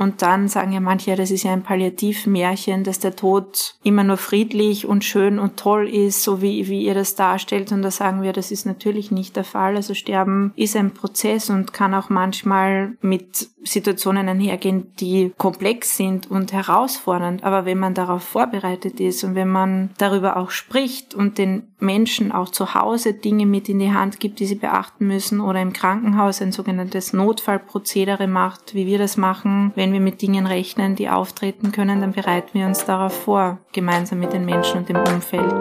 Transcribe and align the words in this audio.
Und 0.00 0.22
dann 0.22 0.48
sagen 0.48 0.72
ja 0.72 0.80
manche, 0.80 1.14
das 1.14 1.30
ist 1.30 1.42
ja 1.42 1.52
ein 1.52 1.62
Palliativmärchen, 1.62 2.84
dass 2.84 3.00
der 3.00 3.16
Tod 3.16 3.74
immer 3.82 4.02
nur 4.02 4.16
friedlich 4.16 4.86
und 4.86 5.04
schön 5.04 5.38
und 5.38 5.58
toll 5.58 5.86
ist, 5.86 6.22
so 6.22 6.40
wie, 6.40 6.68
wie 6.68 6.86
ihr 6.86 6.94
das 6.94 7.16
darstellt. 7.16 7.70
Und 7.70 7.82
da 7.82 7.90
sagen 7.90 8.22
wir, 8.22 8.32
das 8.32 8.50
ist 8.50 8.64
natürlich 8.64 9.10
nicht 9.10 9.36
der 9.36 9.44
Fall. 9.44 9.76
Also 9.76 9.92
Sterben 9.92 10.54
ist 10.56 10.74
ein 10.74 10.94
Prozess 10.94 11.50
und 11.50 11.74
kann 11.74 11.92
auch 11.92 12.08
manchmal 12.08 12.96
mit 13.02 13.50
Situationen 13.62 14.28
einhergehen, 14.28 14.92
die 15.00 15.32
komplex 15.36 15.96
sind 15.96 16.30
und 16.30 16.52
herausfordernd. 16.52 17.44
Aber 17.44 17.64
wenn 17.64 17.78
man 17.78 17.94
darauf 17.94 18.22
vorbereitet 18.22 19.00
ist 19.00 19.24
und 19.24 19.34
wenn 19.34 19.48
man 19.48 19.90
darüber 19.98 20.36
auch 20.36 20.50
spricht 20.50 21.14
und 21.14 21.38
den 21.38 21.68
Menschen 21.78 22.32
auch 22.32 22.48
zu 22.48 22.74
Hause 22.74 23.14
Dinge 23.14 23.46
mit 23.46 23.68
in 23.68 23.78
die 23.78 23.92
Hand 23.92 24.20
gibt, 24.20 24.40
die 24.40 24.46
sie 24.46 24.54
beachten 24.54 25.06
müssen 25.06 25.40
oder 25.40 25.60
im 25.60 25.72
Krankenhaus 25.72 26.40
ein 26.42 26.52
sogenanntes 26.52 27.12
Notfallprozedere 27.12 28.26
macht, 28.26 28.74
wie 28.74 28.86
wir 28.86 28.98
das 28.98 29.16
machen, 29.16 29.72
wenn 29.74 29.92
wir 29.92 30.00
mit 30.00 30.22
Dingen 30.22 30.46
rechnen, 30.46 30.96
die 30.96 31.08
auftreten 31.08 31.72
können, 31.72 32.00
dann 32.00 32.12
bereiten 32.12 32.58
wir 32.58 32.66
uns 32.66 32.84
darauf 32.84 33.12
vor, 33.12 33.58
gemeinsam 33.72 34.20
mit 34.20 34.32
den 34.32 34.44
Menschen 34.44 34.78
und 34.78 34.88
dem 34.88 34.96
Umfeld. 34.96 35.54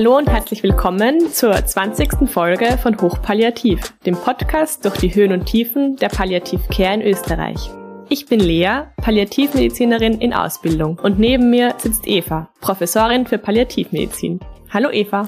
Hallo 0.00 0.16
und 0.16 0.30
herzlich 0.30 0.62
willkommen 0.62 1.30
zur 1.30 1.52
20. 1.52 2.26
Folge 2.26 2.78
von 2.78 2.98
Hochpalliativ, 2.98 3.92
dem 4.06 4.16
Podcast 4.16 4.82
durch 4.86 4.96
die 4.96 5.14
Höhen 5.14 5.30
und 5.30 5.44
Tiefen 5.44 5.96
der 5.96 6.08
Palliativcare 6.08 6.94
in 6.94 7.02
Österreich. 7.02 7.70
Ich 8.08 8.24
bin 8.24 8.40
Lea, 8.40 8.84
Palliativmedizinerin 8.96 10.18
in 10.18 10.32
Ausbildung 10.32 10.98
und 11.02 11.18
neben 11.18 11.50
mir 11.50 11.74
sitzt 11.76 12.08
Eva, 12.08 12.48
Professorin 12.62 13.26
für 13.26 13.36
Palliativmedizin. 13.36 14.40
Hallo 14.70 14.88
Eva. 14.90 15.26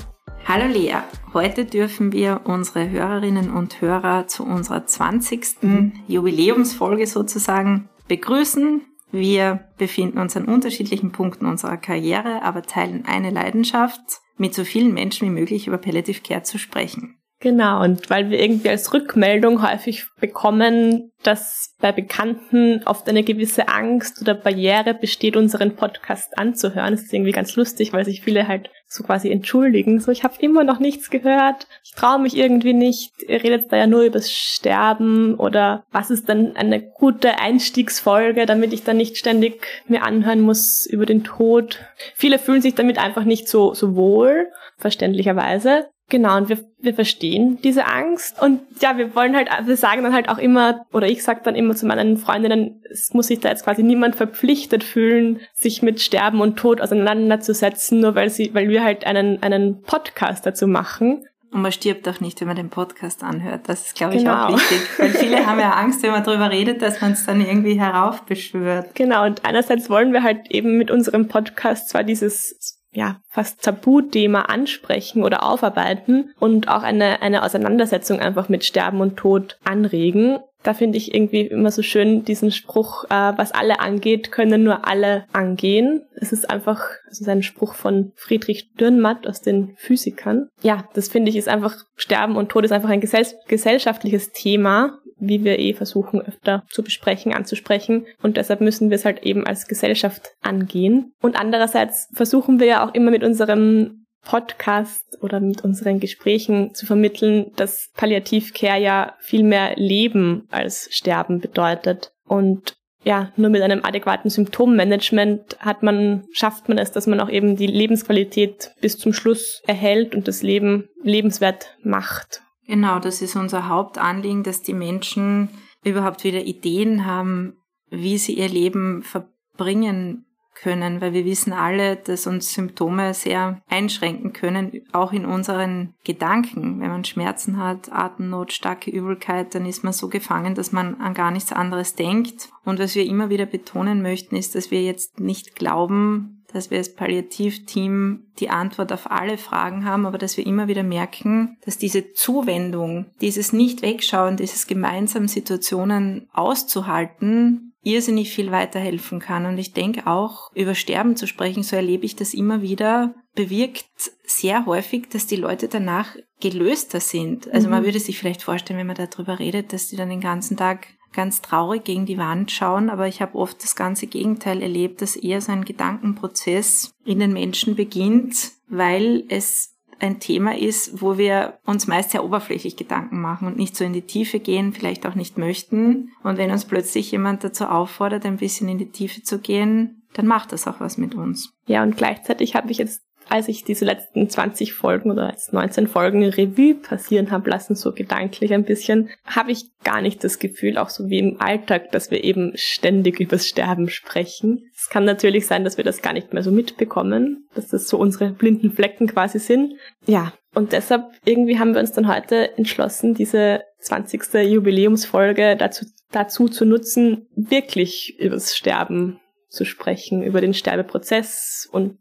Hallo 0.49 0.73
Lea, 0.73 1.03
heute 1.35 1.67
dürfen 1.67 2.13
wir 2.13 2.41
unsere 2.45 2.89
Hörerinnen 2.89 3.51
und 3.51 3.83
Hörer 3.83 4.27
zu 4.27 4.43
unserer 4.43 4.87
20. 4.87 5.57
Mhm. 5.61 5.93
Jubiläumsfolge 6.09 7.07
sozusagen 7.07 7.91
begrüßen. 8.09 8.81
Wir 9.11 9.69
befinden 9.77 10.17
uns 10.17 10.35
an 10.35 10.47
unterschiedlichen 10.47 11.13
Punkten 11.13 11.45
unserer 11.45 11.77
Karriere, 11.77 12.41
aber 12.43 12.63
teilen 12.63 13.05
eine 13.05 13.29
Leidenschaft, 13.29 14.22
mit 14.37 14.55
so 14.55 14.65
vielen 14.65 14.95
Menschen 14.95 15.29
wie 15.29 15.33
möglich 15.33 15.67
über 15.67 15.79
Palliative 15.79 16.21
Care 16.21 16.43
zu 16.43 16.59
sprechen. 16.59 17.22
Genau, 17.43 17.83
und 17.83 18.09
weil 18.09 18.31
wir 18.31 18.39
irgendwie 18.39 18.69
als 18.69 18.95
Rückmeldung 18.95 19.69
häufig 19.69 20.07
bekommen, 20.21 21.11
dass 21.25 21.75
bei 21.81 21.91
Bekannten 21.91 22.83
oft 22.85 23.09
eine 23.09 23.25
gewisse 23.25 23.67
Angst 23.67 24.23
oder 24.23 24.35
Barriere 24.35 24.95
besteht, 24.95 25.37
unseren 25.37 25.75
Podcast 25.75 26.39
anzuhören. 26.39 26.93
Das 26.93 27.03
ist 27.03 27.13
irgendwie 27.13 27.33
ganz 27.33 27.57
lustig, 27.57 27.93
weil 27.93 28.05
sich 28.05 28.23
viele 28.23 28.47
halt 28.47 28.71
so 28.87 29.03
quasi 29.03 29.29
entschuldigen. 29.33 29.99
So, 29.99 30.13
ich 30.13 30.23
habe 30.23 30.35
immer 30.39 30.63
noch 30.63 30.79
nichts 30.79 31.11
gehört, 31.11 31.67
ich 31.83 31.91
traue 31.97 32.21
mich 32.21 32.37
irgendwie 32.37 32.75
nicht, 32.75 33.11
ihr 33.27 33.43
redet 33.43 33.73
da 33.73 33.77
ja 33.77 33.89
nur 33.89 34.03
übers 34.03 34.31
Sterben 34.31 35.35
oder 35.35 35.85
was 35.91 36.13
ist 36.13 36.29
dann 36.29 36.55
eine 36.55 36.81
gute 36.81 37.41
Einstiegsfolge, 37.41 38.47
damit 38.47 38.73
ich 38.73 38.85
dann 38.85 38.99
nicht 38.99 39.17
ständig 39.17 39.67
mir 39.89 40.05
anhören 40.05 40.43
muss 40.43 40.87
über 40.87 41.07
den 41.07 41.25
Tod. 41.25 41.81
Viele 42.15 42.39
fühlen 42.39 42.63
sich 42.63 42.77
damit 42.77 42.99
einfach 42.99 43.25
nicht 43.25 43.49
so, 43.49 43.75
so 43.75 43.97
wohl, 43.97 44.47
verständlicherweise. 44.79 45.89
Genau, 46.13 46.37
und 46.37 46.51
wir, 46.51 46.59
wir 46.79 46.93
verstehen 46.93 47.59
diese 47.65 47.87
Angst. 47.87 48.43
Und 48.43 48.61
ja, 48.83 48.99
wir 48.99 49.15
wollen 49.15 49.35
halt, 49.35 49.49
wir 49.65 49.79
sagen 49.79 50.03
dann 50.03 50.13
halt 50.13 50.29
auch 50.29 50.37
immer, 50.37 50.85
oder 50.93 51.07
ich 51.09 51.25
sag 51.25 51.43
dann 51.45 51.55
immer 51.55 51.75
zu 51.75 51.87
meinen 51.87 52.19
Freundinnen, 52.19 52.83
es 52.91 53.15
muss 53.15 53.29
sich 53.29 53.41
da 53.41 53.49
jetzt 53.49 53.65
quasi 53.65 53.83
niemand 53.83 54.15
verpflichtet 54.15 54.85
fühlen, 54.85 55.41
sich 55.55 55.81
mit 55.81 56.03
Sterben 56.03 56.43
und 56.43 56.59
Tod 56.59 56.83
auseinanderzusetzen, 56.83 58.01
nur 58.01 58.15
weil 58.15 58.29
sie, 58.29 58.53
weil 58.53 58.69
wir 58.69 58.85
halt 58.85 59.07
einen, 59.07 59.43
einen 59.43 59.81
Podcast 59.81 60.45
dazu 60.45 60.67
machen. 60.67 61.25
Und 61.51 61.63
man 61.63 61.73
stirbt 61.73 62.07
auch 62.07 62.21
nicht, 62.21 62.39
wenn 62.43 62.49
man 62.49 62.57
den 62.57 62.69
Podcast 62.69 63.25
anhört. 63.25 63.71
Das 63.71 63.87
ist, 63.87 63.95
glaube 63.95 64.15
ich, 64.17 64.21
genau. 64.21 64.49
auch 64.49 64.53
wichtig. 64.53 64.81
Weil 64.99 65.11
viele 65.11 65.47
haben 65.47 65.61
ja 65.61 65.71
Angst, 65.71 66.03
wenn 66.03 66.11
man 66.11 66.25
darüber 66.25 66.51
redet, 66.51 66.81
dass 66.83 67.01
man 67.01 67.13
es 67.13 67.25
dann 67.25 67.41
irgendwie 67.41 67.79
heraufbeschwört. 67.81 68.95
Genau, 68.95 69.25
und 69.25 69.45
einerseits 69.47 69.89
wollen 69.89 70.13
wir 70.13 70.23
halt 70.23 70.51
eben 70.51 70.77
mit 70.77 70.91
unserem 70.91 71.29
Podcast 71.29 71.89
zwar 71.89 72.05
dieses 72.05 72.82
ja, 72.93 73.21
fast 73.29 73.63
Tabuthema 73.63 74.43
ansprechen 74.43 75.25
oder 75.25 75.45
aufarbeiten 75.45 76.33
und 76.39 76.69
auch 76.69 76.83
eine, 76.83 77.23
eine 77.23 77.43
Auseinandersetzung 77.43 78.21
einfach 78.21 78.49
mit 78.49 78.65
Sterben 78.65 79.01
und 79.01 79.17
Tod 79.17 79.59
anregen. 79.65 80.39
Da 80.63 80.75
finde 80.75 80.99
ich 80.99 81.13
irgendwie 81.13 81.41
immer 81.41 81.73
so 81.73 81.83
schön 81.83 82.25
diesen 82.25 82.53
Spruch, 82.53 83.05
äh, 83.05 83.33
was 83.37 83.51
alle 83.51 83.81
angeht, 83.81 84.31
können 84.31 84.63
nur 84.63 84.87
alle 84.87 85.25
angehen. 85.33 86.03
Es 86.15 86.33
ist 86.33 86.49
einfach, 86.49 86.85
es 87.11 87.21
ist 87.21 87.29
ein 87.29 87.43
Spruch 87.43 87.75
von 87.75 88.13
Friedrich 88.15 88.73
Dürrenmatt 88.75 89.27
aus 89.27 89.41
den 89.41 89.75
Physikern. 89.77 90.49
Ja, 90.63 90.85
das 90.95 91.09
finde 91.09 91.31
ich 91.31 91.37
ist 91.37 91.49
einfach, 91.49 91.75
Sterben 91.97 92.37
und 92.37 92.51
Tod 92.51 92.65
ist 92.65 92.73
einfach 92.73 92.91
ein 92.91 93.01
gesell 93.01 93.27
gesellschaftliches 93.49 94.33
Thema 94.33 94.99
wie 95.23 95.45
wir 95.45 95.59
eh 95.59 95.73
versuchen 95.73 96.21
öfter 96.21 96.65
zu 96.71 96.83
besprechen, 96.83 97.33
anzusprechen. 97.33 98.07
Und 98.23 98.37
deshalb 98.37 98.61
müssen 98.61 98.91
wir 98.91 98.97
es 98.97 99.05
halt 99.05 99.23
eben 99.23 99.47
als 99.47 99.67
Gesellschaft 99.67 100.33
angehen. 100.43 101.13
Und 101.21 101.39
andererseits 101.39 102.09
versuchen 102.13 102.61
wir 102.61 102.67
ja 102.67 102.87
auch 102.87 102.95
immer 102.95 103.11
mit 103.11 103.23
unserem 103.23 104.07
Podcast 104.25 105.19
oder 105.21 105.41
mit 105.41 105.65
unseren 105.65 106.01
Gesprächen 106.01 106.75
zu 106.75 106.87
vermitteln, 106.87 107.53
dass 107.57 107.91
Palliativcare 107.97 108.81
ja 108.81 109.15
viel 109.21 109.43
mehr 109.43 109.75
Leben 109.77 110.47
als 110.51 110.89
Sterben 110.93 111.41
bedeutet. 111.41 112.13
Und 112.25 112.75
ja, 113.05 113.33
nur 113.37 113.51
mit 113.51 113.63
einem 113.63 113.85
adäquaten 113.85 114.31
Symptommanagement 114.31 115.57
hat 115.59 115.83
man, 115.83 116.25
schafft 116.33 116.69
man 116.69 116.79
es, 116.79 116.93
dass 116.93 117.09
man 117.09 117.21
auch 117.21 117.29
eben 117.29 117.57
die 117.57 117.67
Lebensqualität 117.67 118.71
bis 118.81 118.97
zum 118.97 119.13
Schluss 119.13 119.61
erhält 119.67 120.15
und 120.15 120.29
das 120.29 120.43
Leben 120.43 120.89
lebenswert 121.03 121.77
macht. 121.83 122.43
Genau, 122.67 122.99
das 122.99 123.23
ist 123.23 123.37
unser 123.37 123.69
Hauptanliegen, 123.69 124.43
dass 124.43 124.63
die 124.63 124.75
Menschen 124.75 125.49
überhaupt 125.85 126.25
wieder 126.25 126.43
Ideen 126.45 127.05
haben, 127.05 127.57
wie 127.91 128.19
sie 128.19 128.35
ihr 128.35 128.49
Leben 128.49 129.03
verbringen 129.03 130.27
können, 130.55 131.01
weil 131.01 131.13
wir 131.13 131.25
wissen 131.25 131.53
alle, 131.53 131.97
dass 131.97 132.27
uns 132.27 132.53
Symptome 132.53 133.15
sehr 133.15 133.61
einschränken 133.69 134.33
können, 134.33 134.83
auch 134.93 135.13
in 135.13 135.25
unseren 135.25 135.95
Gedanken. 136.05 136.81
Wenn 136.81 136.91
man 136.91 137.05
Schmerzen 137.05 137.57
hat, 137.59 137.91
Atemnot, 137.91 138.53
starke 138.53 138.91
Übelkeit, 138.91 139.55
dann 139.55 139.67
ist 139.67 139.83
man 139.83 139.93
so 139.93 140.09
gefangen, 140.09 140.55
dass 140.55 140.71
man 140.71 141.01
an 141.01 141.15
gar 141.15 141.31
nichts 141.31 141.53
anderes 141.53 141.95
denkt. 141.95 142.51
Und 142.65 142.79
was 142.79 142.95
wir 142.95 143.07
immer 143.07 143.31
wieder 143.31 143.47
betonen 143.47 144.03
möchten, 144.03 144.37
ist, 144.37 144.55
dass 144.55 144.71
wir 144.71 144.83
jetzt 144.83 145.21
nicht 145.21 145.57
glauben, 145.57 146.42
dass 146.53 146.71
wir 146.71 146.79
als 146.79 146.95
Palliativteam 146.95 148.25
die 148.39 148.51
Antwort 148.51 148.93
auf 148.93 149.11
alle 149.11 149.39
Fragen 149.39 149.85
haben, 149.85 150.07
aber 150.07 150.19
dass 150.19 150.37
wir 150.37 150.47
immer 150.47 150.69
wieder 150.69 150.83
merken, 150.83 151.57
dass 151.65 151.79
diese 151.79 152.13
Zuwendung, 152.13 153.07
dieses 153.21 153.53
Nicht-Wegschauen, 153.53 154.37
dieses 154.37 154.67
gemeinsam 154.67 155.29
Situationen 155.29 156.29
auszuhalten, 156.33 157.73
irrsinnig 157.83 158.33
viel 158.33 158.51
weiterhelfen 158.51 159.19
kann. 159.19 159.47
Und 159.47 159.59
ich 159.59 159.73
denke 159.73 160.07
auch, 160.07 160.51
über 160.55 160.75
Sterben 160.75 161.17
zu 161.17 161.27
sprechen, 161.27 161.63
so 161.63 161.77
erlebe 161.77 162.07
ich 162.07 162.17
das 162.17 162.33
immer 162.33 162.63
wieder, 162.63 163.15
bewirkt 163.35 163.87
sehr 164.25 164.67
häufig, 164.67 165.09
dass 165.09 165.27
die 165.27 165.37
Leute 165.37 165.69
danach 165.69 166.15
gelöster 166.41 167.01
sind. 167.01 167.51
Also 167.53 167.67
mhm. 167.67 167.73
man 167.73 167.85
würde 167.85 167.99
sich 167.99 168.19
vielleicht 168.19 168.43
vorstellen, 168.43 168.79
wenn 168.79 168.87
man 168.87 168.97
darüber 168.97 169.39
redet, 169.39 169.73
dass 169.73 169.89
die 169.89 169.97
dann 169.97 170.11
den 170.11 170.21
ganzen 170.21 170.57
Tag 170.57 170.87
ganz 171.13 171.43
traurig 171.43 171.85
gegen 171.85 172.07
die 172.07 172.19
Wand 172.19 172.51
schauen, 172.51 172.91
aber 172.91 173.09
ich 173.09 173.21
habe 173.21 173.37
oft 173.37 173.63
das 173.63 173.77
ganze 173.77 174.07
Gegenteil 174.07 174.63
erlebt, 174.63 175.03
dass 175.03 175.17
eher 175.17 175.41
so 175.41 175.53
ein 175.53 175.65
Gedankenprozess 175.65 176.93
in 177.05 177.19
den 177.19 177.33
Menschen 177.33 177.75
beginnt, 177.75 178.53
weil 178.69 179.25
es 179.29 179.73
ein 180.03 180.19
Thema 180.19 180.57
ist, 180.59 181.01
wo 181.01 181.17
wir 181.17 181.59
uns 181.65 181.87
meist 181.87 182.11
sehr 182.11 182.25
oberflächlich 182.25 182.77
Gedanken 182.77 183.21
machen 183.21 183.47
und 183.47 183.57
nicht 183.57 183.77
so 183.77 183.85
in 183.85 183.93
die 183.93 184.03
Tiefe 184.03 184.41
gehen, 184.41 184.73
vielleicht 184.73 185.07
auch 185.07 185.15
nicht 185.15 185.39
möchten. 185.39 186.11
Und 186.25 186.39
wenn 186.39 186.51
uns 186.51 186.65
plötzlich 186.65 187.13
jemand 187.13 187.45
dazu 187.45 187.67
auffordert, 187.67 188.27
ein 188.27 188.39
bisschen 188.39 188.69
in 188.69 188.79
die 188.79 188.91
Tiefe 188.91 189.23
zu 189.23 189.39
gehen, 189.39 190.03
dann 190.15 190.27
macht 190.27 190.53
das 190.53 190.67
auch 190.67 190.81
was 190.81 190.99
mit 190.99 191.15
uns. 191.15 191.55
Ja, 191.67 191.83
und 191.83 191.97
gleichzeitig 191.97 192.57
habe 192.57 192.71
ich 192.71 192.79
jetzt 192.79 193.03
als 193.33 193.49
ich 193.49 193.65
diese 193.65 193.87
letzten 193.87 194.29
20 194.29 194.75
Folgen 194.75 195.11
oder 195.11 195.31
jetzt 195.31 195.55
19 195.55 195.89
Folgen 195.89 196.23
Revue 196.23 196.75
passieren 196.75 197.31
habe 197.31 197.49
lassen, 197.49 197.75
so 197.75 197.93
gedanklich 197.93 198.53
ein 198.53 198.65
bisschen, 198.65 199.09
habe 199.25 199.53
ich 199.53 199.71
gar 199.85 200.03
nicht 200.03 200.23
das 200.23 200.39
Gefühl, 200.39 200.77
auch 200.77 200.91
so 200.91 201.09
wie 201.09 201.19
im 201.19 201.41
Alltag, 201.41 201.93
dass 201.93 202.11
wir 202.11 202.25
eben 202.25 202.53
ständig 202.57 203.21
übers 203.21 203.49
Sterben 203.49 203.89
sprechen. 203.89 204.71
Es 204.77 204.91
kann 204.91 205.07
natürlich 205.07 205.47
sein, 205.47 205.65
dass 205.65 205.79
wir 205.79 205.85
das 205.85 206.03
gar 206.03 206.13
nicht 206.13 206.35
mehr 206.35 206.43
so 206.43 206.51
mitbekommen, 206.51 207.49
dass 207.55 207.69
das 207.69 207.89
so 207.89 207.97
unsere 207.97 208.33
blinden 208.33 208.71
Flecken 208.71 209.07
quasi 209.07 209.39
sind. 209.39 209.77
Ja, 210.05 210.35
und 210.55 210.73
deshalb 210.73 211.07
irgendwie 211.25 211.59
haben 211.59 211.73
wir 211.73 211.81
uns 211.81 211.93
dann 211.93 212.15
heute 212.15 212.59
entschlossen, 212.59 213.15
diese 213.15 213.63
20. 213.81 214.35
Jubiläumsfolge 214.45 215.57
dazu, 215.57 215.87
dazu 216.11 216.51
zu 216.51 216.67
nutzen, 216.67 217.29
wirklich 217.35 218.15
übers 218.21 218.55
Sterben 218.55 219.21
zu 219.49 219.65
sprechen, 219.65 220.23
über 220.23 220.43
den 220.43 220.53
Sterbeprozess 220.53 221.67
und 221.73 221.97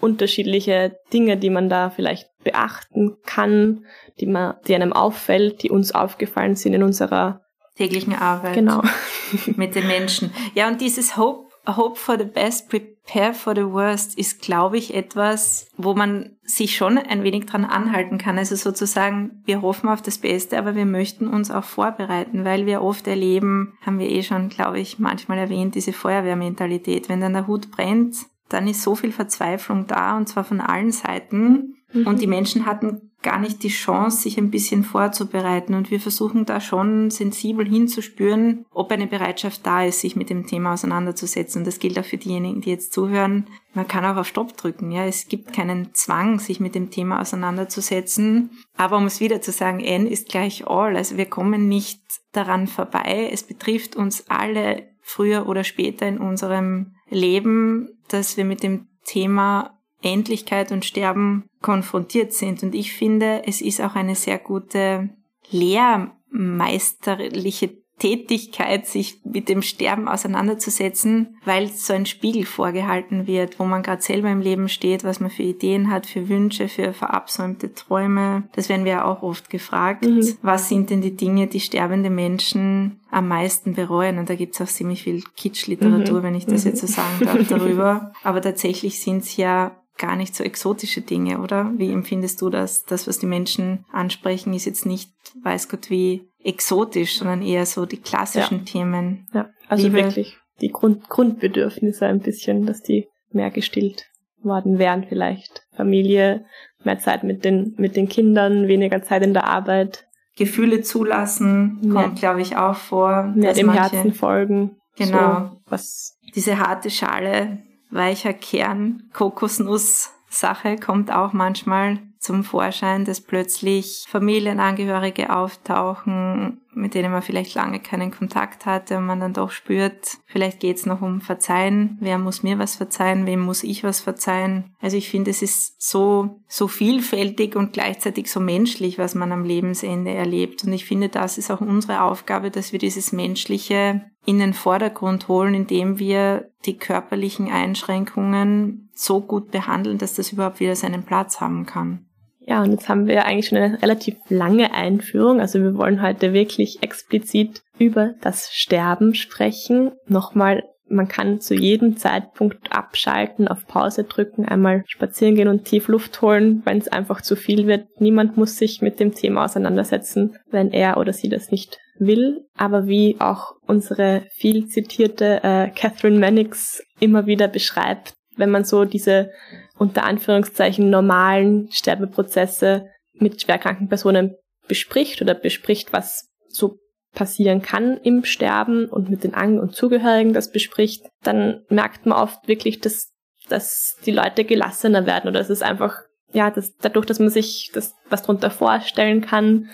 unterschiedliche 0.00 0.96
Dinge, 1.12 1.36
die 1.36 1.50
man 1.50 1.68
da 1.68 1.90
vielleicht 1.90 2.28
beachten 2.42 3.16
kann, 3.24 3.84
die 4.18 4.26
man, 4.26 4.54
die 4.66 4.74
einem 4.74 4.92
auffällt, 4.92 5.62
die 5.62 5.70
uns 5.70 5.94
aufgefallen 5.94 6.56
sind 6.56 6.74
in 6.74 6.82
unserer 6.82 7.42
täglichen 7.76 8.14
Arbeit. 8.14 8.54
Genau. 8.54 8.82
mit 9.56 9.74
den 9.74 9.86
Menschen. 9.86 10.32
Ja, 10.54 10.68
und 10.68 10.80
dieses 10.80 11.16
Hope, 11.16 11.50
Hope 11.66 11.96
for 11.98 12.18
the 12.18 12.24
Best, 12.24 12.68
Prepare 12.68 13.34
for 13.34 13.54
the 13.54 13.64
Worst 13.64 14.18
ist, 14.18 14.40
glaube 14.40 14.78
ich, 14.78 14.94
etwas, 14.94 15.68
wo 15.76 15.94
man 15.94 16.36
sich 16.42 16.76
schon 16.76 16.98
ein 16.98 17.22
wenig 17.22 17.46
dran 17.46 17.64
anhalten 17.64 18.18
kann. 18.18 18.38
Also 18.38 18.56
sozusagen, 18.56 19.42
wir 19.44 19.62
hoffen 19.62 19.88
auf 19.88 20.02
das 20.02 20.18
Beste, 20.18 20.58
aber 20.58 20.74
wir 20.74 20.86
möchten 20.86 21.28
uns 21.28 21.50
auch 21.50 21.64
vorbereiten, 21.64 22.44
weil 22.44 22.66
wir 22.66 22.82
oft 22.82 23.06
erleben, 23.06 23.78
haben 23.82 23.98
wir 23.98 24.08
eh 24.08 24.22
schon, 24.22 24.48
glaube 24.48 24.80
ich, 24.80 24.98
manchmal 24.98 25.38
erwähnt, 25.38 25.74
diese 25.74 25.92
Feuerwehrmentalität. 25.92 27.08
Wenn 27.08 27.20
dann 27.20 27.34
der 27.34 27.46
Hut 27.46 27.70
brennt, 27.70 28.16
dann 28.50 28.68
ist 28.68 28.82
so 28.82 28.94
viel 28.94 29.12
Verzweiflung 29.12 29.86
da 29.86 30.16
und 30.16 30.28
zwar 30.28 30.44
von 30.44 30.60
allen 30.60 30.92
Seiten. 30.92 31.76
Mhm. 31.92 32.06
Und 32.06 32.20
die 32.20 32.26
Menschen 32.26 32.66
hatten 32.66 33.10
gar 33.22 33.38
nicht 33.38 33.62
die 33.62 33.68
Chance, 33.68 34.22
sich 34.22 34.38
ein 34.38 34.50
bisschen 34.50 34.82
vorzubereiten. 34.82 35.74
Und 35.74 35.90
wir 35.90 36.00
versuchen 36.00 36.46
da 36.46 36.60
schon 36.60 37.10
sensibel 37.10 37.68
hinzuspüren, 37.68 38.64
ob 38.70 38.90
eine 38.92 39.06
Bereitschaft 39.06 39.66
da 39.66 39.84
ist, 39.84 40.00
sich 40.00 40.16
mit 40.16 40.30
dem 40.30 40.46
Thema 40.46 40.72
auseinanderzusetzen. 40.72 41.60
Und 41.60 41.66
das 41.66 41.78
gilt 41.78 41.98
auch 41.98 42.04
für 42.04 42.16
diejenigen, 42.16 42.62
die 42.62 42.70
jetzt 42.70 42.92
zuhören. 42.92 43.46
Man 43.74 43.86
kann 43.86 44.04
auch 44.04 44.16
auf 44.16 44.26
Stopp 44.26 44.56
drücken. 44.56 44.90
Ja, 44.90 45.04
es 45.04 45.28
gibt 45.28 45.52
keinen 45.52 45.94
Zwang, 45.94 46.38
sich 46.38 46.60
mit 46.60 46.74
dem 46.74 46.90
Thema 46.90 47.20
auseinanderzusetzen. 47.20 48.50
Aber 48.76 48.96
um 48.96 49.06
es 49.06 49.20
wieder 49.20 49.42
zu 49.42 49.52
sagen, 49.52 49.80
N 49.80 50.06
ist 50.06 50.28
gleich 50.28 50.66
all. 50.66 50.96
Also 50.96 51.16
wir 51.16 51.26
kommen 51.26 51.68
nicht 51.68 52.00
daran 52.32 52.68
vorbei. 52.68 53.28
Es 53.30 53.42
betrifft 53.42 53.96
uns 53.96 54.30
alle 54.30 54.88
früher 55.02 55.46
oder 55.46 55.64
später 55.64 56.06
in 56.06 56.18
unserem 56.18 56.94
Leben, 57.10 57.88
dass 58.08 58.36
wir 58.36 58.44
mit 58.44 58.62
dem 58.62 58.88
Thema 59.04 59.80
Endlichkeit 60.02 60.72
und 60.72 60.84
Sterben 60.84 61.44
konfrontiert 61.60 62.32
sind. 62.32 62.62
Und 62.62 62.74
ich 62.74 62.92
finde, 62.92 63.42
es 63.46 63.60
ist 63.60 63.80
auch 63.80 63.94
eine 63.94 64.14
sehr 64.14 64.38
gute 64.38 65.10
lehrmeisterliche 65.50 67.79
Tätigkeit, 68.00 68.86
sich 68.86 69.20
mit 69.24 69.48
dem 69.48 69.62
Sterben 69.62 70.08
auseinanderzusetzen, 70.08 71.36
weil 71.44 71.68
so 71.68 71.92
ein 71.92 72.06
Spiegel 72.06 72.46
vorgehalten 72.46 73.26
wird, 73.26 73.60
wo 73.60 73.64
man 73.64 73.82
gerade 73.82 74.02
selber 74.02 74.30
im 74.30 74.40
Leben 74.40 74.68
steht, 74.68 75.04
was 75.04 75.20
man 75.20 75.30
für 75.30 75.42
Ideen 75.42 75.90
hat, 75.90 76.06
für 76.06 76.28
Wünsche, 76.28 76.68
für 76.68 76.92
verabsäumte 76.92 77.74
Träume. 77.74 78.44
Das 78.52 78.68
werden 78.68 78.86
wir 78.86 78.92
ja 78.92 79.04
auch 79.04 79.22
oft 79.22 79.50
gefragt. 79.50 80.06
Mhm. 80.06 80.36
Was 80.42 80.68
sind 80.68 80.90
denn 80.90 81.02
die 81.02 81.14
Dinge, 81.14 81.46
die 81.46 81.60
sterbende 81.60 82.10
Menschen 82.10 82.98
am 83.10 83.28
meisten 83.28 83.74
bereuen? 83.74 84.18
Und 84.18 84.30
da 84.30 84.34
gibt's 84.34 84.60
auch 84.62 84.66
ziemlich 84.66 85.02
viel 85.02 85.22
Kitschliteratur, 85.36 86.20
mhm. 86.20 86.22
wenn 86.24 86.34
ich 86.34 86.46
das 86.46 86.64
jetzt 86.64 86.80
so 86.80 86.86
sagen 86.86 87.20
darf, 87.20 87.46
darüber. 87.48 88.12
Aber 88.24 88.40
tatsächlich 88.40 89.00
sind's 89.00 89.36
ja 89.36 89.76
gar 90.00 90.16
nicht 90.16 90.34
so 90.34 90.42
exotische 90.42 91.02
Dinge, 91.02 91.38
oder? 91.38 91.72
Wie 91.76 91.92
empfindest 91.92 92.42
du 92.42 92.50
das? 92.50 92.84
Das, 92.84 93.06
was 93.06 93.20
die 93.20 93.26
Menschen 93.26 93.84
ansprechen, 93.92 94.52
ist 94.52 94.64
jetzt 94.64 94.86
nicht, 94.86 95.12
weiß 95.42 95.68
Gott 95.68 95.90
wie, 95.90 96.28
exotisch, 96.42 97.18
sondern 97.18 97.42
eher 97.42 97.66
so 97.66 97.86
die 97.86 97.98
klassischen 97.98 98.58
ja. 98.58 98.64
Themen. 98.64 99.28
Ja, 99.32 99.50
also 99.68 99.86
Liebe. 99.86 99.98
wirklich 99.98 100.38
die 100.60 100.70
Grund 100.72 101.08
Grundbedürfnisse 101.08 102.06
ein 102.06 102.20
bisschen, 102.20 102.66
dass 102.66 102.82
die 102.82 103.08
mehr 103.30 103.50
gestillt 103.50 104.06
worden 104.42 104.78
wären 104.78 105.04
vielleicht. 105.04 105.62
Familie, 105.74 106.44
mehr 106.82 106.98
Zeit 106.98 107.24
mit 107.24 107.44
den, 107.44 107.74
mit 107.76 107.96
den 107.96 108.08
Kindern, 108.08 108.68
weniger 108.68 109.02
Zeit 109.02 109.22
in 109.22 109.34
der 109.34 109.46
Arbeit. 109.46 110.06
Gefühle 110.36 110.80
zulassen, 110.80 111.78
mehr, 111.82 112.04
kommt, 112.04 112.18
glaube 112.18 112.40
ich, 112.40 112.56
auch 112.56 112.76
vor. 112.76 113.32
Mehr 113.34 113.52
dem 113.52 113.66
manche, 113.66 113.82
Herzen 113.82 114.14
folgen. 114.14 114.76
Genau. 114.96 115.50
So, 115.50 115.60
was 115.66 116.18
diese 116.34 116.58
harte 116.58 116.88
Schale, 116.90 117.58
weicher 117.90 118.32
Kern, 118.32 119.04
Kokosnuss-Sache 119.12 120.76
kommt 120.76 121.12
auch 121.12 121.32
manchmal 121.32 121.98
zum 122.20 122.44
Vorschein, 122.44 123.06
dass 123.06 123.22
plötzlich 123.22 124.04
Familienangehörige 124.06 125.34
auftauchen, 125.34 126.60
mit 126.74 126.92
denen 126.92 127.12
man 127.12 127.22
vielleicht 127.22 127.54
lange 127.54 127.80
keinen 127.80 128.10
Kontakt 128.10 128.66
hatte 128.66 128.98
und 128.98 129.06
man 129.06 129.20
dann 129.20 129.32
doch 129.32 129.50
spürt, 129.50 130.18
vielleicht 130.26 130.60
geht's 130.60 130.84
noch 130.84 131.00
um 131.00 131.22
Verzeihen. 131.22 131.96
Wer 131.98 132.18
muss 132.18 132.42
mir 132.42 132.58
was 132.58 132.76
verzeihen? 132.76 133.24
Wem 133.24 133.40
muss 133.40 133.64
ich 133.64 133.84
was 133.84 134.00
verzeihen? 134.00 134.74
Also 134.82 134.98
ich 134.98 135.08
finde, 135.08 135.30
es 135.30 135.40
ist 135.40 135.80
so, 135.80 136.42
so 136.46 136.68
vielfältig 136.68 137.56
und 137.56 137.72
gleichzeitig 137.72 138.30
so 138.30 138.38
menschlich, 138.38 138.98
was 138.98 139.14
man 139.14 139.32
am 139.32 139.44
Lebensende 139.44 140.10
erlebt. 140.10 140.62
Und 140.62 140.74
ich 140.74 140.84
finde, 140.84 141.08
das 141.08 141.38
ist 141.38 141.50
auch 141.50 141.62
unsere 141.62 142.02
Aufgabe, 142.02 142.50
dass 142.50 142.72
wir 142.72 142.78
dieses 142.78 143.12
Menschliche 143.12 144.04
in 144.26 144.38
den 144.38 144.52
Vordergrund 144.52 145.28
holen, 145.28 145.54
indem 145.54 145.98
wir 145.98 146.49
die 146.66 146.76
körperlichen 146.76 147.50
Einschränkungen 147.50 148.90
so 148.94 149.20
gut 149.20 149.50
behandeln, 149.50 149.98
dass 149.98 150.14
das 150.14 150.32
überhaupt 150.32 150.60
wieder 150.60 150.76
seinen 150.76 151.04
Platz 151.04 151.40
haben 151.40 151.66
kann. 151.66 152.06
Ja, 152.40 152.62
und 152.62 152.72
jetzt 152.72 152.88
haben 152.88 153.06
wir 153.06 153.26
eigentlich 153.26 153.48
schon 153.48 153.58
eine 153.58 153.80
relativ 153.80 154.16
lange 154.28 154.72
Einführung. 154.74 155.40
Also 155.40 155.60
wir 155.60 155.76
wollen 155.76 156.02
heute 156.02 156.32
wirklich 156.32 156.82
explizit 156.82 157.62
über 157.78 158.14
das 158.22 158.50
Sterben 158.52 159.14
sprechen. 159.14 159.92
Nochmal, 160.06 160.64
man 160.88 161.06
kann 161.06 161.40
zu 161.40 161.54
jedem 161.54 161.96
Zeitpunkt 161.96 162.72
abschalten, 162.72 163.46
auf 163.46 163.66
Pause 163.66 164.04
drücken, 164.04 164.46
einmal 164.46 164.82
spazieren 164.88 165.36
gehen 165.36 165.48
und 165.48 165.64
tief 165.64 165.86
Luft 165.88 166.20
holen, 166.22 166.62
wenn 166.64 166.78
es 166.78 166.88
einfach 166.88 167.20
zu 167.20 167.36
viel 167.36 167.66
wird. 167.66 167.86
Niemand 168.00 168.36
muss 168.36 168.56
sich 168.56 168.82
mit 168.82 168.98
dem 169.00 169.14
Thema 169.14 169.44
auseinandersetzen, 169.44 170.36
wenn 170.50 170.72
er 170.72 170.96
oder 170.96 171.12
sie 171.12 171.28
das 171.28 171.50
nicht 171.50 171.78
will. 172.00 172.46
Aber 172.56 172.86
wie 172.86 173.16
auch 173.20 173.52
unsere 173.66 174.26
viel 174.32 174.66
zitierte 174.66 175.42
äh, 175.42 175.70
Catherine 175.70 176.18
Mannix 176.18 176.82
immer 176.98 177.26
wieder 177.26 177.48
beschreibt, 177.48 178.14
wenn 178.36 178.50
man 178.50 178.64
so 178.64 178.84
diese 178.84 179.30
unter 179.78 180.04
Anführungszeichen 180.04 180.90
normalen 180.90 181.70
Sterbeprozesse 181.70 182.86
mit 183.14 183.40
schwerkranken 183.40 183.88
Personen 183.88 184.34
bespricht 184.66 185.22
oder 185.22 185.34
bespricht, 185.34 185.92
was 185.92 186.28
so 186.48 186.78
passieren 187.12 187.62
kann 187.62 187.98
im 187.98 188.24
Sterben 188.24 188.86
und 188.86 189.10
mit 189.10 189.24
den 189.24 189.34
Ang- 189.34 189.58
und 189.58 189.74
Zugehörigen 189.74 190.32
das 190.32 190.52
bespricht, 190.52 191.06
dann 191.22 191.64
merkt 191.68 192.06
man 192.06 192.18
oft 192.18 192.46
wirklich, 192.46 192.80
dass, 192.80 193.12
dass 193.48 193.96
die 194.06 194.12
Leute 194.12 194.44
gelassener 194.44 195.06
werden 195.06 195.28
oder 195.28 195.40
es 195.40 195.50
ist 195.50 195.62
einfach, 195.62 196.02
ja, 196.32 196.50
dass, 196.50 196.76
dadurch, 196.76 197.06
dass 197.06 197.18
man 197.18 197.30
sich 197.30 197.70
das 197.74 197.94
was 198.08 198.22
drunter 198.22 198.50
vorstellen 198.50 199.22
kann, 199.22 199.68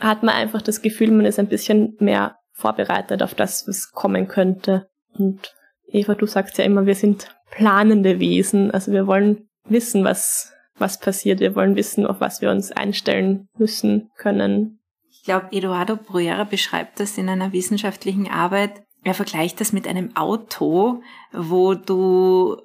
hat 0.00 0.22
man 0.22 0.34
einfach 0.34 0.62
das 0.62 0.82
Gefühl, 0.82 1.10
man 1.10 1.26
ist 1.26 1.38
ein 1.38 1.48
bisschen 1.48 1.96
mehr 2.00 2.36
vorbereitet 2.52 3.22
auf 3.22 3.34
das, 3.34 3.66
was 3.66 3.90
kommen 3.92 4.28
könnte. 4.28 4.88
Und 5.14 5.54
Eva, 5.88 6.14
du 6.14 6.26
sagst 6.26 6.58
ja 6.58 6.64
immer, 6.64 6.86
wir 6.86 6.94
sind 6.94 7.28
planende 7.50 8.20
Wesen, 8.20 8.70
also 8.70 8.92
wir 8.92 9.06
wollen 9.06 9.48
wissen, 9.64 10.04
was, 10.04 10.52
was 10.76 10.98
passiert. 10.98 11.40
Wir 11.40 11.54
wollen 11.54 11.76
wissen, 11.76 12.06
auf 12.06 12.20
was 12.20 12.40
wir 12.40 12.50
uns 12.50 12.72
einstellen 12.72 13.48
müssen, 13.56 14.10
können. 14.16 14.80
Ich 15.10 15.24
glaube, 15.24 15.48
Eduardo 15.50 15.96
Bruera 15.96 16.44
beschreibt 16.44 17.00
das 17.00 17.18
in 17.18 17.28
einer 17.28 17.52
wissenschaftlichen 17.52 18.28
Arbeit. 18.28 18.82
Er 19.02 19.14
vergleicht 19.14 19.60
das 19.60 19.72
mit 19.72 19.86
einem 19.86 20.16
Auto, 20.16 21.02
wo 21.32 21.74
du 21.74 22.56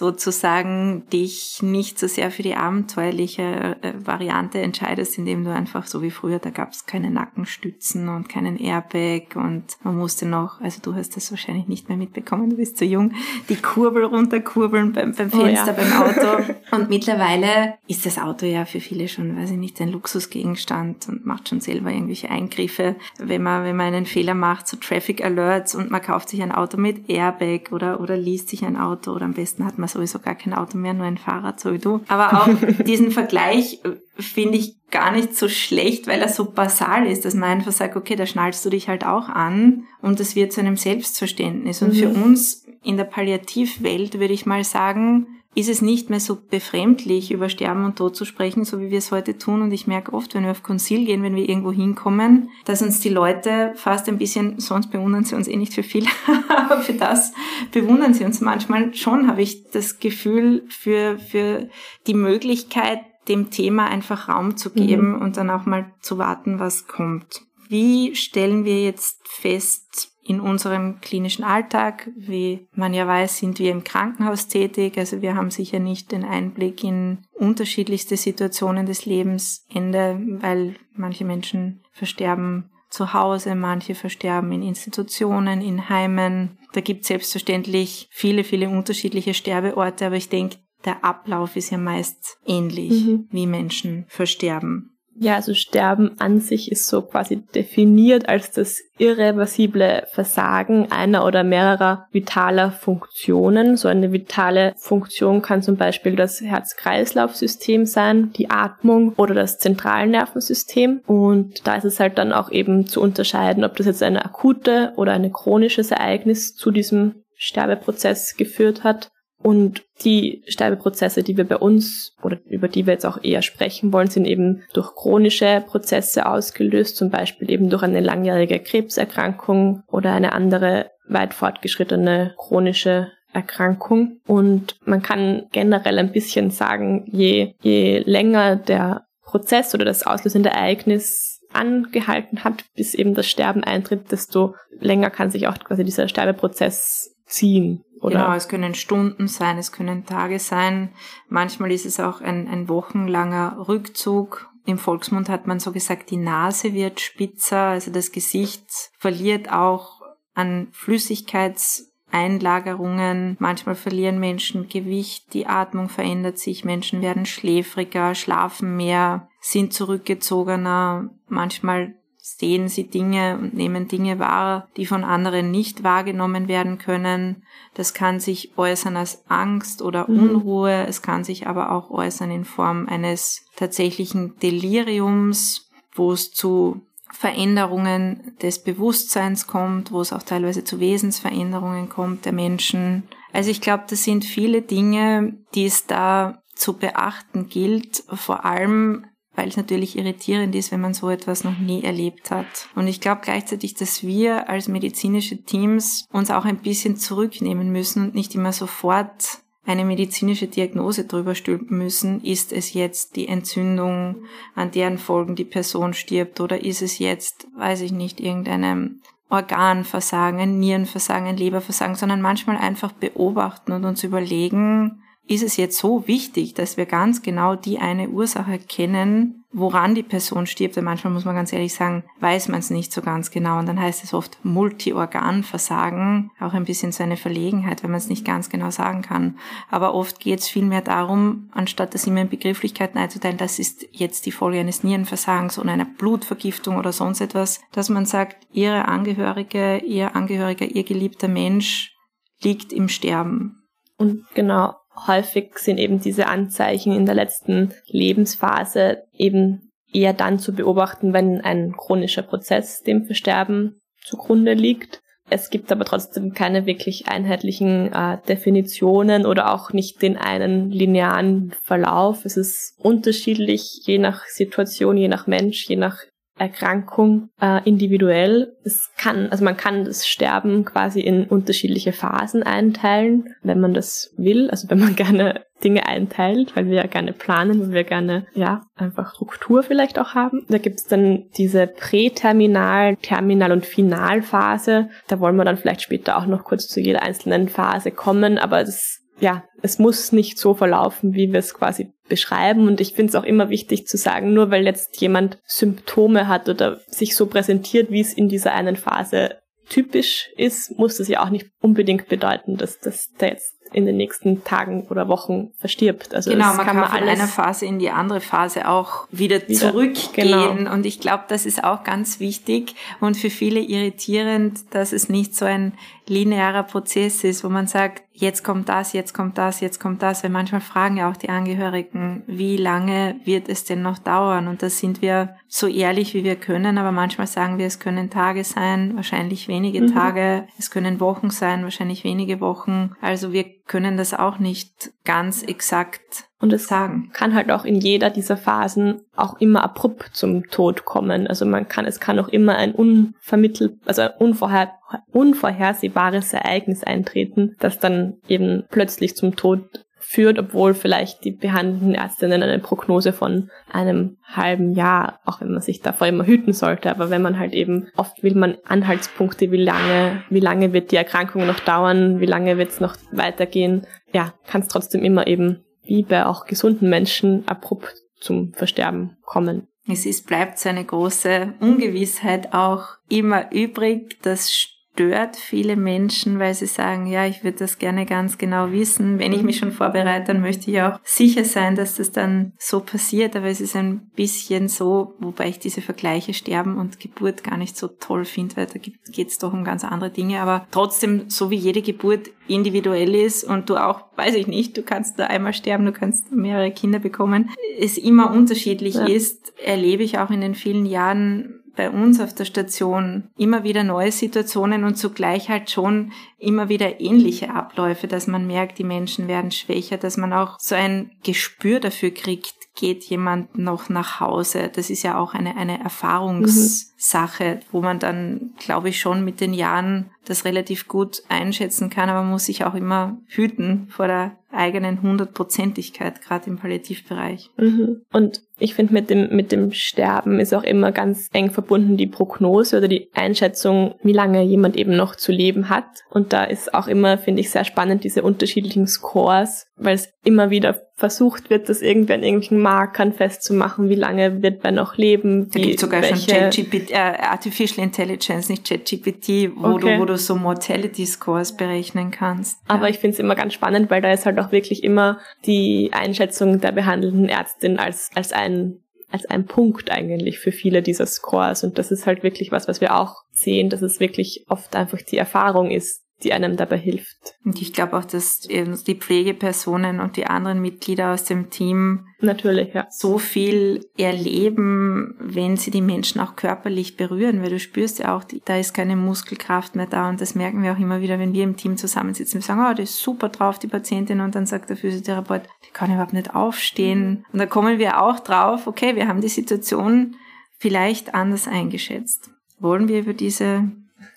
sozusagen 0.00 1.02
dich 1.12 1.58
nicht 1.60 1.98
so 1.98 2.06
sehr 2.06 2.30
für 2.30 2.42
die 2.42 2.54
abenteuerliche 2.54 3.76
äh, 3.82 3.92
Variante 4.02 4.58
entscheidest, 4.58 5.18
indem 5.18 5.44
du 5.44 5.52
einfach 5.52 5.86
so 5.86 6.00
wie 6.00 6.10
früher, 6.10 6.38
da 6.38 6.48
gab 6.48 6.72
es 6.72 6.86
keine 6.86 7.10
Nackenstützen 7.10 8.08
und 8.08 8.30
keinen 8.30 8.56
Airbag 8.56 9.36
und 9.36 9.64
man 9.82 9.98
musste 9.98 10.24
noch, 10.24 10.58
also 10.62 10.80
du 10.80 10.94
hast 10.94 11.16
das 11.16 11.30
wahrscheinlich 11.30 11.68
nicht 11.68 11.90
mehr 11.90 11.98
mitbekommen, 11.98 12.48
du 12.48 12.56
bist 12.56 12.78
zu 12.78 12.86
jung, 12.86 13.12
die 13.50 13.56
Kurbel 13.56 14.04
runterkurbeln 14.04 14.94
beim, 14.94 15.14
beim 15.14 15.30
Fenster, 15.30 15.42
oh 15.42 15.46
ja. 15.46 15.72
beim 15.72 15.92
Auto. 15.92 16.54
Und 16.70 16.88
mittlerweile 16.88 17.74
ist 17.86 18.06
das 18.06 18.16
Auto 18.16 18.46
ja 18.46 18.64
für 18.64 18.80
viele 18.80 19.08
schon, 19.08 19.36
weiß 19.36 19.50
ich 19.50 19.56
nicht, 19.56 19.80
ein 19.80 19.90
Luxusgegenstand 19.90 21.08
und 21.08 21.26
macht 21.26 21.48
schon 21.48 21.60
selber 21.60 21.90
irgendwelche 21.90 22.30
Eingriffe, 22.30 22.94
wenn 23.18 23.42
man, 23.42 23.64
wenn 23.64 23.74
man 23.74 23.92
einen 23.92 24.06
Fehler 24.06 24.34
macht, 24.34 24.68
so 24.68 24.76
Traffic 24.76 25.24
Alerts 25.24 25.74
und 25.74 25.90
man 25.90 26.00
kauft 26.00 26.28
sich 26.28 26.40
ein 26.42 26.52
Auto 26.52 26.76
mit 26.76 27.10
Airbag 27.10 27.72
oder, 27.72 28.00
oder 28.00 28.16
liest 28.16 28.50
sich 28.50 28.64
ein 28.64 28.76
Auto 28.76 29.10
oder 29.10 29.24
am 29.24 29.34
besten 29.34 29.66
hat 29.66 29.78
man 29.78 29.89
sowieso 29.90 30.18
gar 30.18 30.34
kein 30.34 30.54
Auto 30.54 30.78
mehr, 30.78 30.94
nur 30.94 31.06
ein 31.06 31.18
Fahrrad, 31.18 31.60
so 31.60 31.72
wie 31.72 31.78
du. 31.78 32.00
Aber 32.08 32.42
auch 32.42 32.48
diesen 32.86 33.10
Vergleich 33.10 33.80
äh, 33.84 33.90
finde 34.20 34.58
ich 34.58 34.76
gar 34.90 35.12
nicht 35.12 35.36
so 35.36 35.48
schlecht, 35.48 36.06
weil 36.06 36.20
er 36.20 36.28
so 36.28 36.50
basal 36.50 37.06
ist, 37.06 37.24
dass 37.24 37.34
man 37.34 37.50
einfach 37.50 37.72
sagt, 37.72 37.96
okay, 37.96 38.16
da 38.16 38.26
schnallst 38.26 38.64
du 38.64 38.70
dich 38.70 38.88
halt 38.88 39.04
auch 39.04 39.28
an 39.28 39.84
und 40.02 40.20
das 40.20 40.36
wird 40.36 40.52
zu 40.52 40.60
einem 40.60 40.76
Selbstverständnis. 40.76 41.82
Und 41.82 41.94
mhm. 41.94 41.98
für 41.98 42.08
uns 42.08 42.64
in 42.82 42.96
der 42.96 43.04
Palliativwelt 43.04 44.18
würde 44.18 44.34
ich 44.34 44.46
mal 44.46 44.64
sagen, 44.64 45.26
ist 45.54 45.68
es 45.68 45.82
nicht 45.82 46.10
mehr 46.10 46.20
so 46.20 46.36
befremdlich, 46.36 47.32
über 47.32 47.48
Sterben 47.48 47.84
und 47.84 47.96
Tod 47.96 48.14
zu 48.14 48.24
sprechen, 48.24 48.64
so 48.64 48.80
wie 48.80 48.90
wir 48.90 48.98
es 48.98 49.10
heute 49.10 49.36
tun. 49.36 49.62
Und 49.62 49.72
ich 49.72 49.88
merke 49.88 50.12
oft, 50.12 50.34
wenn 50.34 50.44
wir 50.44 50.52
auf 50.52 50.62
Konzil 50.62 51.04
gehen, 51.04 51.24
wenn 51.24 51.34
wir 51.34 51.48
irgendwo 51.48 51.72
hinkommen, 51.72 52.50
dass 52.64 52.82
uns 52.82 53.00
die 53.00 53.08
Leute 53.08 53.72
fast 53.74 54.08
ein 54.08 54.18
bisschen, 54.18 54.60
sonst 54.60 54.90
bewundern 54.90 55.24
sie 55.24 55.34
uns 55.34 55.48
eh 55.48 55.56
nicht 55.56 55.74
für 55.74 55.82
viel, 55.82 56.06
aber 56.48 56.80
für 56.80 56.92
das 56.92 57.32
bewundern 57.72 58.14
sie 58.14 58.24
uns 58.24 58.40
manchmal 58.40 58.94
schon, 58.94 59.26
habe 59.26 59.42
ich 59.42 59.70
das 59.70 59.98
Gefühl, 59.98 60.64
für, 60.68 61.18
für 61.18 61.68
die 62.06 62.14
Möglichkeit, 62.14 63.00
dem 63.28 63.50
Thema 63.50 63.86
einfach 63.86 64.28
Raum 64.28 64.56
zu 64.56 64.70
geben 64.70 65.14
mhm. 65.14 65.22
und 65.22 65.36
dann 65.36 65.50
auch 65.50 65.66
mal 65.66 65.92
zu 66.00 66.18
warten, 66.18 66.58
was 66.58 66.86
kommt. 66.86 67.42
Wie 67.70 68.14
stellen 68.14 68.64
wir 68.64 68.84
jetzt 68.84 69.26
fest, 69.26 70.10
in 70.30 70.40
unserem 70.40 71.00
klinischen 71.00 71.44
Alltag. 71.44 72.08
Wie 72.16 72.68
man 72.72 72.94
ja 72.94 73.04
weiß, 73.04 73.38
sind 73.38 73.58
wir 73.58 73.72
im 73.72 73.82
Krankenhaus 73.82 74.46
tätig, 74.46 74.96
also 74.96 75.22
wir 75.22 75.34
haben 75.34 75.50
sicher 75.50 75.80
nicht 75.80 76.12
den 76.12 76.24
Einblick 76.24 76.84
in 76.84 77.18
unterschiedlichste 77.32 78.16
Situationen 78.16 78.86
des 78.86 79.06
Lebensende, 79.06 80.20
weil 80.40 80.76
manche 80.94 81.24
Menschen 81.24 81.82
versterben 81.90 82.70
zu 82.90 83.12
Hause, 83.12 83.56
manche 83.56 83.96
versterben 83.96 84.52
in 84.52 84.62
Institutionen, 84.62 85.62
in 85.62 85.88
Heimen. 85.88 86.58
Da 86.74 86.80
gibt 86.80 87.02
es 87.02 87.08
selbstverständlich 87.08 88.08
viele, 88.12 88.44
viele 88.44 88.68
unterschiedliche 88.68 89.34
Sterbeorte, 89.34 90.06
aber 90.06 90.16
ich 90.16 90.28
denke, 90.28 90.58
der 90.84 91.04
Ablauf 91.04 91.56
ist 91.56 91.70
ja 91.70 91.78
meist 91.78 92.38
ähnlich, 92.46 93.04
mhm. 93.04 93.28
wie 93.30 93.46
Menschen 93.46 94.06
versterben. 94.08 94.96
Ja, 95.22 95.34
also 95.34 95.52
Sterben 95.52 96.18
an 96.18 96.40
sich 96.40 96.72
ist 96.72 96.86
so 96.86 97.02
quasi 97.02 97.42
definiert 97.54 98.26
als 98.30 98.52
das 98.52 98.80
irreversible 98.96 100.06
Versagen 100.10 100.90
einer 100.90 101.26
oder 101.26 101.44
mehrerer 101.44 102.06
vitaler 102.10 102.70
Funktionen. 102.70 103.76
So 103.76 103.88
eine 103.88 104.12
vitale 104.12 104.72
Funktion 104.78 105.42
kann 105.42 105.60
zum 105.60 105.76
Beispiel 105.76 106.16
das 106.16 106.40
Herz-Kreislauf-System 106.40 107.84
sein, 107.84 108.32
die 108.32 108.48
Atmung 108.48 109.12
oder 109.18 109.34
das 109.34 109.58
Zentralnervensystem. 109.58 111.02
Und 111.06 111.66
da 111.66 111.74
ist 111.74 111.84
es 111.84 112.00
halt 112.00 112.16
dann 112.16 112.32
auch 112.32 112.50
eben 112.50 112.86
zu 112.86 113.02
unterscheiden, 113.02 113.62
ob 113.62 113.76
das 113.76 113.84
jetzt 113.84 114.02
eine 114.02 114.24
akute 114.24 114.94
oder 114.96 115.12
ein 115.12 115.30
chronisches 115.34 115.90
Ereignis 115.90 116.54
zu 116.54 116.70
diesem 116.70 117.24
Sterbeprozess 117.36 118.36
geführt 118.36 118.84
hat. 118.84 119.10
Und 119.42 119.82
die 120.04 120.42
Sterbeprozesse, 120.46 121.22
die 121.22 121.36
wir 121.36 121.44
bei 121.44 121.56
uns 121.56 122.14
oder 122.22 122.38
über 122.44 122.68
die 122.68 122.86
wir 122.86 122.92
jetzt 122.92 123.06
auch 123.06 123.22
eher 123.22 123.42
sprechen 123.42 123.92
wollen, 123.92 124.10
sind 124.10 124.26
eben 124.26 124.62
durch 124.74 124.94
chronische 124.94 125.64
Prozesse 125.66 126.26
ausgelöst, 126.26 126.96
zum 126.96 127.10
Beispiel 127.10 127.50
eben 127.50 127.70
durch 127.70 127.82
eine 127.82 128.00
langjährige 128.00 128.60
Krebserkrankung 128.60 129.82
oder 129.86 130.12
eine 130.12 130.32
andere 130.32 130.90
weit 131.08 131.32
fortgeschrittene 131.32 132.34
chronische 132.36 133.12
Erkrankung. 133.32 134.20
Und 134.26 134.76
man 134.84 135.02
kann 135.02 135.46
generell 135.52 135.98
ein 135.98 136.12
bisschen 136.12 136.50
sagen, 136.50 137.06
je, 137.10 137.54
je 137.62 138.00
länger 138.00 138.56
der 138.56 139.06
Prozess 139.22 139.74
oder 139.74 139.84
das 139.84 140.06
auslösende 140.06 140.50
Ereignis 140.50 141.40
angehalten 141.52 142.44
hat, 142.44 142.64
bis 142.74 142.94
eben 142.94 143.14
das 143.14 143.26
Sterben 143.26 143.64
eintritt, 143.64 144.12
desto 144.12 144.54
länger 144.78 145.10
kann 145.10 145.30
sich 145.30 145.48
auch 145.48 145.58
quasi 145.58 145.84
dieser 145.84 146.08
Sterbeprozess 146.08 147.16
ziehen. 147.30 147.82
Oder? 148.00 148.18
Genau, 148.18 148.34
es 148.34 148.48
können 148.48 148.74
Stunden 148.74 149.28
sein, 149.28 149.56
es 149.58 149.70
können 149.72 150.06
Tage 150.06 150.38
sein. 150.38 150.90
Manchmal 151.28 151.72
ist 151.72 151.86
es 151.86 152.00
auch 152.00 152.20
ein, 152.20 152.48
ein 152.48 152.68
wochenlanger 152.68 153.68
Rückzug. 153.68 154.50
Im 154.66 154.76
Volksmund 154.78 155.28
hat 155.28 155.46
man 155.46 155.60
so 155.60 155.72
gesagt, 155.72 156.10
die 156.10 156.16
Nase 156.16 156.72
wird 156.74 157.00
spitzer, 157.00 157.58
also 157.58 157.90
das 157.90 158.12
Gesicht 158.12 158.64
verliert 158.98 159.52
auch 159.52 160.00
an 160.34 160.68
Flüssigkeitseinlagerungen. 160.72 163.36
Manchmal 163.38 163.74
verlieren 163.74 164.18
Menschen 164.18 164.68
Gewicht, 164.68 165.32
die 165.34 165.46
Atmung 165.46 165.88
verändert 165.88 166.38
sich, 166.38 166.64
Menschen 166.64 167.02
werden 167.02 167.26
schläfriger, 167.26 168.14
schlafen 168.14 168.76
mehr, 168.76 169.28
sind 169.40 169.74
zurückgezogener. 169.74 171.10
Manchmal 171.28 171.96
sehen 172.40 172.68
sie 172.68 172.88
Dinge 172.88 173.38
und 173.38 173.52
nehmen 173.52 173.86
Dinge 173.86 174.18
wahr, 174.18 174.68
die 174.78 174.86
von 174.86 175.04
anderen 175.04 175.50
nicht 175.50 175.84
wahrgenommen 175.84 176.48
werden 176.48 176.78
können. 176.78 177.42
Das 177.74 177.92
kann 177.92 178.18
sich 178.18 178.56
äußern 178.56 178.96
als 178.96 179.24
Angst 179.28 179.82
oder 179.82 180.10
mhm. 180.10 180.18
Unruhe, 180.18 180.86
es 180.88 181.02
kann 181.02 181.22
sich 181.22 181.46
aber 181.46 181.70
auch 181.70 181.90
äußern 181.90 182.30
in 182.30 182.46
Form 182.46 182.86
eines 182.88 183.44
tatsächlichen 183.56 184.38
Deliriums, 184.38 185.68
wo 185.92 186.12
es 186.12 186.32
zu 186.32 186.80
Veränderungen 187.12 188.34
des 188.40 188.62
Bewusstseins 188.62 189.46
kommt, 189.46 189.92
wo 189.92 190.00
es 190.00 190.12
auch 190.12 190.22
teilweise 190.22 190.64
zu 190.64 190.80
Wesensveränderungen 190.80 191.90
kommt 191.90 192.24
der 192.24 192.32
Menschen. 192.32 193.02
Also 193.34 193.50
ich 193.50 193.60
glaube, 193.60 193.84
das 193.90 194.04
sind 194.04 194.24
viele 194.24 194.62
Dinge, 194.62 195.34
die 195.54 195.66
es 195.66 195.86
da 195.86 196.42
zu 196.54 196.78
beachten 196.78 197.50
gilt, 197.50 198.02
vor 198.08 198.46
allem 198.46 199.04
weil 199.34 199.48
es 199.48 199.56
natürlich 199.56 199.96
irritierend 199.96 200.54
ist, 200.54 200.72
wenn 200.72 200.80
man 200.80 200.94
so 200.94 201.08
etwas 201.08 201.44
noch 201.44 201.58
nie 201.58 201.82
erlebt 201.82 202.30
hat. 202.30 202.68
Und 202.74 202.86
ich 202.86 203.00
glaube 203.00 203.20
gleichzeitig, 203.22 203.74
dass 203.74 204.02
wir 204.02 204.48
als 204.48 204.68
medizinische 204.68 205.42
Teams 205.42 206.06
uns 206.12 206.30
auch 206.30 206.44
ein 206.44 206.58
bisschen 206.58 206.96
zurücknehmen 206.96 207.70
müssen 207.70 208.02
und 208.02 208.14
nicht 208.14 208.34
immer 208.34 208.52
sofort 208.52 209.40
eine 209.66 209.84
medizinische 209.84 210.46
Diagnose 210.46 211.04
drüber 211.04 211.34
stülpen 211.34 211.78
müssen. 211.78 212.22
Ist 212.22 212.52
es 212.52 212.74
jetzt 212.74 213.16
die 213.16 213.28
Entzündung, 213.28 214.24
an 214.54 214.70
deren 214.70 214.98
Folgen 214.98 215.36
die 215.36 215.44
Person 215.44 215.94
stirbt, 215.94 216.40
oder 216.40 216.64
ist 216.64 216.82
es 216.82 216.98
jetzt, 216.98 217.46
weiß 217.56 217.82
ich 217.82 217.92
nicht, 217.92 218.20
irgendeinem 218.20 219.00
Organversagen, 219.28 220.40
ein 220.40 220.58
Nierenversagen, 220.58 221.28
ein 221.28 221.36
Leberversagen, 221.36 221.94
sondern 221.94 222.20
manchmal 222.20 222.56
einfach 222.56 222.92
beobachten 222.92 223.72
und 223.72 223.84
uns 223.84 224.02
überlegen, 224.02 225.02
ist 225.30 225.44
es 225.44 225.56
jetzt 225.56 225.78
so 225.78 226.08
wichtig, 226.08 226.54
dass 226.54 226.76
wir 226.76 226.86
ganz 226.86 227.22
genau 227.22 227.54
die 227.54 227.78
eine 227.78 228.08
Ursache 228.08 228.58
kennen, 228.58 229.44
woran 229.52 229.94
die 229.94 230.02
Person 230.02 230.46
stirbt. 230.46 230.74
Weil 230.74 230.82
manchmal 230.82 231.12
muss 231.12 231.24
man 231.24 231.36
ganz 231.36 231.52
ehrlich 231.52 231.72
sagen, 231.72 232.02
weiß 232.18 232.48
man 232.48 232.58
es 232.58 232.70
nicht 232.70 232.92
so 232.92 233.00
ganz 233.00 233.30
genau. 233.30 233.60
Und 233.60 233.66
dann 233.66 233.80
heißt 233.80 234.02
es 234.02 234.12
oft 234.12 234.44
Multiorganversagen, 234.44 236.32
auch 236.40 236.52
ein 236.52 236.64
bisschen 236.64 236.90
so 236.90 237.04
eine 237.04 237.16
Verlegenheit, 237.16 237.84
wenn 237.84 237.92
man 237.92 237.98
es 237.98 238.08
nicht 238.08 238.24
ganz 238.24 238.48
genau 238.48 238.70
sagen 238.70 239.02
kann. 239.02 239.38
Aber 239.70 239.94
oft 239.94 240.18
geht 240.18 240.40
es 240.40 240.48
vielmehr 240.48 240.82
darum, 240.82 241.48
anstatt 241.52 241.94
das 241.94 242.08
immer 242.08 242.22
in 242.22 242.28
Begrifflichkeiten 242.28 242.98
einzuteilen, 242.98 243.38
das 243.38 243.60
ist 243.60 243.86
jetzt 243.92 244.26
die 244.26 244.32
Folge 244.32 244.58
eines 244.58 244.82
Nierenversagens 244.82 245.60
oder 245.60 245.70
einer 245.70 245.84
Blutvergiftung 245.84 246.76
oder 246.76 246.90
sonst 246.90 247.20
etwas, 247.20 247.60
dass 247.70 247.88
man 247.88 248.04
sagt, 248.04 248.48
ihre 248.50 248.88
Angehörige, 248.88 249.78
ihr 249.78 250.16
Angehöriger, 250.16 250.66
ihr 250.66 250.82
geliebter 250.82 251.28
Mensch 251.28 251.94
liegt 252.42 252.72
im 252.72 252.88
Sterben. 252.88 253.62
Und 253.96 254.24
genau, 254.34 254.79
häufig 255.06 255.58
sind 255.58 255.78
eben 255.78 256.00
diese 256.00 256.26
Anzeichen 256.26 256.92
in 256.92 257.06
der 257.06 257.14
letzten 257.14 257.74
Lebensphase 257.86 259.04
eben 259.12 259.70
eher 259.92 260.12
dann 260.12 260.38
zu 260.38 260.54
beobachten, 260.54 261.12
wenn 261.12 261.40
ein 261.40 261.74
chronischer 261.76 262.22
Prozess 262.22 262.82
dem 262.82 263.04
Versterben 263.04 263.80
zugrunde 264.04 264.54
liegt. 264.54 265.00
Es 265.32 265.50
gibt 265.50 265.70
aber 265.70 265.84
trotzdem 265.84 266.32
keine 266.34 266.66
wirklich 266.66 267.06
einheitlichen 267.06 267.92
äh, 267.92 268.18
Definitionen 268.28 269.26
oder 269.26 269.52
auch 269.54 269.72
nicht 269.72 270.02
den 270.02 270.16
einen 270.16 270.70
linearen 270.70 271.54
Verlauf. 271.62 272.24
Es 272.24 272.36
ist 272.36 272.74
unterschiedlich, 272.78 273.82
je 273.84 273.98
nach 273.98 274.24
Situation, 274.26 274.96
je 274.96 275.06
nach 275.06 275.28
Mensch, 275.28 275.68
je 275.68 275.76
nach 275.76 275.98
Erkrankung 276.40 277.28
äh, 277.40 277.62
individuell. 277.68 278.56
Es 278.64 278.90
kann, 278.96 279.28
also 279.30 279.44
man 279.44 279.58
kann 279.58 279.84
das 279.84 280.06
Sterben 280.06 280.64
quasi 280.64 281.00
in 281.00 281.24
unterschiedliche 281.24 281.92
Phasen 281.92 282.42
einteilen, 282.42 283.34
wenn 283.42 283.60
man 283.60 283.74
das 283.74 284.14
will, 284.16 284.48
also 284.50 284.70
wenn 284.70 284.78
man 284.78 284.96
gerne 284.96 285.44
Dinge 285.62 285.86
einteilt, 285.86 286.56
weil 286.56 286.66
wir 286.66 286.76
ja 286.76 286.86
gerne 286.86 287.12
planen, 287.12 287.60
weil 287.60 287.72
wir 287.72 287.84
gerne 287.84 288.26
ja 288.32 288.62
einfach 288.74 289.14
Struktur 289.14 289.62
vielleicht 289.62 289.98
auch 289.98 290.14
haben. 290.14 290.46
Da 290.48 290.56
gibt's 290.56 290.86
dann 290.86 291.26
diese 291.36 291.66
Präterminal, 291.66 292.96
Terminal 292.96 293.52
und 293.52 293.66
Finalphase. 293.66 294.88
Da 295.08 295.20
wollen 295.20 295.36
wir 295.36 295.44
dann 295.44 295.58
vielleicht 295.58 295.82
später 295.82 296.16
auch 296.16 296.24
noch 296.24 296.44
kurz 296.44 296.68
zu 296.68 296.80
jeder 296.80 297.02
einzelnen 297.02 297.50
Phase 297.50 297.90
kommen, 297.90 298.38
aber 298.38 298.60
das 298.60 299.00
ja, 299.20 299.44
es 299.62 299.78
muss 299.78 300.12
nicht 300.12 300.38
so 300.38 300.54
verlaufen, 300.54 301.14
wie 301.14 301.32
wir 301.32 301.38
es 301.38 301.54
quasi 301.54 301.92
beschreiben. 302.08 302.66
Und 302.66 302.80
ich 302.80 302.94
finde 302.94 303.10
es 303.10 303.14
auch 303.14 303.24
immer 303.24 303.50
wichtig 303.50 303.86
zu 303.86 303.96
sagen, 303.96 304.32
nur 304.32 304.50
weil 304.50 304.64
jetzt 304.64 305.00
jemand 305.00 305.38
Symptome 305.44 306.28
hat 306.28 306.48
oder 306.48 306.80
sich 306.86 307.14
so 307.14 307.26
präsentiert, 307.26 307.90
wie 307.90 308.00
es 308.00 308.12
in 308.12 308.28
dieser 308.28 308.52
einen 308.52 308.76
Phase 308.76 309.36
typisch 309.68 310.28
ist, 310.36 310.76
muss 310.78 310.96
das 310.96 311.08
ja 311.08 311.22
auch 311.24 311.30
nicht 311.30 311.46
unbedingt 311.60 312.08
bedeuten, 312.08 312.56
dass, 312.56 312.80
dass 312.80 313.12
der 313.20 313.30
jetzt 313.30 313.54
in 313.72 313.86
den 313.86 313.96
nächsten 313.96 314.42
Tagen 314.42 314.86
oder 314.90 315.08
Wochen 315.08 315.50
verstirbt. 315.56 316.12
Also 316.12 316.30
genau, 316.30 316.54
man 316.54 316.66
kann, 316.66 316.76
man 316.76 316.90
von 316.90 317.08
einer 317.08 317.28
Phase 317.28 317.66
in 317.66 317.78
die 317.78 317.90
andere 317.90 318.20
Phase 318.20 318.68
auch 318.68 319.06
wieder, 319.12 319.46
wieder 319.46 319.54
zurückgehen. 319.54 320.56
Genau. 320.56 320.72
Und 320.72 320.86
ich 320.86 320.98
glaube, 321.00 321.24
das 321.28 321.46
ist 321.46 321.62
auch 321.62 321.84
ganz 321.84 322.18
wichtig 322.18 322.74
und 323.00 323.16
für 323.16 323.30
viele 323.30 323.60
irritierend, 323.60 324.74
dass 324.74 324.92
es 324.92 325.08
nicht 325.08 325.36
so 325.36 325.44
ein 325.44 325.74
linearer 326.10 326.64
Prozess 326.64 327.22
ist, 327.22 327.44
wo 327.44 327.48
man 327.48 327.68
sagt, 327.68 328.02
jetzt 328.12 328.42
kommt 328.42 328.68
das, 328.68 328.92
jetzt 328.92 329.14
kommt 329.14 329.38
das, 329.38 329.60
jetzt 329.60 329.78
kommt 329.78 330.02
das. 330.02 330.24
Weil 330.24 330.30
manchmal 330.30 330.60
fragen 330.60 330.96
ja 330.96 331.08
auch 331.08 331.16
die 331.16 331.28
Angehörigen, 331.28 332.24
wie 332.26 332.56
lange 332.56 333.20
wird 333.24 333.48
es 333.48 333.64
denn 333.64 333.80
noch 333.80 333.98
dauern? 333.98 334.48
Und 334.48 334.62
da 334.62 334.68
sind 334.68 335.02
wir 335.02 335.36
so 335.46 335.68
ehrlich, 335.68 336.12
wie 336.12 336.24
wir 336.24 336.34
können, 336.34 336.78
aber 336.78 336.90
manchmal 336.90 337.28
sagen 337.28 337.58
wir, 337.58 337.66
es 337.66 337.78
können 337.78 338.10
Tage 338.10 338.42
sein, 338.42 338.96
wahrscheinlich 338.96 339.46
wenige 339.46 339.82
mhm. 339.82 339.94
Tage, 339.94 340.48
es 340.58 340.72
können 340.72 340.98
Wochen 340.98 341.30
sein, 341.30 341.62
wahrscheinlich 341.62 342.02
wenige 342.02 342.40
Wochen. 342.40 342.92
Also 343.00 343.32
wir 343.32 343.44
können 343.44 343.96
das 343.96 344.12
auch 344.12 344.40
nicht 344.40 344.92
ganz 345.04 345.44
exakt 345.44 346.29
und 346.40 346.52
es 346.52 346.66
sagen. 346.66 347.10
kann 347.12 347.34
halt 347.34 347.50
auch 347.50 347.64
in 347.64 347.76
jeder 347.76 348.10
dieser 348.10 348.36
Phasen 348.36 349.02
auch 349.14 349.38
immer 349.40 349.62
abrupt 349.62 350.16
zum 350.16 350.48
Tod 350.48 350.84
kommen. 350.84 351.26
Also 351.26 351.44
man 351.44 351.68
kann, 351.68 351.84
es 351.84 352.00
kann 352.00 352.18
auch 352.18 352.28
immer 352.28 352.56
ein 352.56 352.72
unvermittelt, 352.72 353.74
also 353.84 354.02
ein 354.02 354.10
unvorher, 354.18 354.72
unvorhersehbares 355.12 356.32
Ereignis 356.32 356.82
eintreten, 356.82 357.56
das 357.60 357.78
dann 357.78 358.14
eben 358.26 358.64
plötzlich 358.70 359.16
zum 359.16 359.36
Tod 359.36 359.84
führt, 360.02 360.38
obwohl 360.38 360.72
vielleicht 360.72 361.24
die 361.24 361.30
behandelnden 361.30 361.94
Ärztinnen 361.94 362.42
eine 362.42 362.58
Prognose 362.58 363.12
von 363.12 363.50
einem 363.70 364.16
halben 364.24 364.72
Jahr, 364.72 365.20
auch 365.26 365.42
wenn 365.42 365.52
man 365.52 365.60
sich 365.60 365.82
davor 365.82 366.06
immer 366.06 366.26
hüten 366.26 366.54
sollte, 366.54 366.90
aber 366.90 367.10
wenn 367.10 367.22
man 367.22 367.38
halt 367.38 367.52
eben, 367.52 367.88
oft 367.96 368.22
will 368.22 368.34
man 368.34 368.56
Anhaltspunkte, 368.64 369.52
wie 369.52 369.62
lange, 369.62 370.24
wie 370.30 370.40
lange 370.40 370.72
wird 370.72 370.90
die 370.90 370.96
Erkrankung 370.96 371.46
noch 371.46 371.60
dauern, 371.60 372.18
wie 372.18 372.26
lange 372.26 372.56
wird 372.56 372.70
es 372.70 372.80
noch 372.80 372.96
weitergehen, 373.12 373.86
ja, 374.12 374.32
kann 374.46 374.62
es 374.62 374.68
trotzdem 374.68 375.04
immer 375.04 375.26
eben, 375.26 375.64
wie 375.90 376.04
bei 376.04 376.24
auch 376.24 376.46
gesunden 376.46 376.88
Menschen, 376.88 377.46
abrupt 377.48 377.96
zum 378.20 378.54
Versterben 378.54 379.16
kommen. 379.24 379.66
Es 379.88 380.06
ist, 380.06 380.26
bleibt 380.26 380.58
so 380.58 380.68
eine 380.68 380.84
große 380.84 381.54
Ungewissheit 381.58 382.54
auch 382.54 382.84
immer 383.08 383.50
übrig. 383.52 384.18
Das 384.22 384.68
stört 384.92 385.36
viele 385.36 385.76
Menschen, 385.76 386.38
weil 386.38 386.54
sie 386.54 386.66
sagen, 386.66 387.06
ja, 387.06 387.26
ich 387.26 387.42
würde 387.42 387.58
das 387.58 387.78
gerne 387.78 388.06
ganz 388.06 388.38
genau 388.38 388.70
wissen. 388.70 389.18
Wenn 389.18 389.32
ich 389.32 389.42
mich 389.42 389.58
schon 389.58 389.72
vorbereite, 389.72 390.26
dann 390.26 390.42
möchte 390.42 390.70
ich 390.70 390.82
auch 390.82 390.98
sicher 391.04 391.44
sein, 391.44 391.74
dass 391.74 391.96
das 391.96 392.12
dann 392.12 392.52
so 392.58 392.80
passiert. 392.80 393.34
Aber 393.36 393.46
es 393.46 393.60
ist 393.60 393.76
ein 393.76 394.10
bisschen 394.14 394.68
so, 394.68 395.14
wobei 395.18 395.48
ich 395.48 395.58
diese 395.58 395.80
Vergleiche 395.80 396.34
Sterben 396.34 396.76
und 396.76 397.00
Geburt 397.00 397.44
gar 397.44 397.56
nicht 397.56 397.76
so 397.76 397.88
toll 397.88 398.24
finde, 398.24 398.56
weil 398.56 398.66
da 398.66 398.78
geht 398.78 399.28
es 399.28 399.38
doch 399.38 399.52
um 399.52 399.64
ganz 399.64 399.84
andere 399.84 400.10
Dinge. 400.10 400.40
Aber 400.40 400.66
trotzdem, 400.70 401.30
so 401.30 401.50
wie 401.50 401.56
jede 401.56 401.82
Geburt 401.82 402.30
individuell 402.46 403.14
ist 403.14 403.44
und 403.44 403.70
du 403.70 403.76
auch, 403.76 404.04
weiß 404.16 404.34
ich 404.34 404.48
nicht, 404.48 404.76
du 404.76 404.82
kannst 404.82 405.18
da 405.18 405.26
einmal 405.26 405.54
sterben, 405.54 405.86
du 405.86 405.92
kannst 405.92 406.32
mehrere 406.32 406.72
Kinder 406.72 406.98
bekommen, 406.98 407.50
es 407.78 407.96
immer 407.96 408.32
unterschiedlich 408.32 408.96
ja. 408.96 409.06
ist, 409.06 409.52
erlebe 409.64 410.02
ich 410.02 410.18
auch 410.18 410.30
in 410.30 410.40
den 410.40 410.54
vielen 410.54 410.84
Jahren 410.84 411.59
bei 411.76 411.90
uns 411.90 412.20
auf 412.20 412.34
der 412.34 412.44
Station 412.44 413.30
immer 413.36 413.64
wieder 413.64 413.84
neue 413.84 414.12
Situationen 414.12 414.84
und 414.84 414.96
zugleich 414.96 415.48
halt 415.48 415.70
schon 415.70 416.12
immer 416.38 416.68
wieder 416.68 417.00
ähnliche 417.00 417.54
Abläufe, 417.54 418.06
dass 418.06 418.26
man 418.26 418.46
merkt, 418.46 418.78
die 418.78 418.84
Menschen 418.84 419.28
werden 419.28 419.50
schwächer, 419.50 419.96
dass 419.96 420.16
man 420.16 420.32
auch 420.32 420.58
so 420.58 420.74
ein 420.74 421.12
Gespür 421.22 421.80
dafür 421.80 422.10
kriegt, 422.10 422.54
geht 422.74 423.04
jemand 423.04 423.58
noch 423.58 423.88
nach 423.88 424.20
Hause. 424.20 424.70
Das 424.74 424.90
ist 424.90 425.02
ja 425.02 425.18
auch 425.18 425.34
eine, 425.34 425.56
eine 425.56 425.80
Erfahrungssache, 425.80 427.56
mhm. 427.56 427.60
wo 427.72 427.80
man 427.80 427.98
dann, 427.98 428.54
glaube 428.58 428.88
ich, 428.88 429.00
schon 429.00 429.24
mit 429.24 429.40
den 429.40 429.52
Jahren 429.52 430.10
das 430.24 430.44
relativ 430.44 430.88
gut 430.88 431.22
einschätzen 431.28 431.90
kann, 431.90 432.08
aber 432.08 432.22
man 432.22 432.30
muss 432.30 432.46
sich 432.46 432.64
auch 432.64 432.74
immer 432.74 433.18
hüten 433.26 433.88
vor 433.90 434.06
der 434.06 434.39
eigenen 434.52 435.02
Hundertprozentigkeit, 435.02 436.20
gerade 436.22 436.48
im 436.48 436.58
Palliativbereich. 436.58 437.50
Mhm. 437.56 438.02
Und 438.12 438.42
ich 438.60 438.74
finde, 438.74 438.92
mit 438.92 439.10
dem, 439.10 439.34
mit 439.34 439.52
dem 439.52 439.72
Sterben 439.72 440.38
ist 440.38 440.54
auch 440.54 440.62
immer 440.62 440.92
ganz 440.92 441.28
eng 441.32 441.50
verbunden 441.50 441.96
die 441.96 442.06
Prognose 442.06 442.76
oder 442.78 442.88
die 442.88 443.08
Einschätzung, 443.14 443.94
wie 444.02 444.12
lange 444.12 444.42
jemand 444.42 444.76
eben 444.76 444.94
noch 444.94 445.16
zu 445.16 445.32
leben 445.32 445.70
hat. 445.70 445.86
Und 446.10 446.32
da 446.32 446.44
ist 446.44 446.74
auch 446.74 446.86
immer, 446.86 447.16
finde 447.16 447.40
ich, 447.40 447.50
sehr 447.50 447.64
spannend, 447.64 448.04
diese 448.04 448.22
unterschiedlichen 448.22 448.86
Scores, 448.86 449.66
weil 449.76 449.94
es 449.94 450.12
immer 450.24 450.50
wieder 450.50 450.82
versucht 451.00 451.48
wird, 451.48 451.70
das 451.70 451.80
irgendwie 451.80 452.12
an 452.12 452.22
irgendwelchen 452.22 452.60
Markern 452.60 453.14
festzumachen, 453.14 453.88
wie 453.88 453.94
lange 453.94 454.42
wird 454.42 454.62
man 454.62 454.74
noch 454.74 454.98
leben. 454.98 455.48
Da 455.50 455.58
gibt 455.58 455.80
sogar 455.80 456.02
welche... 456.02 456.30
schon 456.30 456.50
ChatGPT, 456.50 456.90
äh, 456.90 456.96
Artificial 456.96 457.82
Intelligence, 457.82 458.50
nicht 458.50 458.68
ChatGPT, 458.68 459.50
wo, 459.56 459.68
okay. 459.68 459.96
du, 459.96 460.00
wo 460.00 460.04
du 460.04 460.18
so 460.18 460.36
Mortality 460.36 461.06
Scores 461.06 461.56
berechnen 461.56 462.10
kannst. 462.10 462.58
Aber 462.68 462.84
ja. 462.84 462.90
ich 462.90 462.98
finde 462.98 463.14
es 463.14 463.18
immer 463.18 463.34
ganz 463.34 463.54
spannend, 463.54 463.90
weil 463.90 464.02
da 464.02 464.12
ist 464.12 464.26
halt 464.26 464.38
auch 464.40 464.52
wirklich 464.52 464.82
immer 464.84 465.20
die 465.46 465.90
Einschätzung 465.92 466.60
der 466.60 466.72
behandelnden 466.72 467.28
Ärztin 467.28 467.78
als, 467.78 468.10
als 468.14 468.32
ein 468.32 468.80
als 469.12 469.26
ein 469.26 469.44
Punkt 469.44 469.90
eigentlich 469.90 470.38
für 470.38 470.52
viele 470.52 470.82
dieser 470.82 471.06
Scores. 471.06 471.64
Und 471.64 471.78
das 471.78 471.90
ist 471.90 472.06
halt 472.06 472.22
wirklich 472.22 472.52
was, 472.52 472.68
was 472.68 472.80
wir 472.80 472.96
auch 472.96 473.24
sehen, 473.32 473.68
dass 473.68 473.82
es 473.82 473.98
wirklich 473.98 474.44
oft 474.48 474.76
einfach 474.76 475.02
die 475.02 475.16
Erfahrung 475.16 475.70
ist, 475.72 476.04
die 476.22 476.32
einem 476.32 476.56
dabei 476.56 476.76
hilft. 476.76 477.34
Und 477.44 477.60
ich 477.60 477.72
glaube 477.72 477.96
auch, 477.96 478.04
dass 478.04 478.40
die 478.40 478.94
Pflegepersonen 478.94 480.00
und 480.00 480.16
die 480.16 480.26
anderen 480.26 480.60
Mitglieder 480.60 481.12
aus 481.12 481.24
dem 481.24 481.50
Team 481.50 482.06
natürlich 482.20 482.74
ja. 482.74 482.86
so 482.90 483.18
viel 483.18 483.86
erleben, 483.96 485.14
wenn 485.18 485.56
sie 485.56 485.70
die 485.70 485.80
Menschen 485.80 486.20
auch 486.20 486.36
körperlich 486.36 486.96
berühren, 486.96 487.42
weil 487.42 487.50
du 487.50 487.58
spürst 487.58 487.98
ja 487.98 488.14
auch, 488.14 488.24
da 488.44 488.58
ist 488.58 488.74
keine 488.74 488.96
Muskelkraft 488.96 489.76
mehr 489.76 489.86
da 489.86 490.08
und 490.08 490.20
das 490.20 490.34
merken 490.34 490.62
wir 490.62 490.72
auch 490.72 490.78
immer 490.78 491.00
wieder, 491.00 491.18
wenn 491.18 491.32
wir 491.32 491.44
im 491.44 491.56
Team 491.56 491.76
zusammensitzen. 491.76 492.40
Wir 492.40 492.44
sagen, 492.44 492.66
oh, 492.68 492.74
die 492.74 492.82
ist 492.82 492.98
super 492.98 493.30
drauf, 493.30 493.58
die 493.58 493.68
Patientin 493.68 494.20
und 494.20 494.34
dann 494.34 494.46
sagt 494.46 494.68
der 494.68 494.76
Physiotherapeut, 494.76 495.42
die 495.66 495.72
kann 495.72 495.90
überhaupt 495.90 496.12
nicht 496.12 496.34
aufstehen. 496.34 497.24
Und 497.32 497.38
da 497.38 497.46
kommen 497.46 497.78
wir 497.78 498.02
auch 498.02 498.20
drauf, 498.20 498.66
okay, 498.66 498.96
wir 498.96 499.08
haben 499.08 499.22
die 499.22 499.28
Situation 499.28 500.16
vielleicht 500.58 501.14
anders 501.14 501.48
eingeschätzt. 501.48 502.30
Wollen 502.58 502.88
wir 502.88 503.00
über 503.00 503.14
diese 503.14 503.70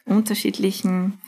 unterschiedlichen 0.06 1.20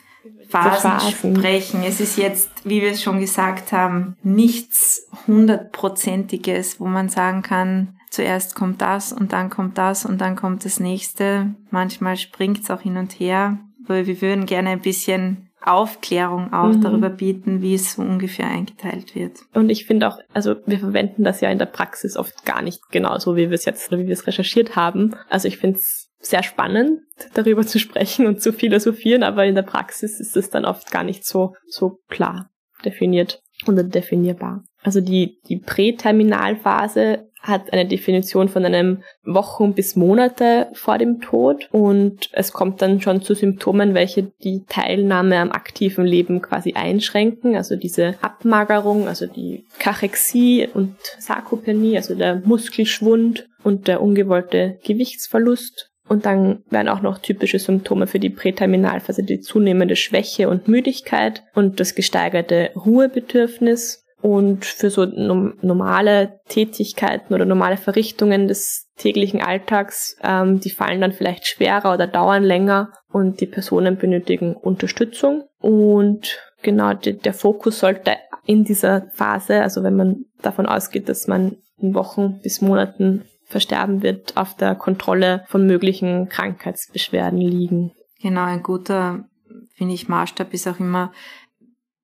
Phasen, 0.49 0.99
sprechen. 1.11 1.83
Es 1.83 1.99
ist 1.99 2.17
jetzt, 2.17 2.49
wie 2.63 2.81
wir 2.81 2.91
es 2.91 3.03
schon 3.03 3.19
gesagt 3.19 3.71
haben, 3.71 4.15
nichts 4.23 5.07
hundertprozentiges, 5.27 6.79
wo 6.79 6.85
man 6.85 7.09
sagen 7.09 7.41
kann, 7.41 7.95
zuerst 8.09 8.55
kommt 8.55 8.81
das 8.81 9.11
und 9.11 9.33
dann 9.33 9.49
kommt 9.49 9.77
das 9.77 10.05
und 10.05 10.19
dann 10.21 10.35
kommt 10.35 10.65
das 10.65 10.79
nächste. 10.79 11.53
Manchmal 11.69 12.17
springt 12.17 12.61
es 12.61 12.71
auch 12.71 12.81
hin 12.81 12.97
und 12.97 13.13
her, 13.13 13.59
weil 13.85 14.07
wir 14.07 14.21
würden 14.21 14.45
gerne 14.45 14.69
ein 14.69 14.81
bisschen 14.81 15.49
Aufklärung 15.65 16.53
auch 16.53 16.67
mhm. 16.67 16.81
darüber 16.81 17.09
bieten, 17.09 17.61
wie 17.61 17.73
es 17.73 17.93
so 17.93 18.03
ungefähr 18.03 18.47
eingeteilt 18.47 19.15
wird. 19.15 19.39
Und 19.53 19.69
ich 19.69 19.85
finde 19.85 20.07
auch, 20.07 20.19
also 20.33 20.55
wir 20.65 20.79
verwenden 20.79 21.23
das 21.23 21.41
ja 21.41 21.49
in 21.49 21.57
der 21.57 21.65
Praxis 21.65 22.17
oft 22.17 22.45
gar 22.45 22.61
nicht 22.61 22.91
genauso, 22.91 23.35
wie 23.35 23.49
wir 23.49 23.55
es 23.55 23.65
jetzt 23.65 23.91
oder 23.91 23.99
wie 23.99 24.05
wir 24.05 24.13
es 24.13 24.27
recherchiert 24.27 24.75
haben. 24.75 25.15
Also 25.29 25.47
ich 25.47 25.57
finde 25.57 25.79
es 25.79 26.04
sehr 26.25 26.43
spannend, 26.43 27.01
darüber 27.33 27.65
zu 27.65 27.79
sprechen 27.79 28.25
und 28.27 28.41
zu 28.41 28.51
philosophieren, 28.51 29.23
aber 29.23 29.45
in 29.45 29.55
der 29.55 29.61
Praxis 29.61 30.19
ist 30.19 30.35
es 30.35 30.49
dann 30.49 30.65
oft 30.65 30.91
gar 30.91 31.03
nicht 31.03 31.25
so, 31.25 31.53
so 31.67 31.99
klar 32.09 32.49
definiert 32.83 33.41
oder 33.67 33.83
definierbar. 33.83 34.63
Also 34.83 35.01
die, 35.01 35.39
die 35.47 35.57
Präterminalphase 35.57 37.29
hat 37.41 37.71
eine 37.71 37.85
Definition 37.85 38.49
von 38.49 38.65
einem 38.65 39.03
Wochen 39.23 39.73
bis 39.73 39.95
Monate 39.95 40.67
vor 40.73 40.97
dem 40.97 41.21
Tod 41.21 41.69
und 41.71 42.29
es 42.31 42.51
kommt 42.51 42.81
dann 42.81 43.01
schon 43.01 43.21
zu 43.21 43.35
Symptomen, 43.35 43.93
welche 43.93 44.31
die 44.43 44.63
Teilnahme 44.67 45.37
am 45.37 45.51
aktiven 45.51 46.05
Leben 46.05 46.41
quasi 46.41 46.73
einschränken. 46.73 47.55
Also 47.55 47.75
diese 47.75 48.15
Abmagerung, 48.21 49.07
also 49.07 49.27
die 49.27 49.65
Kachexie 49.77 50.67
und 50.73 50.95
Sarkopenie, 51.19 51.97
also 51.97 52.15
der 52.15 52.41
Muskelschwund 52.43 53.47
und 53.63 53.87
der 53.87 54.01
ungewollte 54.01 54.79
Gewichtsverlust 54.83 55.91
und 56.07 56.25
dann 56.25 56.63
werden 56.69 56.87
auch 56.87 57.01
noch 57.01 57.17
typische 57.17 57.59
Symptome 57.59 58.07
für 58.07 58.19
die 58.19 58.29
Präterminalphase 58.29 59.23
die 59.23 59.39
zunehmende 59.39 59.95
Schwäche 59.95 60.49
und 60.49 60.67
Müdigkeit 60.67 61.43
und 61.55 61.79
das 61.79 61.95
gesteigerte 61.95 62.71
Ruhebedürfnis. 62.75 64.03
Und 64.21 64.65
für 64.65 64.89
so 64.89 65.05
normale 65.05 66.39
Tätigkeiten 66.47 67.33
oder 67.35 67.45
normale 67.45 67.77
Verrichtungen 67.77 68.47
des 68.47 68.87
täglichen 68.97 69.41
Alltags, 69.41 70.17
ähm, 70.23 70.59
die 70.59 70.71
fallen 70.71 71.01
dann 71.01 71.11
vielleicht 71.11 71.45
schwerer 71.45 71.93
oder 71.93 72.07
dauern 72.07 72.43
länger 72.43 72.91
und 73.11 73.39
die 73.39 73.45
Personen 73.45 73.97
benötigen 73.97 74.55
Unterstützung. 74.55 75.43
Und 75.59 76.39
genau 76.63 76.93
die, 76.93 77.13
der 77.17 77.33
Fokus 77.33 77.79
sollte 77.79 78.15
in 78.45 78.63
dieser 78.63 79.07
Phase, 79.13 79.61
also 79.61 79.83
wenn 79.83 79.95
man 79.95 80.25
davon 80.41 80.65
ausgeht, 80.65 81.07
dass 81.07 81.27
man 81.27 81.57
in 81.77 81.93
Wochen 81.93 82.39
bis 82.41 82.61
Monaten 82.61 83.25
versterben 83.45 84.01
wird, 84.01 84.37
auf 84.37 84.55
der 84.55 84.75
Kontrolle 84.75 85.45
von 85.47 85.65
möglichen 85.65 86.29
Krankheitsbeschwerden 86.29 87.39
liegen. 87.39 87.91
Genau, 88.21 88.43
ein 88.43 88.63
guter, 88.63 89.25
finde 89.75 89.93
ich, 89.93 90.07
Maßstab 90.07 90.53
ist 90.53 90.67
auch 90.67 90.79
immer, 90.79 91.11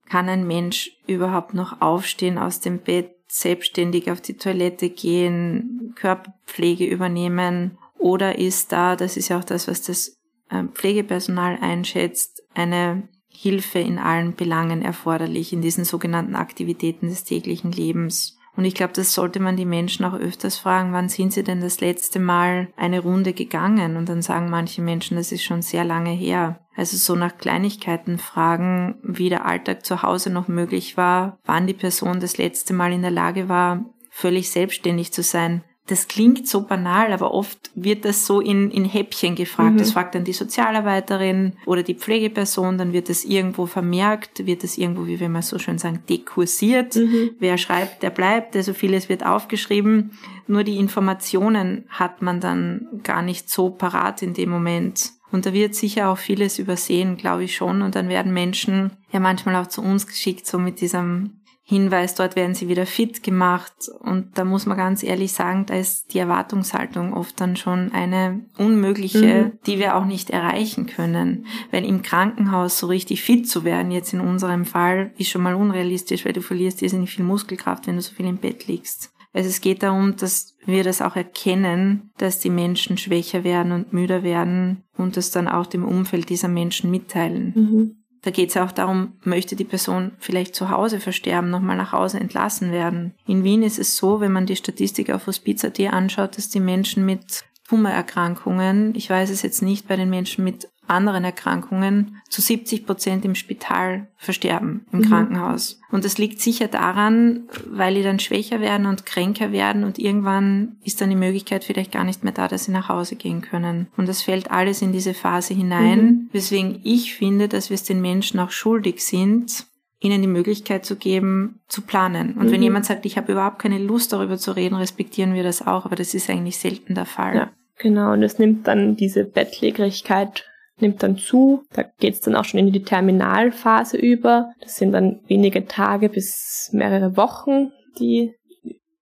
kann 0.08 0.30
ein 0.30 0.46
Mensch 0.46 0.92
überhaupt 1.08 1.54
noch 1.54 1.82
aufstehen 1.82 2.38
aus 2.38 2.60
dem 2.60 2.80
Bett, 2.80 3.12
selbstständig 3.28 4.12
auf 4.12 4.20
die 4.20 4.36
Toilette 4.36 4.90
gehen, 4.90 5.94
Körperpflege 5.96 6.86
übernehmen 6.86 7.78
oder 7.98 8.38
ist 8.38 8.72
da, 8.72 8.96
das 8.96 9.16
ist 9.16 9.30
ja 9.30 9.40
auch 9.40 9.44
das, 9.44 9.68
was 9.68 9.84
das 9.84 10.18
ähm, 10.52 10.70
Pflegepersonal 10.74 11.58
einschätzt, 11.62 12.44
eine 12.54 13.08
Hilfe 13.30 13.80
in 13.80 13.98
allen 13.98 14.36
Belangen 14.36 14.82
erforderlich 14.82 15.54
in 15.54 15.62
diesen 15.62 15.86
sogenannten 15.86 16.36
Aktivitäten 16.36 17.08
des 17.08 17.24
täglichen 17.24 17.72
Lebens. 17.72 18.38
Und 18.62 18.66
ich 18.66 18.76
glaube, 18.76 18.94
das 18.94 19.16
sollte 19.16 19.40
man 19.40 19.58
die 19.58 19.66
Menschen 19.66 20.06
auch 20.06 20.14
öfters 20.14 20.60
fragen, 20.60 20.94
wann 20.94 21.10
sind 21.10 21.34
sie 21.34 21.44
denn 21.44 21.62
das 21.62 21.82
letzte 21.82 22.20
Mal 22.20 22.68
eine 22.78 23.00
Runde 23.00 23.34
gegangen? 23.34 23.98
Und 23.98 24.08
dann 24.08 24.22
sagen 24.22 24.52
manche 24.52 24.84
Menschen, 24.84 25.18
das 25.18 25.32
ist 25.32 25.42
schon 25.42 25.64
sehr 25.64 25.84
lange 25.84 26.12
her. 26.12 26.60
Also 26.76 26.96
so 26.96 27.16
nach 27.16 27.40
Kleinigkeiten 27.40 28.20
fragen, 28.20 29.00
wie 29.02 29.30
der 29.30 29.48
Alltag 29.48 29.84
zu 29.84 30.04
Hause 30.04 30.30
noch 30.30 30.48
möglich 30.48 30.96
war, 30.96 31.40
wann 31.44 31.66
die 31.66 31.74
Person 31.74 32.20
das 32.20 32.38
letzte 32.38 32.76
Mal 32.76 32.94
in 32.94 33.02
der 33.02 33.10
Lage 33.10 33.50
war, 33.50 33.84
völlig 34.12 34.52
selbstständig 34.52 35.12
zu 35.12 35.24
sein 35.24 35.64
das 35.92 36.08
klingt 36.08 36.48
so 36.48 36.62
banal, 36.62 37.12
aber 37.12 37.34
oft 37.34 37.70
wird 37.76 38.06
das 38.06 38.26
so 38.26 38.40
in, 38.40 38.72
in 38.72 38.86
Häppchen 38.86 39.36
gefragt. 39.36 39.74
Mhm. 39.74 39.78
Das 39.78 39.92
fragt 39.92 40.16
dann 40.16 40.24
die 40.24 40.32
Sozialarbeiterin 40.32 41.58
oder 41.66 41.84
die 41.84 41.96
Pflegeperson, 41.96 42.78
dann 42.78 42.94
wird 42.94 43.10
das 43.10 43.26
irgendwo 43.26 43.66
vermerkt, 43.66 44.46
wird 44.46 44.64
das 44.64 44.78
irgendwo, 44.78 45.06
wie 45.06 45.20
wir 45.20 45.28
mal 45.28 45.42
so 45.42 45.60
schön 45.60 45.78
sagen, 45.78 46.02
dekursiert. 46.10 46.96
Mhm. 46.96 47.32
Wer 47.40 47.58
schreibt, 47.58 48.04
der 48.04 48.10
bleibt. 48.10 48.56
Also 48.56 48.74
vieles 48.74 49.10
wird 49.10 49.26
aufgeschrieben. 49.26 50.18
Nur 50.48 50.64
die 50.64 50.78
Informationen 50.78 51.84
hat 51.90 52.22
man 52.22 52.40
dann 52.40 52.88
gar 53.04 53.22
nicht 53.22 53.50
so 53.50 53.70
parat 53.70 54.22
in 54.22 54.34
dem 54.34 54.50
Moment. 54.50 55.12
Und 55.30 55.46
da 55.46 55.52
wird 55.52 55.76
sicher 55.76 56.10
auch 56.10 56.18
vieles 56.18 56.58
übersehen, 56.58 57.18
glaube 57.18 57.44
ich 57.44 57.56
schon. 57.56 57.82
Und 57.82 57.96
dann 57.96 58.08
werden 58.08 58.34
Menschen 58.34 58.92
ja 59.12 59.20
manchmal 59.20 59.58
auch 59.58 59.68
zu 59.68 59.82
uns 59.82 60.08
geschickt, 60.08 60.48
so 60.48 60.58
mit 60.58 60.80
diesem 60.80 61.41
Hinweis, 61.72 62.16
dort 62.16 62.36
werden 62.36 62.54
sie 62.54 62.68
wieder 62.68 62.86
fit 62.86 63.24
gemacht. 63.24 63.90
Und 64.02 64.38
da 64.38 64.44
muss 64.44 64.66
man 64.66 64.76
ganz 64.76 65.04
ehrlich 65.04 65.32
sagen, 65.32 65.66
da 65.66 65.76
ist 65.76 66.14
die 66.14 66.20
Erwartungshaltung 66.20 67.14
oft 67.14 67.40
dann 67.40 67.56
schon 67.56 67.94
eine 67.94 68.42
unmögliche, 68.58 69.46
mhm. 69.46 69.60
die 69.66 69.80
wir 69.80 69.96
auch 69.96 70.04
nicht 70.04 70.32
erreichen 70.32 70.86
können. 70.86 71.46
Weil 71.72 71.86
im 71.86 72.02
Krankenhaus 72.02 72.78
so 72.78 72.88
richtig 72.88 73.24
fit 73.24 73.48
zu 73.48 73.64
werden, 73.64 73.92
jetzt 73.92 74.12
in 74.12 74.20
unserem 74.20 74.66
Fall, 74.66 75.14
ist 75.18 75.30
schon 75.30 75.44
mal 75.44 75.56
unrealistisch, 75.56 76.26
weil 76.26 76.34
du 76.34 76.42
verlierst 76.42 76.82
irrsinnig 76.82 77.12
viel 77.12 77.24
Muskelkraft, 77.24 77.88
wenn 77.88 77.96
du 77.96 78.02
so 78.02 78.14
viel 78.14 78.26
im 78.26 78.38
Bett 78.38 78.68
liegst. 78.68 79.14
Also 79.32 79.48
es 79.48 79.62
geht 79.62 79.82
darum, 79.82 80.18
dass 80.18 80.58
wir 80.66 80.84
das 80.84 81.02
auch 81.02 81.16
erkennen, 81.16 82.12
dass 82.18 82.40
die 82.40 82.50
Menschen 82.50 82.98
schwächer 82.98 83.46
werden 83.46 83.72
und 83.72 83.94
müder 83.94 84.24
werden 84.24 84.84
und 84.98 85.16
das 85.16 85.32
dann 85.32 85.48
auch 85.48 85.68
dem 85.68 85.86
Umfeld 85.86 86.28
dieser 86.28 86.50
Menschen 86.50 86.92
mitteilen. 86.92 87.54
Mhm. 87.56 88.01
Da 88.24 88.30
geht 88.30 88.50
es 88.50 88.58
auch 88.58 88.72
darum, 88.72 89.14
möchte 89.24 89.56
die 89.56 89.64
Person 89.64 90.12
vielleicht 90.20 90.54
zu 90.54 90.70
Hause 90.70 91.00
versterben, 91.00 91.50
nochmal 91.50 91.76
nach 91.76 91.92
Hause 91.92 92.20
entlassen 92.20 92.72
werden. 92.72 93.16
In 93.26 93.44
Wien 93.44 93.64
ist 93.64 93.80
es 93.80 93.98
so, 93.98 94.20
wenn 94.20 94.32
man 94.32 94.46
die 94.46 94.56
Statistik 94.56 95.10
auf 95.10 95.26
Hospiz.at 95.26 95.80
anschaut, 95.80 96.38
dass 96.38 96.50
die 96.50 96.60
Menschen 96.60 97.06
mit 97.06 97.44
Tumorerkrankungen, 97.68 98.94
ich 98.96 99.10
weiß 99.10 99.30
es 99.30 99.42
jetzt 99.42 99.62
nicht 99.62 99.88
bei 99.88 99.96
den 99.96 100.10
Menschen 100.10 100.44
mit 100.44 100.70
anderen 100.92 101.24
Erkrankungen 101.24 102.18
zu 102.30 102.42
70 102.42 102.86
Prozent 102.86 103.26
im 103.26 103.36
Spital 103.36 104.08
versterben, 104.18 104.86
im 104.92 105.00
mhm. 105.00 105.04
Krankenhaus. 105.06 105.80
Und 105.92 106.06
das 106.06 106.18
liegt 106.18 106.40
sicher 106.42 106.68
daran, 106.68 107.44
weil 107.70 107.96
die 107.96 108.04
dann 108.04 108.20
schwächer 108.20 108.62
werden 108.62 108.86
und 108.86 109.06
kränker 109.06 109.52
werden 109.52 109.84
und 109.84 109.98
irgendwann 109.98 110.78
ist 110.84 111.02
dann 111.02 111.10
die 111.10 111.16
Möglichkeit 111.16 111.64
vielleicht 111.64 111.92
gar 111.92 112.04
nicht 112.04 112.24
mehr 112.24 112.34
da, 112.34 112.48
dass 112.48 112.66
sie 112.66 112.72
nach 112.72 112.90
Hause 112.90 113.16
gehen 113.16 113.42
können. 113.42 113.88
Und 113.98 114.08
das 114.08 114.22
fällt 114.22 114.52
alles 114.52 114.82
in 114.82 114.92
diese 114.92 115.14
Phase 115.14 115.54
hinein, 115.54 116.06
mhm. 116.06 116.30
weswegen 116.32 116.80
ich 116.84 117.16
finde, 117.16 117.48
dass 117.48 117.70
wir 117.70 117.76
es 117.76 117.84
den 117.84 118.02
Menschen 118.02 118.40
auch 118.40 118.52
schuldig 118.52 119.04
sind, 119.04 119.66
ihnen 120.00 120.22
die 120.22 120.28
Möglichkeit 120.28 120.86
zu 120.86 120.96
geben, 120.96 121.62
zu 121.68 121.84
planen. 121.84 122.34
Und 122.34 122.48
mhm. 122.48 122.52
wenn 122.52 122.64
jemand 122.64 122.86
sagt, 122.86 123.06
ich 123.06 123.18
habe 123.18 123.32
überhaupt 123.32 123.60
keine 123.60 123.78
Lust 123.78 124.12
darüber 124.14 124.38
zu 124.38 124.52
reden, 124.52 124.76
respektieren 124.76 125.34
wir 125.34 125.44
das 125.44 125.66
auch, 125.66 125.86
aber 125.86 125.96
das 125.96 126.14
ist 126.14 126.30
eigentlich 126.30 126.58
selten 126.58 126.96
der 126.96 127.06
Fall. 127.06 127.36
Ja. 127.36 127.52
Genau, 127.78 128.14
und 128.14 128.22
es 128.22 128.38
nimmt 128.38 128.68
dann 128.68 128.96
diese 128.96 129.24
Bettlägerigkeit 129.24 130.46
nimmt 130.82 131.04
dann 131.04 131.18
zu. 131.18 131.64
Da 131.74 131.84
geht 131.84 132.16
es 132.16 132.22
dann 132.22 132.36
auch 132.36 132.46
schon 132.46 132.60
in 132.60 132.72
die 132.72 132.84
Terminalphase 132.84 133.98
über. 133.98 134.52
Das 134.62 134.76
sind 134.78 134.92
dann 134.92 135.22
wenige 135.28 135.66
Tage 135.66 136.10
bis 136.10 136.70
mehrere 136.74 137.18
Wochen 137.18 137.72
die 138.00 138.34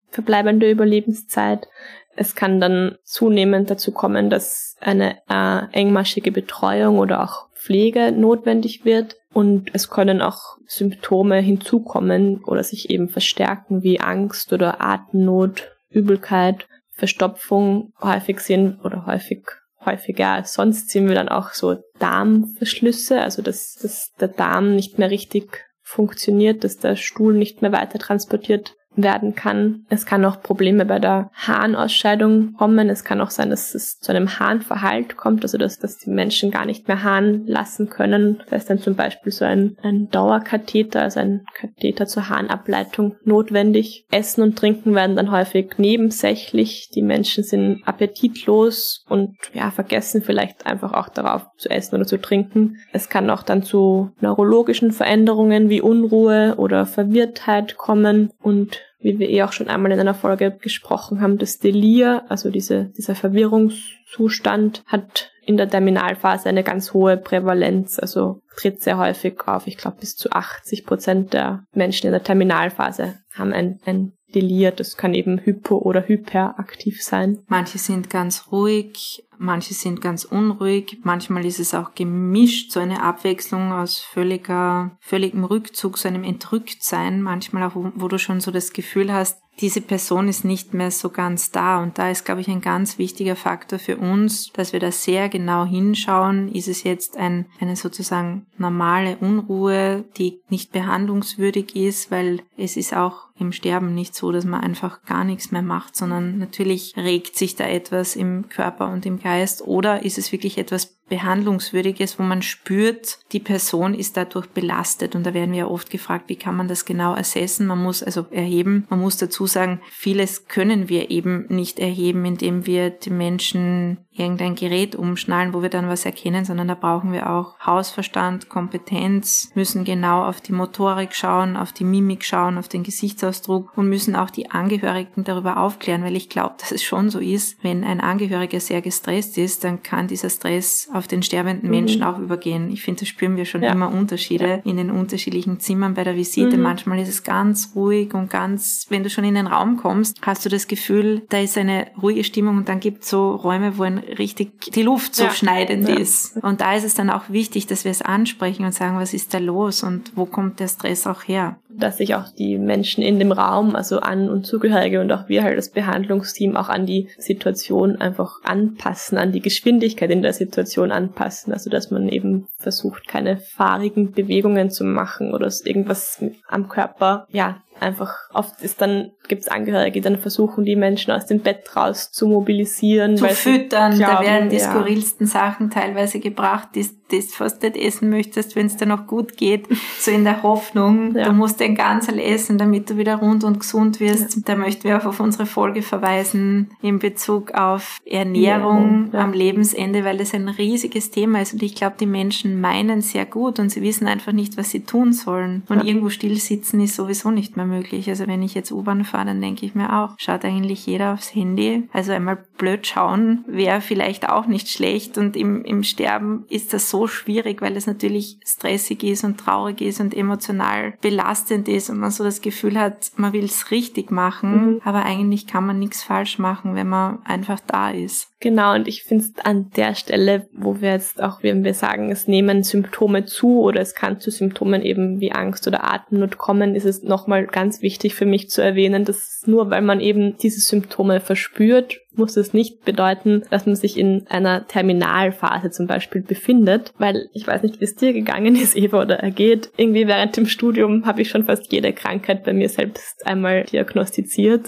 verbleibende 0.10 0.70
Überlebenszeit. 0.70 1.68
Es 2.16 2.36
kann 2.36 2.60
dann 2.60 2.98
zunehmend 3.04 3.70
dazu 3.70 3.92
kommen, 3.92 4.30
dass 4.30 4.76
eine 4.82 5.18
äh, 5.30 5.72
engmaschige 5.72 6.32
Betreuung 6.32 7.00
oder 7.00 7.24
auch 7.24 7.50
Pflege 7.54 8.12
notwendig 8.12 8.86
wird 8.86 9.16
und 9.34 9.70
es 9.74 9.90
können 9.90 10.22
auch 10.22 10.58
Symptome 10.66 11.40
hinzukommen 11.40 12.44
oder 12.46 12.64
sich 12.64 12.90
eben 12.90 13.10
verstärken 13.10 13.84
wie 13.84 14.00
Angst 14.00 14.52
oder 14.54 14.82
Atemnot, 14.82 15.72
Übelkeit, 15.90 16.68
Verstopfung 16.92 17.94
häufig 18.02 18.40
sind 18.40 18.84
oder 18.84 19.06
häufig 19.06 19.46
häufiger. 19.86 20.44
Sonst 20.46 20.90
sehen 20.90 21.08
wir 21.08 21.16
dann 21.16 21.30
auch 21.30 21.52
so 21.52 21.78
Darmverschlüsse, 22.00 23.22
also 23.22 23.42
dass, 23.42 23.76
dass 23.76 24.12
der 24.20 24.28
Darm 24.30 24.76
nicht 24.76 24.98
mehr 24.98 25.10
richtig 25.10 25.66
funktioniert, 25.82 26.64
dass 26.64 26.78
der 26.78 26.96
Stuhl 26.96 27.34
nicht 27.34 27.62
mehr 27.62 27.72
weiter 27.72 28.00
transportiert 28.00 28.76
werden 29.04 29.36
kann. 29.36 29.86
Es 29.90 30.06
kann 30.06 30.26
auch 30.26 30.42
Probleme 30.42 30.86
bei 30.86 31.00
der 31.00 31.30
Harnausscheidung 31.34 32.54
kommen. 32.54 32.90
Es 32.90 33.04
kann 33.04 33.22
auch 33.22 33.30
sein, 33.30 33.50
dass 33.50 33.76
es 33.76 34.00
zu 34.00 34.12
einem 34.12 34.40
Harnverhalt 34.40 35.18
kommt, 35.18 35.44
also 35.44 35.58
dass, 35.58 35.80
dass 35.80 35.98
die 35.98 36.10
Menschen 36.10 36.52
gar 36.52 36.66
nicht 36.66 36.88
mehr 36.88 37.04
Harn 37.04 37.46
lassen 37.46 37.90
können. 37.90 38.42
Da 38.50 38.56
ist 38.56 38.70
dann 38.70 38.80
zum 38.80 38.96
Beispiel 38.96 39.32
so 39.32 39.46
ein, 39.46 39.78
ein 39.82 40.10
Dauerkatheter, 40.10 41.02
also 41.02 41.20
ein 41.20 41.46
Katheter 41.54 42.06
zur 42.06 42.30
Harnableitung 42.30 43.16
notwendig. 43.24 44.06
Essen 44.12 44.42
und 44.42 44.58
Trinken 44.58 44.96
werden 44.96 45.16
dann 45.16 45.32
häufig 45.32 45.78
nebensächlich. 45.78 46.90
Die 46.94 47.02
Menschen 47.02 47.44
sind 47.44 47.82
appetitlos 47.86 49.06
und 49.08 49.36
ja, 49.54 49.72
vergessen 49.72 50.22
vielleicht 50.22 50.66
einfach 50.66 50.94
auch 50.94 51.10
darauf 51.10 51.48
zu 51.58 51.70
essen 51.70 51.96
oder 51.96 52.06
zu 52.06 52.18
trinken. 52.18 52.78
Es 52.94 53.10
kann 53.10 53.30
auch 53.30 53.44
dann 53.44 53.64
zu 53.64 54.12
neurologischen 54.20 54.92
Veränderungen 54.92 55.70
wie 55.70 55.82
Unruhe 55.82 56.56
oder 56.58 56.86
Verwirrtheit 56.86 57.78
kommen 57.78 58.32
und 58.42 58.80
wie 59.00 59.18
wir 59.18 59.30
eh 59.30 59.44
auch 59.44 59.54
schon 59.54 59.70
einmal 59.70 59.92
in 59.92 60.00
einer 60.00 60.14
Folge 60.14 60.52
gesprochen 60.52 61.22
haben, 61.22 61.38
das 61.38 61.58
Delir, 61.58 62.24
also 62.30 62.50
diese, 62.50 62.86
dieser 62.98 63.16
Verwirrungszustand, 63.16 64.84
hat 64.86 65.32
in 65.46 65.58
der 65.58 65.70
Terminalphase 65.70 66.50
eine 66.50 66.64
ganz 66.64 66.94
hohe 66.94 67.18
Prävalenz, 67.18 67.98
also 67.98 68.42
tritt 68.56 68.82
sehr 68.82 68.98
häufig 68.98 69.48
auf. 69.48 69.68
Ich 69.68 69.78
glaube, 69.78 69.98
bis 70.00 70.16
zu 70.16 70.32
80 70.32 70.86
Prozent 70.86 71.34
der 71.34 71.64
Menschen 71.74 72.08
in 72.08 72.12
der 72.12 72.24
Terminalphase 72.24 73.20
haben 73.34 73.54
ein, 73.54 73.80
ein 73.86 74.14
Delir. 74.36 74.72
Das 74.72 74.96
kann 74.96 75.14
eben 75.14 75.40
hypo- 75.40 75.82
oder 75.82 76.08
hyperaktiv 76.08 77.02
sein. 77.02 77.40
Manche 77.48 77.78
sind 77.78 78.10
ganz 78.10 78.52
ruhig, 78.52 79.24
manche 79.40 79.74
sind 79.74 80.02
ganz 80.02 80.26
unruhig, 80.26 81.00
manchmal 81.04 81.46
ist 81.46 81.60
es 81.60 81.74
auch 81.74 81.96
gemischt, 81.96 82.72
so 82.72 82.80
eine 82.80 83.02
Abwechslung 83.02 83.72
aus 83.72 84.00
völliger, 84.00 84.92
völligem 85.00 85.44
Rückzug, 85.46 85.98
so 85.98 86.08
einem 86.08 86.24
Entrücktsein, 86.24 87.22
manchmal 87.22 87.64
auch, 87.64 87.74
wo, 87.96 88.08
du 88.08 88.20
schon 88.20 88.42
so 88.42 88.52
das 88.52 88.74
Gefühl 88.74 89.12
hast, 89.12 89.40
diese 89.62 89.82
Person 89.82 90.28
ist 90.28 90.46
nicht 90.46 90.74
mehr 90.74 90.92
so 90.92 91.10
ganz 91.10 91.52
da. 91.52 91.82
Und 91.82 91.98
da 91.98 92.10
ist, 92.10 92.24
glaube 92.24 92.42
ich, 92.42 92.48
ein 92.48 92.62
ganz 92.62 92.98
wichtiger 92.98 93.36
Faktor 93.36 93.78
für 93.78 93.98
uns, 93.98 94.52
dass 94.54 94.72
wir 94.72 94.80
da 94.80 94.92
sehr 94.92 95.28
genau 95.28 95.66
hinschauen. 95.66 96.50
Ist 96.54 96.68
es 96.68 96.84
jetzt 96.84 97.18
ein, 97.18 97.46
eine 97.60 97.76
sozusagen 97.76 98.46
normale 98.58 99.18
Unruhe, 99.18 100.06
die 100.18 100.42
nicht 100.50 100.72
behandlungswürdig 100.72 101.76
ist, 101.76 102.10
weil 102.10 102.42
es 102.58 102.78
ist 102.78 102.96
auch 102.96 103.28
im 103.38 103.52
Sterben 103.52 103.94
nicht 103.94 104.16
so, 104.16 104.32
dass 104.32 104.46
man 104.46 104.62
einfach 104.62 105.04
gar 105.04 105.24
nichts 105.24 105.52
mehr 105.52 105.62
macht, 105.62 105.96
sondern 105.96 106.38
natürlich 106.38 106.94
regt 106.98 107.38
sich 107.38 107.56
da 107.56 107.66
etwas 107.66 108.16
im 108.16 108.50
Körper 108.50 108.90
und 108.90 109.06
im 109.06 109.20
Geist 109.20 109.29
oder 109.66 110.04
ist 110.04 110.18
es 110.18 110.32
wirklich 110.32 110.58
etwas 110.58 110.99
Behandlungswürdiges, 111.10 112.20
wo 112.20 112.24
man 112.24 112.42
spürt, 112.42 113.20
die 113.32 113.40
Person 113.40 113.94
ist 113.94 114.18
dadurch 114.18 114.48
belastet. 114.48 115.16
Und 115.16 115.26
da 115.26 115.34
werden 115.34 115.52
wir 115.52 115.60
ja 115.60 115.68
oft 115.68 115.90
gefragt, 115.90 116.26
wie 116.28 116.36
kann 116.36 116.56
man 116.56 116.68
das 116.68 116.86
genau 116.86 117.14
assessen? 117.14 117.68
Man 117.68 117.82
muss 117.82 118.04
also 118.04 118.26
erheben, 118.32 118.86
man 118.90 119.00
muss 119.00 119.18
dazu 119.18 119.48
sagen, 119.48 119.82
vieles 119.92 120.48
können 120.48 120.90
wir 120.90 121.12
eben 121.12 121.46
nicht 121.50 121.80
erheben, 121.80 122.26
indem 122.26 122.66
wir 122.66 122.90
den 122.90 123.18
Menschen 123.18 123.98
irgendein 124.20 124.56
Gerät 124.56 124.96
umschnallen, 124.96 125.54
wo 125.54 125.62
wir 125.62 125.70
dann 125.70 125.88
was 125.88 126.06
erkennen, 126.06 126.46
sondern 126.46 126.68
da 126.68 126.76
brauchen 126.76 127.14
wir 127.14 127.30
auch 127.30 127.58
Hausverstand, 127.66 128.50
Kompetenz, 128.50 129.52
müssen 129.56 129.86
genau 129.86 130.26
auf 130.26 130.42
die 130.42 130.52
Motorik 130.52 131.16
schauen, 131.16 131.56
auf 131.56 131.72
die 131.72 131.86
Mimik 131.86 132.26
schauen, 132.26 132.58
auf 132.58 132.68
den 132.68 132.84
Gesichtsausdruck 132.84 133.76
und 133.78 133.88
müssen 133.88 134.16
auch 134.16 134.30
die 134.30 134.52
Angehörigen 134.52 135.24
darüber 135.24 135.58
aufklären, 135.58 136.04
weil 136.04 136.16
ich 136.16 136.30
glaube, 136.30 136.56
dass 136.60 136.72
es 136.72 136.84
schon 136.84 137.10
so 137.10 137.20
ist, 137.20 137.64
wenn 137.64 137.84
ein 137.84 138.02
Angehöriger 138.02 138.60
sehr 138.60 138.82
gestresst 138.82 139.38
ist, 139.38 139.64
dann 139.64 139.82
kann 139.82 140.08
dieser 140.08 140.30
Stress 140.30 140.90
auf 141.00 141.08
den 141.08 141.24
sterbenden 141.24 141.70
Menschen 141.70 142.02
mhm. 142.02 142.08
auch 142.08 142.20
übergehen. 142.20 142.70
Ich 142.72 142.84
finde, 142.84 143.02
da 143.02 143.06
spüren 143.06 143.36
wir 143.36 143.46
schon 143.46 143.64
ja. 143.64 143.72
immer 143.72 143.92
Unterschiede 143.92 144.48
ja. 144.48 144.56
in 144.64 144.78
den 144.78 144.92
unterschiedlichen 144.92 145.60
Zimmern 145.60 145.96
bei 145.96 146.04
der 146.04 146.16
Visite. 146.16 146.58
Mhm. 146.58 146.64
Manchmal 146.64 147.00
ist 147.00 147.10
es 147.10 147.24
ganz 147.24 147.72
ruhig 147.74 148.14
und 148.14 148.30
ganz, 148.30 148.86
wenn 148.90 149.04
du 149.04 149.10
schon 149.10 149.24
in 149.24 149.36
den 149.36 149.48
Raum 149.48 149.78
kommst, 149.78 150.20
hast 150.22 150.46
du 150.46 150.50
das 150.50 150.68
Gefühl, 150.68 151.24
da 151.30 151.40
ist 151.40 151.58
eine 151.58 151.88
ruhige 152.02 152.24
Stimmung 152.24 152.58
und 152.58 152.70
dann 152.70 152.80
gibt 152.80 153.04
es 153.04 153.10
so 153.10 153.32
Räume, 153.32 153.78
wo 153.78 153.84
ein 153.84 153.98
richtig 153.98 154.72
die 154.74 154.84
Luft 154.84 155.16
so 155.16 155.24
ja. 155.24 155.32
schneidend 155.32 155.90
ist. 155.90 156.38
Und 156.44 156.62
da 156.62 156.76
ist 156.76 156.84
es 156.84 156.94
dann 156.94 157.10
auch 157.10 157.30
wichtig, 157.30 157.66
dass 157.68 157.86
wir 157.86 157.92
es 157.92 158.02
ansprechen 158.02 158.66
und 158.66 158.74
sagen, 158.74 158.98
was 158.98 159.14
ist 159.14 159.34
da 159.34 159.40
los 159.40 159.84
und 159.84 160.12
wo 160.16 160.26
kommt 160.26 160.60
der 160.60 160.68
Stress 160.68 161.08
auch 161.08 161.24
her? 161.24 161.58
Dass 161.80 161.98
sich 161.98 162.16
auch 162.16 162.30
die 162.38 162.58
Menschen 162.58 163.04
in 163.04 163.20
dem 163.20 163.32
Raum, 163.32 163.76
also 163.76 164.00
an 164.00 164.30
und 164.30 164.46
Zugehörige 164.46 165.02
und 165.02 165.12
auch 165.12 165.30
wir 165.30 165.44
halt 165.44 165.58
das 165.58 165.70
Behandlungsteam 165.70 166.58
auch 166.58 166.70
an 166.70 166.86
die 166.86 167.10
Situation 167.18 167.96
einfach 167.98 168.36
anpassen, 168.44 169.18
an 169.18 169.32
die 169.32 169.42
Geschwindigkeit 169.42 170.12
in 170.12 170.22
der 170.22 170.34
Situation 170.34 170.92
anpassen. 170.92 171.54
Also 171.54 171.70
dass 171.70 171.92
man 171.92 172.10
eben 172.10 172.48
versucht, 172.58 173.08
keine 173.08 173.38
fahrigen 173.38 174.12
Bewegungen 174.12 174.70
zu 174.70 174.84
machen 174.84 175.34
oder 175.34 175.52
irgendwas 175.64 176.24
am 176.48 176.68
Körper, 176.68 177.28
ja, 177.32 177.62
einfach 177.80 178.14
oft 178.34 178.62
ist 178.62 178.82
dann 178.82 179.12
gibt's 179.28 179.48
Angehörige, 179.48 179.94
die 179.94 180.02
dann 180.02 180.18
versuchen, 180.18 180.66
die 180.66 180.76
Menschen 180.76 181.12
aus 181.12 181.26
dem 181.26 181.40
Bett 181.40 181.76
raus 181.76 182.12
zu 182.12 182.28
mobilisieren. 182.28 183.18
Zu 183.18 183.28
füttern, 183.30 183.96
glauben, 183.96 184.14
da 184.14 184.22
werden 184.22 184.50
die 184.50 184.58
ja. 184.58 184.72
skurrilsten 184.72 185.28
Sachen 185.28 185.70
teilweise 185.70 186.20
gebracht, 186.20 186.70
die 186.76 186.86
du 187.12 187.22
fast 187.22 187.62
nicht 187.62 187.78
essen 187.78 188.10
möchtest, 188.10 188.56
wenn 188.56 188.68
es 188.68 188.78
dir 188.78 188.86
noch 188.86 189.08
gut 189.08 189.38
geht, 189.38 189.68
so 190.00 190.12
in 190.12 190.24
der 190.24 190.44
Hoffnung, 190.44 191.16
ja. 191.16 191.26
du 191.26 191.34
musst 191.34 191.60
den 191.60 191.76
Ganzel 191.76 192.20
essen, 192.20 192.58
damit 192.58 192.90
du 192.90 192.98
wieder 192.98 193.18
rund 193.18 193.44
und 193.44 193.60
gesund 193.60 194.00
wirst. 194.00 194.36
Ja. 194.36 194.42
Da 194.46 194.56
möchten 194.56 194.84
wir 194.86 194.98
auch 194.98 195.06
auf 195.06 195.20
unsere 195.20 195.46
Folge 195.46 195.82
verweisen 195.82 196.72
in 196.82 197.00
Bezug 197.00 197.52
auf 197.52 198.00
Ernährung 198.06 199.14
am 199.14 199.34
Lebensende, 199.34 200.04
weil 200.04 200.18
das 200.18 200.34
ein 200.34 200.50
riesiges 200.50 201.12
Thema 201.12 201.42
ist 201.42 201.54
und 201.54 201.64
ich 201.64 201.76
glaube, 201.76 201.96
die 202.00 202.06
Menschen 202.06 202.62
meinen 202.62 203.02
sehr 203.02 203.26
gut 203.26 203.60
und 203.60 203.70
sie 203.70 203.82
wissen 203.82 204.08
einfach 204.08 204.32
nicht, 204.32 204.58
was 204.58 204.72
sie 204.72 204.82
tun 204.82 205.14
sollen. 205.14 205.64
Und 205.70 205.84
irgendwo 205.84 206.10
still 206.10 206.38
sitzen 206.38 206.82
ist 206.82 206.96
sowieso 206.96 207.32
nicht 207.32 207.58
mehr 207.58 207.66
möglich. 207.66 208.10
Also 208.10 208.28
wenn 208.28 208.42
ich 208.42 208.54
jetzt 208.54 208.72
U-Bahn 208.72 209.04
fahre, 209.04 209.26
dann 209.28 209.42
denke 209.42 209.66
ich 209.66 209.76
mir 209.76 209.98
auch, 209.98 210.16
schaut 210.18 210.46
eigentlich 210.46 210.86
jeder 210.86 211.14
aufs 211.14 211.34
Handy. 211.34 211.88
Also 211.94 212.12
einmal 212.12 212.40
blöd 212.60 212.86
schauen, 212.86 213.44
wäre 213.48 213.82
vielleicht 213.82 214.30
auch 214.30 214.46
nicht 214.46 214.70
schlecht. 214.70 215.18
Und 215.18 215.36
im, 215.36 215.66
im 215.66 215.84
Sterben 215.84 216.46
ist 216.50 216.74
das 216.74 216.92
so 216.92 217.08
schwierig, 217.08 217.64
weil 217.64 217.76
es 217.76 217.88
natürlich 217.88 218.38
stressig 218.46 219.04
ist 219.04 219.24
und 219.24 219.40
traurig 219.40 219.82
ist 219.82 220.00
und 220.00 220.14
emotional 220.14 220.94
belastend 221.02 221.68
ist 221.68 221.90
und 221.90 221.98
man 221.98 222.12
so 222.12 222.24
das 222.24 222.42
Gefühl 222.42 222.80
hat, 222.80 223.12
man 223.16 223.34
will 223.34 223.46
es 223.46 223.72
richtig 223.72 224.12
machen, 224.12 224.74
mhm. 224.74 224.82
aber 224.84 225.04
eigentlich 225.04 225.48
kann 225.48 225.66
man 225.66 225.80
nichts 225.80 226.04
falsch 226.04 226.38
machen, 226.38 226.76
wenn 226.76 226.90
man 226.90 227.26
einfach 227.26 227.60
da 227.66 227.90
ist. 227.90 228.29
Genau, 228.42 228.74
und 228.74 228.88
ich 228.88 229.04
finde 229.04 229.26
es 229.26 229.46
an 229.46 229.70
der 229.76 229.96
Stelle, 229.96 230.48
wo 230.54 230.80
wir 230.80 230.92
jetzt 230.92 231.22
auch, 231.22 231.44
wenn 231.44 231.66
wir 231.66 231.74
sagen, 231.74 232.10
es 232.10 232.28
nehmen 232.28 232.64
Symptome 232.64 233.26
zu 233.26 233.60
oder 233.62 233.82
es 233.82 233.96
kann 233.96 234.22
zu 234.22 234.32
Symptomen 234.32 234.82
eben 234.82 235.20
wie 235.20 235.34
Angst 235.34 235.68
oder 235.68 235.84
Atemnot 235.84 236.38
kommen, 236.38 236.74
ist 236.74 236.86
es 236.86 237.04
nochmal 237.04 237.48
ganz 237.48 237.82
wichtig 237.82 238.16
für 238.16 238.26
mich 238.26 238.50
zu 238.50 238.62
erwähnen, 238.62 239.04
dass 239.04 239.44
nur 239.46 239.70
weil 239.70 239.82
man 239.82 240.00
eben 240.00 240.38
diese 240.38 240.62
Symptome 240.62 241.20
verspürt, 241.20 242.00
muss 242.16 242.38
es 242.38 242.54
nicht 242.54 242.84
bedeuten, 242.86 243.44
dass 243.50 243.66
man 243.66 243.76
sich 243.76 243.98
in 243.98 244.28
einer 244.30 244.68
Terminalphase 244.68 245.72
zum 245.72 245.88
Beispiel 245.88 246.22
befindet, 246.22 246.94
weil 246.98 247.30
ich 247.34 247.48
weiß 247.48 247.64
nicht, 247.64 247.80
wie 247.80 247.86
es 247.86 247.96
dir 247.96 248.14
gegangen 248.14 248.56
ist, 248.56 248.76
Eva, 248.78 249.02
oder 249.02 249.20
ergeht. 249.20 249.72
Irgendwie 249.78 250.08
während 250.08 250.36
dem 250.38 250.46
Studium 250.46 251.06
habe 251.06 251.22
ich 251.22 251.30
schon 251.30 251.46
fast 251.46 251.72
jede 251.72 251.94
Krankheit 251.94 252.44
bei 252.44 252.54
mir 252.54 252.70
selbst 252.70 253.26
einmal 253.26 253.64
diagnostiziert. 253.64 254.68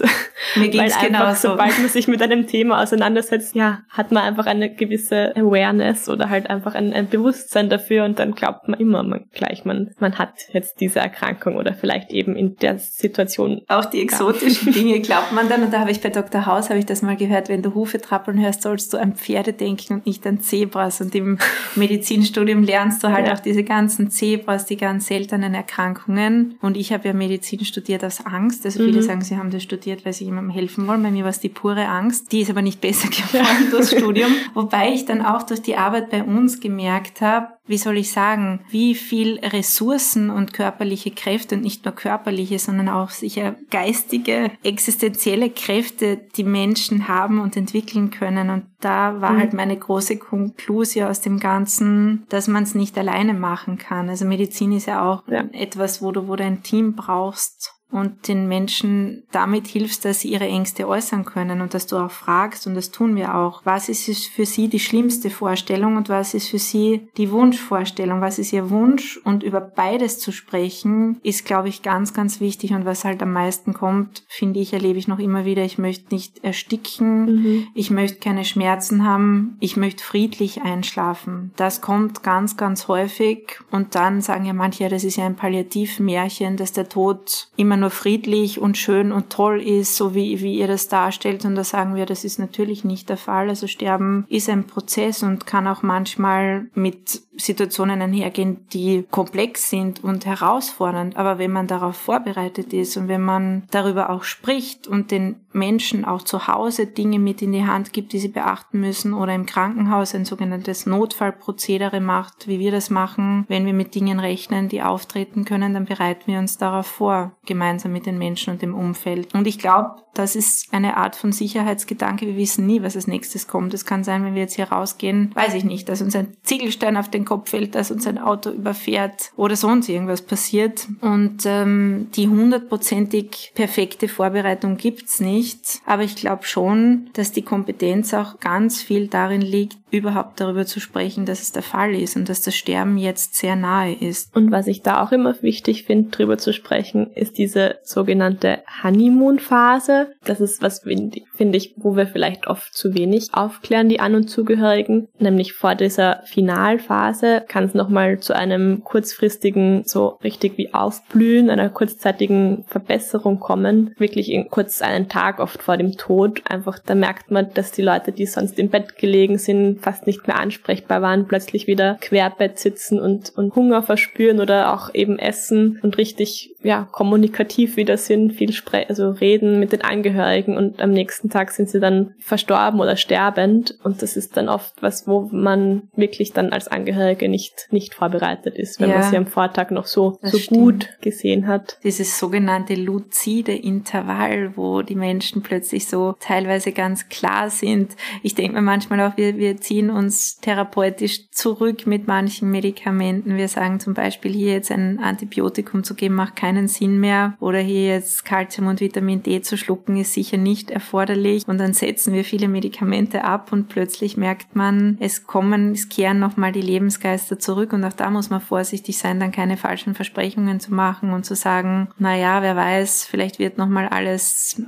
Mir 0.56 0.68
ging's 0.70 0.96
weil 0.96 1.06
einfach, 1.06 1.36
so. 1.36 1.50
sobald 1.50 1.78
man 1.78 1.88
sich 1.88 2.08
mit 2.08 2.22
einem 2.22 2.46
Thema 2.46 2.82
auseinandersetzt, 2.82 3.54
ja, 3.62 3.82
hat 3.88 4.10
man 4.10 4.24
einfach 4.24 4.46
eine 4.46 4.74
gewisse 4.74 5.36
Awareness 5.36 6.08
oder 6.08 6.28
halt 6.28 6.50
einfach 6.50 6.74
ein, 6.74 6.92
ein 6.92 7.08
Bewusstsein 7.08 7.70
dafür 7.70 8.04
und 8.04 8.18
dann 8.18 8.34
glaubt 8.34 8.66
man 8.66 8.80
immer 8.80 9.04
man, 9.04 9.26
gleich, 9.32 9.64
man, 9.64 9.94
man 10.00 10.18
hat 10.18 10.34
jetzt 10.52 10.80
diese 10.80 10.98
Erkrankung 10.98 11.54
oder 11.54 11.72
vielleicht 11.72 12.10
eben 12.10 12.34
in 12.34 12.56
der 12.56 12.78
Situation. 12.78 13.62
Auch 13.68 13.84
die 13.84 14.02
exotischen 14.02 14.72
Dinge 14.74 14.98
glaubt 14.98 15.30
man 15.30 15.48
dann 15.48 15.62
und 15.62 15.72
da 15.72 15.78
habe 15.78 15.92
ich 15.92 16.00
bei 16.00 16.08
Dr. 16.08 16.44
Haus, 16.46 16.70
habe 16.70 16.80
ich 16.80 16.86
das 16.86 17.02
mal 17.02 17.16
gehört, 17.16 17.48
wenn 17.48 17.62
du 17.62 17.72
Hufe 17.72 18.00
trappeln 18.00 18.40
hörst, 18.40 18.62
sollst 18.62 18.92
du 18.92 18.98
an 18.98 19.14
Pferde 19.14 19.52
denken 19.52 19.94
und 19.94 20.06
nicht 20.06 20.26
an 20.26 20.40
Zebras. 20.40 21.00
Und 21.00 21.14
im 21.14 21.38
Medizinstudium 21.76 22.64
lernst 22.64 23.04
du 23.04 23.12
halt 23.12 23.28
ja. 23.28 23.34
auch 23.34 23.40
diese 23.40 23.62
ganzen 23.62 24.10
Zebras, 24.10 24.66
die 24.66 24.76
ganz 24.76 25.06
seltenen 25.06 25.54
Erkrankungen. 25.54 26.56
Und 26.60 26.76
ich 26.76 26.92
habe 26.92 27.06
ja 27.06 27.14
Medizin 27.14 27.64
studiert 27.64 28.04
aus 28.04 28.26
Angst. 28.26 28.64
Also 28.64 28.82
viele 28.82 29.02
mhm. 29.02 29.06
sagen, 29.06 29.20
sie 29.20 29.36
haben 29.36 29.50
das 29.50 29.62
studiert, 29.62 30.04
weil 30.04 30.14
sie 30.14 30.24
jemandem 30.24 30.52
helfen 30.52 30.88
wollen. 30.88 31.04
Bei 31.04 31.12
mir 31.12 31.22
war 31.22 31.30
es 31.30 31.38
die 31.38 31.48
pure 31.48 31.86
Angst. 31.86 32.32
Die 32.32 32.40
ist 32.40 32.50
aber 32.50 32.62
nicht 32.62 32.80
besser 32.80 33.08
geworden 33.08 33.51
durchs 33.70 33.90
Studium. 33.96 34.32
Wobei 34.54 34.92
ich 34.92 35.04
dann 35.04 35.22
auch 35.22 35.42
durch 35.42 35.62
die 35.62 35.76
Arbeit 35.76 36.10
bei 36.10 36.22
uns 36.22 36.60
gemerkt 36.60 37.20
habe, 37.20 37.48
wie 37.64 37.78
soll 37.78 37.96
ich 37.96 38.10
sagen, 38.10 38.64
wie 38.70 38.94
viel 38.94 39.38
Ressourcen 39.38 40.30
und 40.30 40.52
körperliche 40.52 41.12
Kräfte 41.12 41.54
und 41.54 41.62
nicht 41.62 41.84
nur 41.84 41.94
körperliche, 41.94 42.58
sondern 42.58 42.88
auch 42.88 43.10
sicher 43.10 43.54
geistige, 43.70 44.50
existenzielle 44.64 45.48
Kräfte 45.48 46.18
die 46.36 46.44
Menschen 46.44 47.06
haben 47.06 47.40
und 47.40 47.56
entwickeln 47.56 48.10
können. 48.10 48.50
Und 48.50 48.66
da 48.80 49.20
war 49.20 49.32
mhm. 49.32 49.38
halt 49.38 49.52
meine 49.52 49.76
große 49.76 50.16
Konklusion 50.16 51.06
aus 51.06 51.20
dem 51.20 51.38
Ganzen, 51.38 52.26
dass 52.28 52.48
man 52.48 52.64
es 52.64 52.74
nicht 52.74 52.98
alleine 52.98 53.32
machen 53.32 53.78
kann. 53.78 54.08
Also 54.08 54.24
Medizin 54.24 54.72
ist 54.72 54.86
ja 54.86 55.08
auch 55.08 55.22
ja. 55.28 55.44
etwas, 55.52 56.02
wo 56.02 56.10
du, 56.10 56.26
wo 56.26 56.34
du 56.34 56.44
ein 56.44 56.62
Team 56.64 56.94
brauchst 56.94 57.74
und 57.92 58.26
den 58.26 58.48
Menschen 58.48 59.22
damit 59.30 59.66
hilfst, 59.66 60.04
dass 60.04 60.20
sie 60.20 60.32
ihre 60.32 60.46
Ängste 60.46 60.88
äußern 60.88 61.26
können 61.26 61.60
und 61.60 61.74
dass 61.74 61.86
du 61.86 61.98
auch 61.98 62.10
fragst, 62.10 62.66
und 62.66 62.74
das 62.74 62.90
tun 62.90 63.16
wir 63.16 63.34
auch, 63.34 63.60
was 63.64 63.88
ist 63.88 64.28
für 64.28 64.46
sie 64.46 64.68
die 64.68 64.80
schlimmste 64.80 65.28
Vorstellung 65.28 65.96
und 65.96 66.08
was 66.08 66.32
ist 66.32 66.48
für 66.48 66.58
sie 66.58 67.08
die 67.18 67.30
Wunschvorstellung, 67.30 68.20
was 68.20 68.38
ist 68.38 68.52
ihr 68.52 68.70
Wunsch? 68.70 69.20
Und 69.24 69.42
über 69.42 69.60
beides 69.60 70.18
zu 70.18 70.32
sprechen, 70.32 71.20
ist, 71.22 71.44
glaube 71.44 71.68
ich, 71.68 71.82
ganz, 71.82 72.14
ganz 72.14 72.40
wichtig. 72.40 72.72
Und 72.72 72.86
was 72.86 73.04
halt 73.04 73.22
am 73.22 73.32
meisten 73.32 73.74
kommt, 73.74 74.24
finde 74.26 74.60
ich, 74.60 74.72
erlebe 74.72 74.98
ich 74.98 75.06
noch 75.06 75.18
immer 75.18 75.44
wieder, 75.44 75.62
ich 75.62 75.76
möchte 75.76 76.14
nicht 76.14 76.42
ersticken, 76.42 77.24
mhm. 77.24 77.66
ich 77.74 77.90
möchte 77.90 78.20
keine 78.20 78.46
Schmerzen 78.46 79.04
haben, 79.04 79.56
ich 79.60 79.76
möchte 79.76 80.02
friedlich 80.02 80.62
einschlafen. 80.62 81.52
Das 81.56 81.82
kommt 81.82 82.22
ganz, 82.22 82.56
ganz 82.56 82.88
häufig. 82.88 83.60
Und 83.70 83.94
dann 83.94 84.22
sagen 84.22 84.46
ja 84.46 84.54
manche, 84.54 84.88
das 84.88 85.04
ist 85.04 85.16
ja 85.16 85.26
ein 85.26 85.36
Palliativmärchen, 85.36 86.56
dass 86.56 86.72
der 86.72 86.88
Tod 86.88 87.48
immer 87.56 87.81
nur 87.82 87.90
friedlich 87.90 88.60
und 88.60 88.78
schön 88.78 89.12
und 89.12 89.30
toll 89.30 89.60
ist, 89.60 89.96
so 89.96 90.14
wie, 90.14 90.40
wie 90.40 90.58
ihr 90.58 90.66
das 90.66 90.88
darstellt. 90.88 91.44
Und 91.44 91.54
da 91.54 91.64
sagen 91.64 91.94
wir, 91.94 92.06
das 92.06 92.24
ist 92.24 92.38
natürlich 92.38 92.84
nicht 92.84 93.08
der 93.08 93.18
Fall. 93.18 93.48
Also 93.48 93.66
Sterben 93.66 94.24
ist 94.28 94.48
ein 94.48 94.64
Prozess 94.64 95.22
und 95.22 95.46
kann 95.46 95.68
auch 95.68 95.82
manchmal 95.82 96.66
mit 96.74 97.22
Situationen 97.36 98.00
einhergehen, 98.00 98.66
die 98.72 99.04
komplex 99.10 99.68
sind 99.70 100.02
und 100.02 100.26
herausfordernd. 100.26 101.16
Aber 101.16 101.38
wenn 101.38 101.52
man 101.52 101.66
darauf 101.66 101.96
vorbereitet 101.96 102.72
ist 102.72 102.96
und 102.96 103.08
wenn 103.08 103.22
man 103.22 103.64
darüber 103.70 104.10
auch 104.10 104.24
spricht 104.24 104.86
und 104.86 105.10
den 105.10 105.36
Menschen 105.54 106.04
auch 106.04 106.22
zu 106.22 106.46
Hause 106.46 106.86
Dinge 106.86 107.18
mit 107.18 107.42
in 107.42 107.52
die 107.52 107.66
Hand 107.66 107.92
gibt, 107.92 108.12
die 108.12 108.18
sie 108.18 108.28
beachten 108.28 108.80
müssen 108.80 109.14
oder 109.14 109.34
im 109.34 109.46
Krankenhaus 109.46 110.14
ein 110.14 110.24
sogenanntes 110.24 110.86
Notfallprozedere 110.86 112.00
macht, 112.00 112.48
wie 112.48 112.58
wir 112.58 112.70
das 112.70 112.90
machen, 112.90 113.44
wenn 113.48 113.66
wir 113.66 113.74
mit 113.74 113.94
Dingen 113.94 114.20
rechnen, 114.20 114.68
die 114.68 114.82
auftreten 114.82 115.44
können, 115.44 115.74
dann 115.74 115.84
bereiten 115.84 116.24
wir 116.26 116.38
uns 116.38 116.58
darauf 116.58 116.86
vor, 116.86 117.32
gemeinsam 117.46 117.92
mit 117.92 118.06
den 118.06 118.18
Menschen 118.18 118.52
und 118.52 118.62
dem 118.62 118.74
Umfeld. 118.74 119.34
Und 119.34 119.46
ich 119.46 119.58
glaube, 119.58 120.02
das 120.14 120.36
ist 120.36 120.72
eine 120.74 120.98
Art 120.98 121.16
von 121.16 121.32
Sicherheitsgedanke. 121.32 122.26
Wir 122.26 122.36
wissen 122.36 122.66
nie, 122.66 122.82
was 122.82 122.96
als 122.96 123.06
nächstes 123.06 123.48
kommt. 123.48 123.72
Es 123.72 123.86
kann 123.86 124.04
sein, 124.04 124.24
wenn 124.24 124.34
wir 124.34 124.42
jetzt 124.42 124.56
hier 124.56 124.70
rausgehen, 124.70 125.30
weiß 125.34 125.54
ich 125.54 125.64
nicht, 125.64 125.88
dass 125.88 126.02
uns 126.02 126.14
ein 126.14 126.36
Ziegelstein 126.42 126.98
auf 126.98 127.08
den 127.08 127.24
Kopf 127.24 127.50
fällt, 127.50 127.74
dass 127.74 127.90
uns 127.90 128.06
ein 128.06 128.18
Auto 128.18 128.50
überfährt 128.50 129.32
oder 129.36 129.56
sonst 129.56 129.88
irgendwas 129.88 130.22
passiert. 130.22 130.86
Und 131.00 131.44
ähm, 131.46 132.08
die 132.14 132.28
hundertprozentig 132.28 133.52
perfekte 133.54 134.08
Vorbereitung 134.08 134.76
gibt's 134.76 135.20
nicht. 135.20 135.41
Aber 135.86 136.02
ich 136.02 136.16
glaube 136.16 136.44
schon, 136.44 137.10
dass 137.14 137.32
die 137.32 137.42
Kompetenz 137.42 138.14
auch 138.14 138.40
ganz 138.40 138.82
viel 138.82 139.08
darin 139.08 139.42
liegt, 139.42 139.76
überhaupt 139.92 140.40
darüber 140.40 140.64
zu 140.64 140.80
sprechen, 140.80 141.26
dass 141.26 141.42
es 141.42 141.52
der 141.52 141.62
Fall 141.62 141.94
ist 141.94 142.16
und 142.16 142.28
dass 142.28 142.40
das 142.40 142.56
Sterben 142.56 142.96
jetzt 142.96 143.34
sehr 143.34 143.56
nahe 143.56 143.92
ist. 143.92 144.34
Und 144.34 144.50
was 144.50 144.66
ich 144.66 144.82
da 144.82 145.02
auch 145.02 145.12
immer 145.12 145.34
wichtig 145.42 145.84
finde, 145.84 146.10
darüber 146.10 146.38
zu 146.38 146.52
sprechen, 146.52 147.10
ist 147.14 147.36
diese 147.36 147.76
sogenannte 147.82 148.60
Honeymoon-Phase. 148.82 150.12
Das 150.24 150.40
ist 150.40 150.62
was, 150.62 150.80
finde 150.80 151.56
ich, 151.58 151.74
wo 151.76 151.94
wir 151.94 152.06
vielleicht 152.06 152.46
oft 152.46 152.74
zu 152.74 152.94
wenig 152.94 153.34
aufklären, 153.34 153.90
die 153.90 154.00
An- 154.00 154.14
und 154.14 154.28
Zugehörigen. 154.28 155.08
Nämlich 155.18 155.52
vor 155.52 155.74
dieser 155.74 156.22
Finalphase 156.24 157.44
kann 157.46 157.64
es 157.64 157.74
nochmal 157.74 158.18
zu 158.20 158.34
einem 158.34 158.84
kurzfristigen, 158.84 159.82
so 159.84 160.18
richtig 160.24 160.56
wie 160.56 160.72
Aufblühen, 160.72 161.50
einer 161.50 161.68
kurzzeitigen 161.68 162.64
Verbesserung 162.66 163.40
kommen. 163.40 163.94
Wirklich 163.98 164.30
in 164.30 164.48
kurz 164.48 164.80
einen 164.80 165.10
Tag 165.10 165.38
oft 165.38 165.62
vor 165.62 165.76
dem 165.76 165.98
Tod. 165.98 166.40
Einfach, 166.48 166.78
da 166.78 166.94
merkt 166.94 167.30
man, 167.30 167.52
dass 167.52 167.72
die 167.72 167.82
Leute, 167.82 168.12
die 168.12 168.24
sonst 168.24 168.58
im 168.58 168.70
Bett 168.70 168.96
gelegen 168.96 169.36
sind, 169.36 169.81
fast 169.82 170.06
nicht 170.06 170.26
mehr 170.26 170.38
ansprechbar 170.38 171.02
waren, 171.02 171.26
plötzlich 171.26 171.66
wieder 171.66 171.98
querbett 172.00 172.58
sitzen 172.58 173.00
und, 173.00 173.30
und 173.36 173.54
Hunger 173.54 173.82
verspüren 173.82 174.40
oder 174.40 174.72
auch 174.72 174.94
eben 174.94 175.18
essen 175.18 175.78
und 175.82 175.98
richtig, 175.98 176.54
ja, 176.62 176.88
kommunikativ 176.90 177.76
wieder 177.76 177.96
sind, 177.96 178.32
viel 178.32 178.52
spre 178.52 178.86
also 178.88 179.10
reden 179.10 179.60
mit 179.60 179.72
den 179.72 179.82
Angehörigen 179.82 180.56
und 180.56 180.80
am 180.80 180.90
nächsten 180.90 181.30
Tag 181.30 181.50
sind 181.50 181.68
sie 181.68 181.80
dann 181.80 182.14
verstorben 182.18 182.80
oder 182.80 182.96
sterbend 182.96 183.78
und 183.82 184.02
das 184.02 184.16
ist 184.16 184.36
dann 184.36 184.48
oft 184.48 184.82
was, 184.82 185.06
wo 185.06 185.28
man 185.32 185.88
wirklich 185.94 186.32
dann 186.32 186.52
als 186.52 186.68
Angehörige 186.68 187.28
nicht, 187.28 187.68
nicht 187.70 187.94
vorbereitet 187.94 188.56
ist, 188.56 188.80
wenn 188.80 188.90
ja, 188.90 188.98
man 188.98 189.10
sie 189.10 189.16
am 189.16 189.26
Vortag 189.26 189.70
noch 189.70 189.86
so, 189.86 190.18
so 190.22 190.38
gut 190.54 190.88
gesehen 191.00 191.46
hat. 191.46 191.78
Dieses 191.84 192.18
sogenannte 192.18 192.74
luzide 192.74 193.54
Intervall, 193.54 194.56
wo 194.56 194.82
die 194.82 194.94
Menschen 194.94 195.42
plötzlich 195.42 195.86
so 195.86 196.14
teilweise 196.20 196.72
ganz 196.72 197.08
klar 197.08 197.50
sind. 197.50 197.96
Ich 198.22 198.34
denke 198.34 198.54
mir 198.54 198.62
manchmal 198.62 199.00
auch, 199.00 199.16
wir, 199.16 199.36
wir 199.36 199.56
ziehen 199.58 199.71
uns 199.80 200.36
therapeutisch 200.36 201.30
zurück 201.30 201.86
mit 201.86 202.06
manchen 202.06 202.50
Medikamenten. 202.50 203.36
Wir 203.36 203.48
sagen 203.48 203.80
zum 203.80 203.94
Beispiel, 203.94 204.32
hier 204.32 204.52
jetzt 204.52 204.70
ein 204.70 204.98
Antibiotikum 204.98 205.84
zu 205.84 205.94
geben, 205.94 206.14
macht 206.14 206.36
keinen 206.36 206.68
Sinn 206.68 207.00
mehr. 207.00 207.36
Oder 207.40 207.60
hier 207.60 207.86
jetzt 207.86 208.24
Kalzium 208.24 208.66
und 208.66 208.80
Vitamin 208.80 209.22
D 209.22 209.40
zu 209.42 209.56
schlucken, 209.56 209.96
ist 209.96 210.14
sicher 210.14 210.36
nicht 210.36 210.70
erforderlich. 210.70 211.46
Und 211.46 211.58
dann 211.58 211.72
setzen 211.72 212.12
wir 212.12 212.24
viele 212.24 212.48
Medikamente 212.48 213.24
ab 213.24 213.52
und 213.52 213.68
plötzlich 213.68 214.16
merkt 214.16 214.54
man, 214.54 214.96
es 215.00 215.26
kommen, 215.26 215.72
es 215.72 215.88
kehren 215.88 216.18
nochmal 216.18 216.52
die 216.52 216.60
Lebensgeister 216.60 217.38
zurück. 217.38 217.72
Und 217.72 217.84
auch 217.84 217.92
da 217.92 218.10
muss 218.10 218.30
man 218.30 218.40
vorsichtig 218.40 218.98
sein, 218.98 219.20
dann 219.20 219.32
keine 219.32 219.56
falschen 219.56 219.94
Versprechungen 219.94 220.60
zu 220.60 220.74
machen 220.74 221.12
und 221.12 221.24
zu 221.24 221.34
sagen, 221.34 221.88
na 221.98 222.12
wer 222.42 222.56
weiß, 222.56 223.04
vielleicht 223.04 223.38
wird 223.38 223.58
nochmal 223.58 223.88
alles 223.88 224.60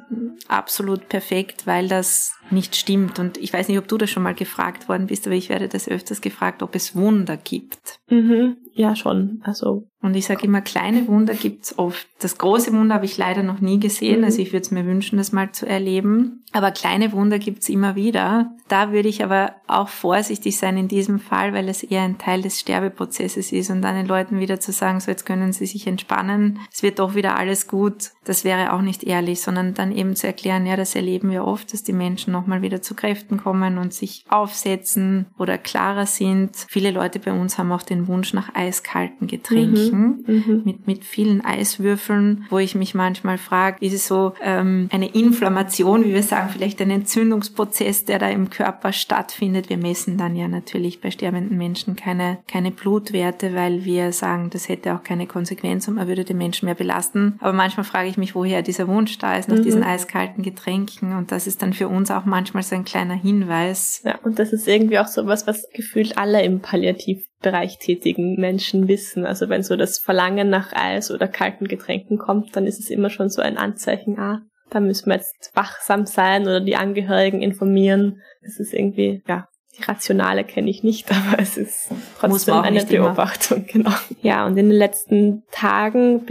absolut 0.49 1.09
perfekt, 1.09 1.67
weil 1.67 1.89
das 1.89 2.35
nicht 2.51 2.77
stimmt. 2.77 3.19
Und 3.19 3.37
ich 3.39 3.53
weiß 3.53 3.69
nicht, 3.69 3.79
ob 3.79 3.89
du 3.89 3.99
das 3.99 4.11
schon 4.11 4.23
mal 4.23 4.35
gefragt 4.35 4.89
worden 4.89 5.07
bist, 5.07 5.27
aber 5.27 5.35
ich 5.37 5.49
werde 5.49 5.69
das 5.69 5.89
öfters 5.89 6.21
gefragt, 6.21 6.63
ob 6.63 6.75
es 6.75 6.95
Wunder 6.95 7.37
gibt. 7.37 8.01
Mhm. 8.23 8.57
ja 8.75 8.95
schon. 8.97 9.41
Also 9.45 9.89
und 10.05 10.15
ich 10.17 10.27
sage 10.27 10.45
immer, 10.45 10.61
kleine 10.61 11.09
Wunder 11.09 11.33
gibt's 11.33 11.79
oft. 11.79 12.07
Das 12.21 12.37
große 12.37 12.75
Wunder 12.75 12.97
habe 12.97 13.07
ich 13.07 13.17
leider 13.17 13.43
noch 13.43 13.61
nie 13.61 13.81
gesehen. 13.81 14.19
Mhm. 14.19 14.25
Also 14.25 14.43
ich 14.43 14.53
würde 14.53 14.61
es 14.61 14.71
mir 14.71 14.85
wünschen, 14.85 15.17
das 15.17 15.33
mal 15.33 15.53
zu 15.53 15.67
erleben. 15.67 16.45
Aber 16.53 16.73
kleine 16.73 17.13
Wunder 17.13 17.39
gibt's 17.39 17.71
immer 17.71 17.97
wieder. 17.97 18.53
Da 18.69 18.93
würde 18.93 19.09
ich 19.09 19.25
aber 19.25 19.55
auch 19.67 19.89
vorsichtig 19.89 20.59
sein 20.59 20.77
in 20.77 20.89
diesem 20.89 21.19
Fall, 21.19 21.55
weil 21.55 21.71
es 21.71 21.83
eher 21.83 22.03
ein 22.03 22.19
Teil 22.19 22.43
des 22.43 22.61
Sterbeprozesses 22.61 23.51
ist 23.51 23.71
und 23.71 23.81
dann 23.81 23.95
den 23.95 24.07
Leuten 24.07 24.41
wieder 24.41 24.61
zu 24.61 24.73
sagen, 24.73 25.01
so 25.01 25.11
jetzt 25.11 25.25
können 25.27 25.53
sie 25.53 25.67
sich 25.67 25.87
entspannen, 25.87 26.61
es 26.73 26.83
wird 26.83 26.99
doch 26.99 27.15
wieder 27.15 27.37
alles 27.37 27.67
gut, 27.69 28.13
das 28.25 28.45
wäre 28.45 28.73
auch 28.73 28.81
nicht 28.81 29.05
ehrlich, 29.05 29.43
sondern 29.43 29.75
dann 29.75 29.93
eben 29.93 30.17
zu 30.17 30.27
erklären, 30.27 30.65
ja, 30.65 30.77
das 30.77 30.95
erleben 30.95 31.31
wir 31.31 31.45
oft, 31.45 31.75
dass 31.75 31.83
die 31.83 31.93
Menschen 31.93 32.33
nochmal 32.33 32.63
wieder 32.63 32.81
zu 32.81 32.95
Kräften 32.95 33.37
kommen 33.37 33.77
und 33.77 33.93
sich 33.93 34.25
aufsetzen 34.31 35.27
oder 35.39 35.59
klarer 35.59 36.07
sind. 36.07 36.57
Viele 36.69 36.91
Leute 36.91 37.19
bei 37.19 37.33
uns 37.33 37.59
haben 37.59 37.73
auch 37.73 37.83
den 37.83 38.04
Wunsch 38.09 38.35
nach 38.35 38.55
eiskalten 38.55 39.27
Getränken. 39.27 40.23
Mhm 40.27 40.35
mhm. 40.47 40.63
mit, 40.65 40.87
mit 40.87 41.05
vielen 41.05 41.45
Eiswürfeln, 41.45 42.47
wo 42.51 42.59
ich 42.59 42.75
mich 42.75 42.95
manchmal 42.95 43.39
frage, 43.39 43.85
ist 43.85 43.95
es 43.95 44.07
so 44.07 44.35
ähm, 44.41 44.89
eine 44.93 45.15
Inflammation, 45.15 46.05
wie 46.05 46.15
wir 46.15 46.23
sagen, 46.23 46.51
vielleicht 46.51 46.81
ein 46.81 46.91
Entzündungsprozess, 46.91 48.05
der 48.05 48.19
da 48.19 48.29
im 48.29 48.51
Körper 48.51 48.93
stattfindet. 48.93 49.69
Wir 49.69 49.79
messen 49.79 50.17
dann 50.19 50.37
ja 50.37 50.49
natürlich 50.49 51.01
bei 51.01 51.11
sterbenden 51.11 51.59
Menschen 51.59 51.97
keine, 51.97 52.39
keine 52.49 52.71
Blutwerte, 52.71 53.55
weil 53.55 53.85
wir 53.85 54.13
sagen, 54.13 54.51
das 54.51 54.69
hätte 54.69 54.95
auch 54.95 55.03
keine 55.03 55.27
Konsequenz 55.27 55.89
und 55.89 55.95
man 55.95 56.09
würde 56.09 56.25
den 56.25 56.39
Menschen 56.39 56.67
mehr 56.67 56.75
belasten. 56.75 57.37
Aber 57.41 57.53
manchmal 57.53 57.85
frage 57.85 58.09
ich 58.09 58.17
mich, 58.17 58.35
woher 58.35 58.63
dieser 58.63 58.89
Wunsch 58.89 59.19
da 59.19 59.37
ist 59.37 59.49
nach 59.49 59.59
mhm. 59.59 59.63
diesen 59.63 59.83
eiskalten 59.83 60.43
Getränken 60.43 61.17
und 61.17 61.33
das 61.33 61.47
ist 61.47 61.63
dann 61.63 61.73
für 61.73 61.89
uns 61.89 62.11
auch 62.11 62.25
manchmal 62.25 62.63
so 62.63 62.75
ein 62.75 62.85
kleiner 62.85 63.15
Hinweis. 63.15 64.03
Ja, 64.05 64.19
und 64.23 64.39
das 64.39 64.53
ist 64.53 64.69
irgendwie 64.69 64.99
auch 64.99 65.07
so 65.07 65.27
was, 65.27 65.47
was 65.47 65.69
gefühlt 65.73 66.19
alle 66.19 66.43
im 66.43 66.61
Palliativ 66.61 67.25
Bereich 67.43 67.79
tätigen 67.79 68.41
Menschen 68.41 68.89
wissen. 68.89 69.27
Also 69.27 69.49
wenn 69.49 69.63
so 69.63 69.77
das 69.77 69.99
Verlangen 69.99 70.49
nach 70.49 70.73
Eis 70.73 71.11
oder 71.11 71.29
kalten 71.29 71.69
Getränken 71.69 72.19
kommt, 72.19 72.57
dann 72.57 72.67
ist 72.67 72.81
es 72.81 72.91
immer 72.91 73.11
schon 73.11 73.29
so 73.29 73.43
ein 73.43 73.59
Anzeichen, 73.59 74.19
ah, 74.19 74.43
da 74.71 74.81
müssen 74.81 75.11
wir 75.11 75.17
jetzt 75.17 75.51
wachsam 75.55 76.07
sein 76.07 76.43
oder 76.43 76.61
die 76.61 76.77
Angehörigen 76.77 77.43
informieren. 77.43 78.23
Das 78.43 78.59
ist 78.59 78.73
irgendwie, 78.73 79.23
ja, 79.29 79.47
die 79.79 79.83
Rationale 79.83 80.45
kenne 80.45 80.71
ich 80.71 80.83
nicht, 80.83 81.11
aber 81.11 81.41
es 81.41 81.57
ist 81.57 81.91
trotzdem 82.19 82.55
eine 82.55 82.85
Beobachtung, 82.85 83.65
immer. 83.67 83.67
genau. 83.73 83.97
Ja, 84.23 84.47
und 84.47 84.57
in 84.57 84.69
den 84.69 84.79
letzten 84.79 85.43
Tagen 85.51 86.25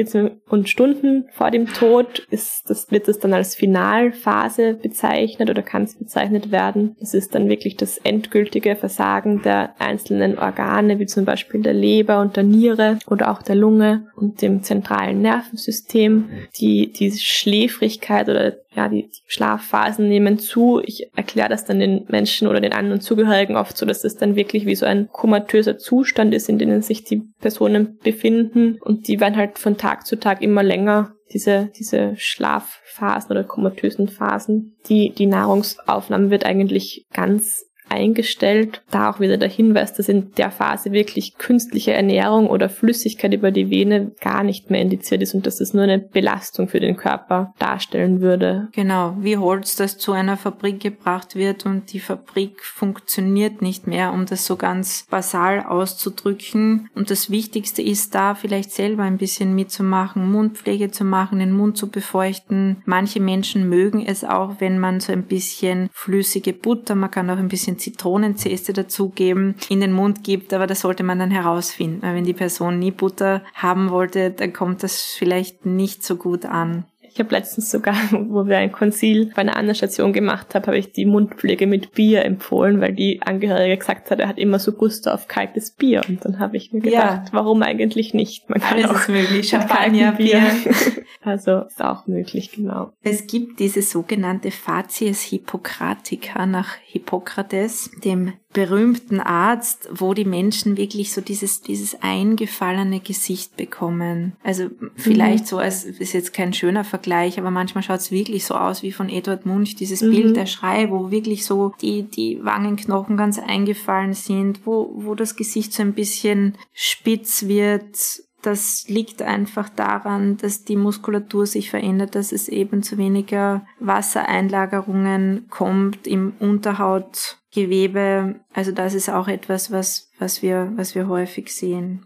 und 0.49 0.69
Stunden 0.69 1.25
vor 1.31 1.51
dem 1.51 1.67
Tod 1.67 2.19
ist 2.29 2.69
das, 2.69 2.91
wird 2.91 3.07
es 3.07 3.19
dann 3.19 3.33
als 3.33 3.55
Finalphase 3.55 4.75
bezeichnet 4.75 5.49
oder 5.49 5.61
kann 5.61 5.83
es 5.83 5.97
bezeichnet 5.97 6.51
werden. 6.51 6.95
Es 6.99 7.13
ist 7.13 7.35
dann 7.35 7.49
wirklich 7.49 7.77
das 7.77 7.97
endgültige 7.97 8.75
Versagen 8.75 9.41
der 9.41 9.75
einzelnen 9.79 10.37
Organe, 10.37 10.99
wie 10.99 11.05
zum 11.05 11.25
Beispiel 11.25 11.61
der 11.61 11.73
Leber 11.73 12.21
und 12.21 12.35
der 12.35 12.43
Niere 12.43 12.99
oder 13.07 13.31
auch 13.31 13.41
der 13.41 13.55
Lunge 13.55 14.07
und 14.15 14.41
dem 14.41 14.63
zentralen 14.63 15.21
Nervensystem. 15.21 16.29
Die, 16.59 16.91
die 16.91 17.11
Schläfrigkeit 17.11 18.29
oder 18.29 18.53
ja, 18.75 18.89
die 18.89 19.09
Schlafphasen 19.27 20.07
nehmen 20.07 20.39
zu. 20.39 20.81
Ich 20.83 21.07
erkläre 21.15 21.49
das 21.49 21.65
dann 21.65 21.79
den 21.79 22.05
Menschen 22.09 22.47
oder 22.47 22.61
den 22.61 22.73
anderen 22.73 23.01
Zugehörigen 23.01 23.55
oft 23.55 23.77
so, 23.77 23.85
dass 23.85 24.03
es 24.03 24.15
dann 24.15 24.35
wirklich 24.35 24.65
wie 24.65 24.75
so 24.75 24.85
ein 24.85 25.09
komatöser 25.09 25.77
Zustand 25.77 26.33
ist, 26.33 26.49
in 26.49 26.57
dem 26.57 26.81
sich 26.81 27.03
die 27.03 27.23
Personen 27.39 27.97
befinden 28.03 28.79
und 28.81 29.07
die 29.07 29.19
werden 29.19 29.37
halt 29.37 29.59
von 29.59 29.77
Tag 29.77 30.05
zu 30.05 30.19
Tag 30.19 30.41
immer 30.41 30.63
länger, 30.63 31.13
diese, 31.31 31.71
diese 31.77 32.13
Schlafphasen 32.17 33.31
oder 33.31 33.43
komatösen 33.43 34.07
Phasen. 34.07 34.75
Die, 34.87 35.13
die 35.15 35.25
Nahrungsaufnahme 35.25 36.29
wird 36.29 36.45
eigentlich 36.45 37.05
ganz 37.13 37.65
eingestellt. 37.93 38.81
Da 38.91 39.09
auch 39.09 39.19
wieder 39.19 39.37
der 39.37 39.49
Hinweis, 39.49 39.93
dass 39.93 40.09
in 40.09 40.31
der 40.33 40.51
Phase 40.51 40.91
wirklich 40.91 41.37
künstliche 41.37 41.93
Ernährung 41.93 42.47
oder 42.47 42.69
Flüssigkeit 42.69 43.33
über 43.33 43.51
die 43.51 43.69
Vene 43.69 44.11
gar 44.19 44.43
nicht 44.43 44.69
mehr 44.69 44.81
indiziert 44.81 45.21
ist 45.21 45.33
und 45.33 45.45
dass 45.45 45.61
es 45.61 45.73
nur 45.73 45.83
eine 45.83 45.99
Belastung 45.99 46.67
für 46.67 46.79
den 46.79 46.97
Körper 46.97 47.53
darstellen 47.59 48.21
würde. 48.21 48.69
Genau, 48.73 49.15
wie 49.19 49.37
Holz, 49.37 49.75
das 49.75 49.97
zu 49.97 50.11
einer 50.11 50.37
Fabrik 50.37 50.79
gebracht 50.79 51.35
wird 51.35 51.65
und 51.65 51.93
die 51.93 51.99
Fabrik 51.99 52.63
funktioniert 52.63 53.61
nicht 53.61 53.87
mehr, 53.87 54.11
um 54.13 54.25
das 54.25 54.45
so 54.45 54.55
ganz 54.55 55.05
basal 55.09 55.63
auszudrücken. 55.63 56.89
Und 56.95 57.09
das 57.09 57.29
Wichtigste 57.29 57.81
ist 57.81 58.15
da 58.15 58.35
vielleicht 58.35 58.71
selber 58.71 59.03
ein 59.03 59.17
bisschen 59.17 59.55
mitzumachen, 59.55 60.31
Mundpflege 60.31 60.91
zu 60.91 61.03
machen, 61.03 61.39
den 61.39 61.51
Mund 61.51 61.77
zu 61.77 61.89
befeuchten. 61.89 62.81
Manche 62.85 63.19
Menschen 63.19 63.69
mögen 63.69 64.05
es 64.05 64.23
auch, 64.23 64.59
wenn 64.59 64.79
man 64.79 64.99
so 64.99 65.11
ein 65.11 65.23
bisschen 65.23 65.89
flüssige 65.91 66.53
Butter, 66.53 66.95
man 66.95 67.11
kann 67.11 67.29
auch 67.29 67.37
ein 67.37 67.47
bisschen 67.47 67.77
Zitronenzeste 67.83 68.73
dazugeben, 68.73 69.55
in 69.69 69.81
den 69.81 69.91
Mund 69.91 70.23
gibt, 70.23 70.53
aber 70.53 70.67
das 70.67 70.81
sollte 70.81 71.03
man 71.03 71.19
dann 71.19 71.31
herausfinden. 71.31 72.01
Wenn 72.01 72.23
die 72.23 72.33
Person 72.33 72.79
nie 72.79 72.91
Butter 72.91 73.43
haben 73.53 73.89
wollte, 73.89 74.31
dann 74.31 74.53
kommt 74.53 74.83
das 74.83 75.01
vielleicht 75.17 75.65
nicht 75.65 76.03
so 76.03 76.15
gut 76.15 76.45
an. 76.45 76.85
Ich 77.13 77.19
habe 77.19 77.29
letztens 77.29 77.69
sogar, 77.69 77.95
wo 78.11 78.47
wir 78.47 78.57
ein 78.57 78.71
Konzil 78.71 79.31
bei 79.35 79.41
einer 79.41 79.55
anderen 79.55 79.75
Station 79.75 80.13
gemacht 80.13 80.55
haben, 80.55 80.65
habe 80.65 80.77
ich 80.77 80.91
die 80.91 81.05
Mundpflege 81.05 81.67
mit 81.67 81.93
Bier 81.93 82.25
empfohlen, 82.25 82.81
weil 82.81 82.93
die 82.93 83.21
Angehörige 83.21 83.77
gesagt 83.77 84.09
hat, 84.09 84.19
er 84.19 84.27
hat 84.27 84.39
immer 84.39 84.57
so 84.57 84.71
Gusto 84.71 85.11
auf 85.11 85.27
kaltes 85.27 85.71
Bier. 85.71 86.01
Und 86.07 86.25
dann 86.25 86.39
habe 86.39 86.57
ich 86.57 86.73
mir 86.73 86.81
gedacht, 86.81 87.27
ja. 87.27 87.33
warum 87.33 87.61
eigentlich 87.61 88.15
nicht? 88.15 88.49
Man 88.49 88.59
kann 88.59 88.79
Alles 88.79 88.89
auch 88.89 88.95
ist 88.95 89.09
möglich. 89.09 89.47
Champagner, 89.47 90.13
Bier. 90.13 90.41
also 91.21 91.61
ist 91.61 91.83
auch 91.83 92.07
möglich, 92.07 92.51
genau. 92.51 92.93
Es 93.03 93.27
gibt 93.27 93.59
diese 93.59 93.83
sogenannte 93.83 94.49
Facies 94.49 95.21
Hippocratica 95.21 96.47
nach 96.47 96.77
Hippokrates, 96.83 97.91
dem 98.03 98.33
berühmten 98.53 99.19
Arzt, 99.19 99.89
wo 99.91 100.13
die 100.13 100.25
Menschen 100.25 100.77
wirklich 100.77 101.11
so 101.11 101.21
dieses, 101.21 101.61
dieses 101.61 102.01
eingefallene 102.01 102.99
Gesicht 102.99 103.57
bekommen. 103.57 104.33
Also 104.43 104.69
vielleicht 104.95 105.45
mhm. 105.45 105.47
so, 105.47 105.57
als 105.57 105.83
ist 105.85 106.13
jetzt 106.13 106.33
kein 106.33 106.53
schöner 106.53 106.83
Vergleich, 106.83 107.39
aber 107.39 107.51
manchmal 107.51 107.83
schaut 107.83 107.99
es 107.99 108.11
wirklich 108.11 108.45
so 108.45 108.53
aus 108.53 108.83
wie 108.83 108.91
von 108.91 109.09
Edward 109.09 109.45
Munch, 109.45 109.75
dieses 109.75 110.01
mhm. 110.01 110.11
Bild 110.11 110.35
der 110.35 110.45
Schrei, 110.45 110.91
wo 110.91 111.09
wirklich 111.09 111.45
so 111.45 111.73
die, 111.81 112.03
die 112.03 112.43
Wangenknochen 112.43 113.17
ganz 113.17 113.39
eingefallen 113.39 114.13
sind, 114.13 114.61
wo, 114.65 114.91
wo 114.95 115.15
das 115.15 115.35
Gesicht 115.35 115.73
so 115.73 115.81
ein 115.81 115.93
bisschen 115.93 116.55
spitz 116.73 117.47
wird, 117.47 118.23
das 118.45 118.85
liegt 118.87 119.21
einfach 119.21 119.69
daran, 119.69 120.37
dass 120.37 120.63
die 120.63 120.75
Muskulatur 120.75 121.45
sich 121.45 121.69
verändert, 121.69 122.15
dass 122.15 122.31
es 122.31 122.49
eben 122.49 122.83
zu 122.83 122.97
weniger 122.97 123.65
Wassereinlagerungen 123.79 125.47
kommt 125.49 126.07
im 126.07 126.33
Unterhautgewebe. 126.39 128.39
Also 128.53 128.71
das 128.71 128.93
ist 128.93 129.09
auch 129.09 129.27
etwas, 129.27 129.71
was, 129.71 130.11
was 130.19 130.41
wir, 130.41 130.71
was 130.75 130.95
wir 130.95 131.07
häufig 131.07 131.53
sehen. 131.53 132.05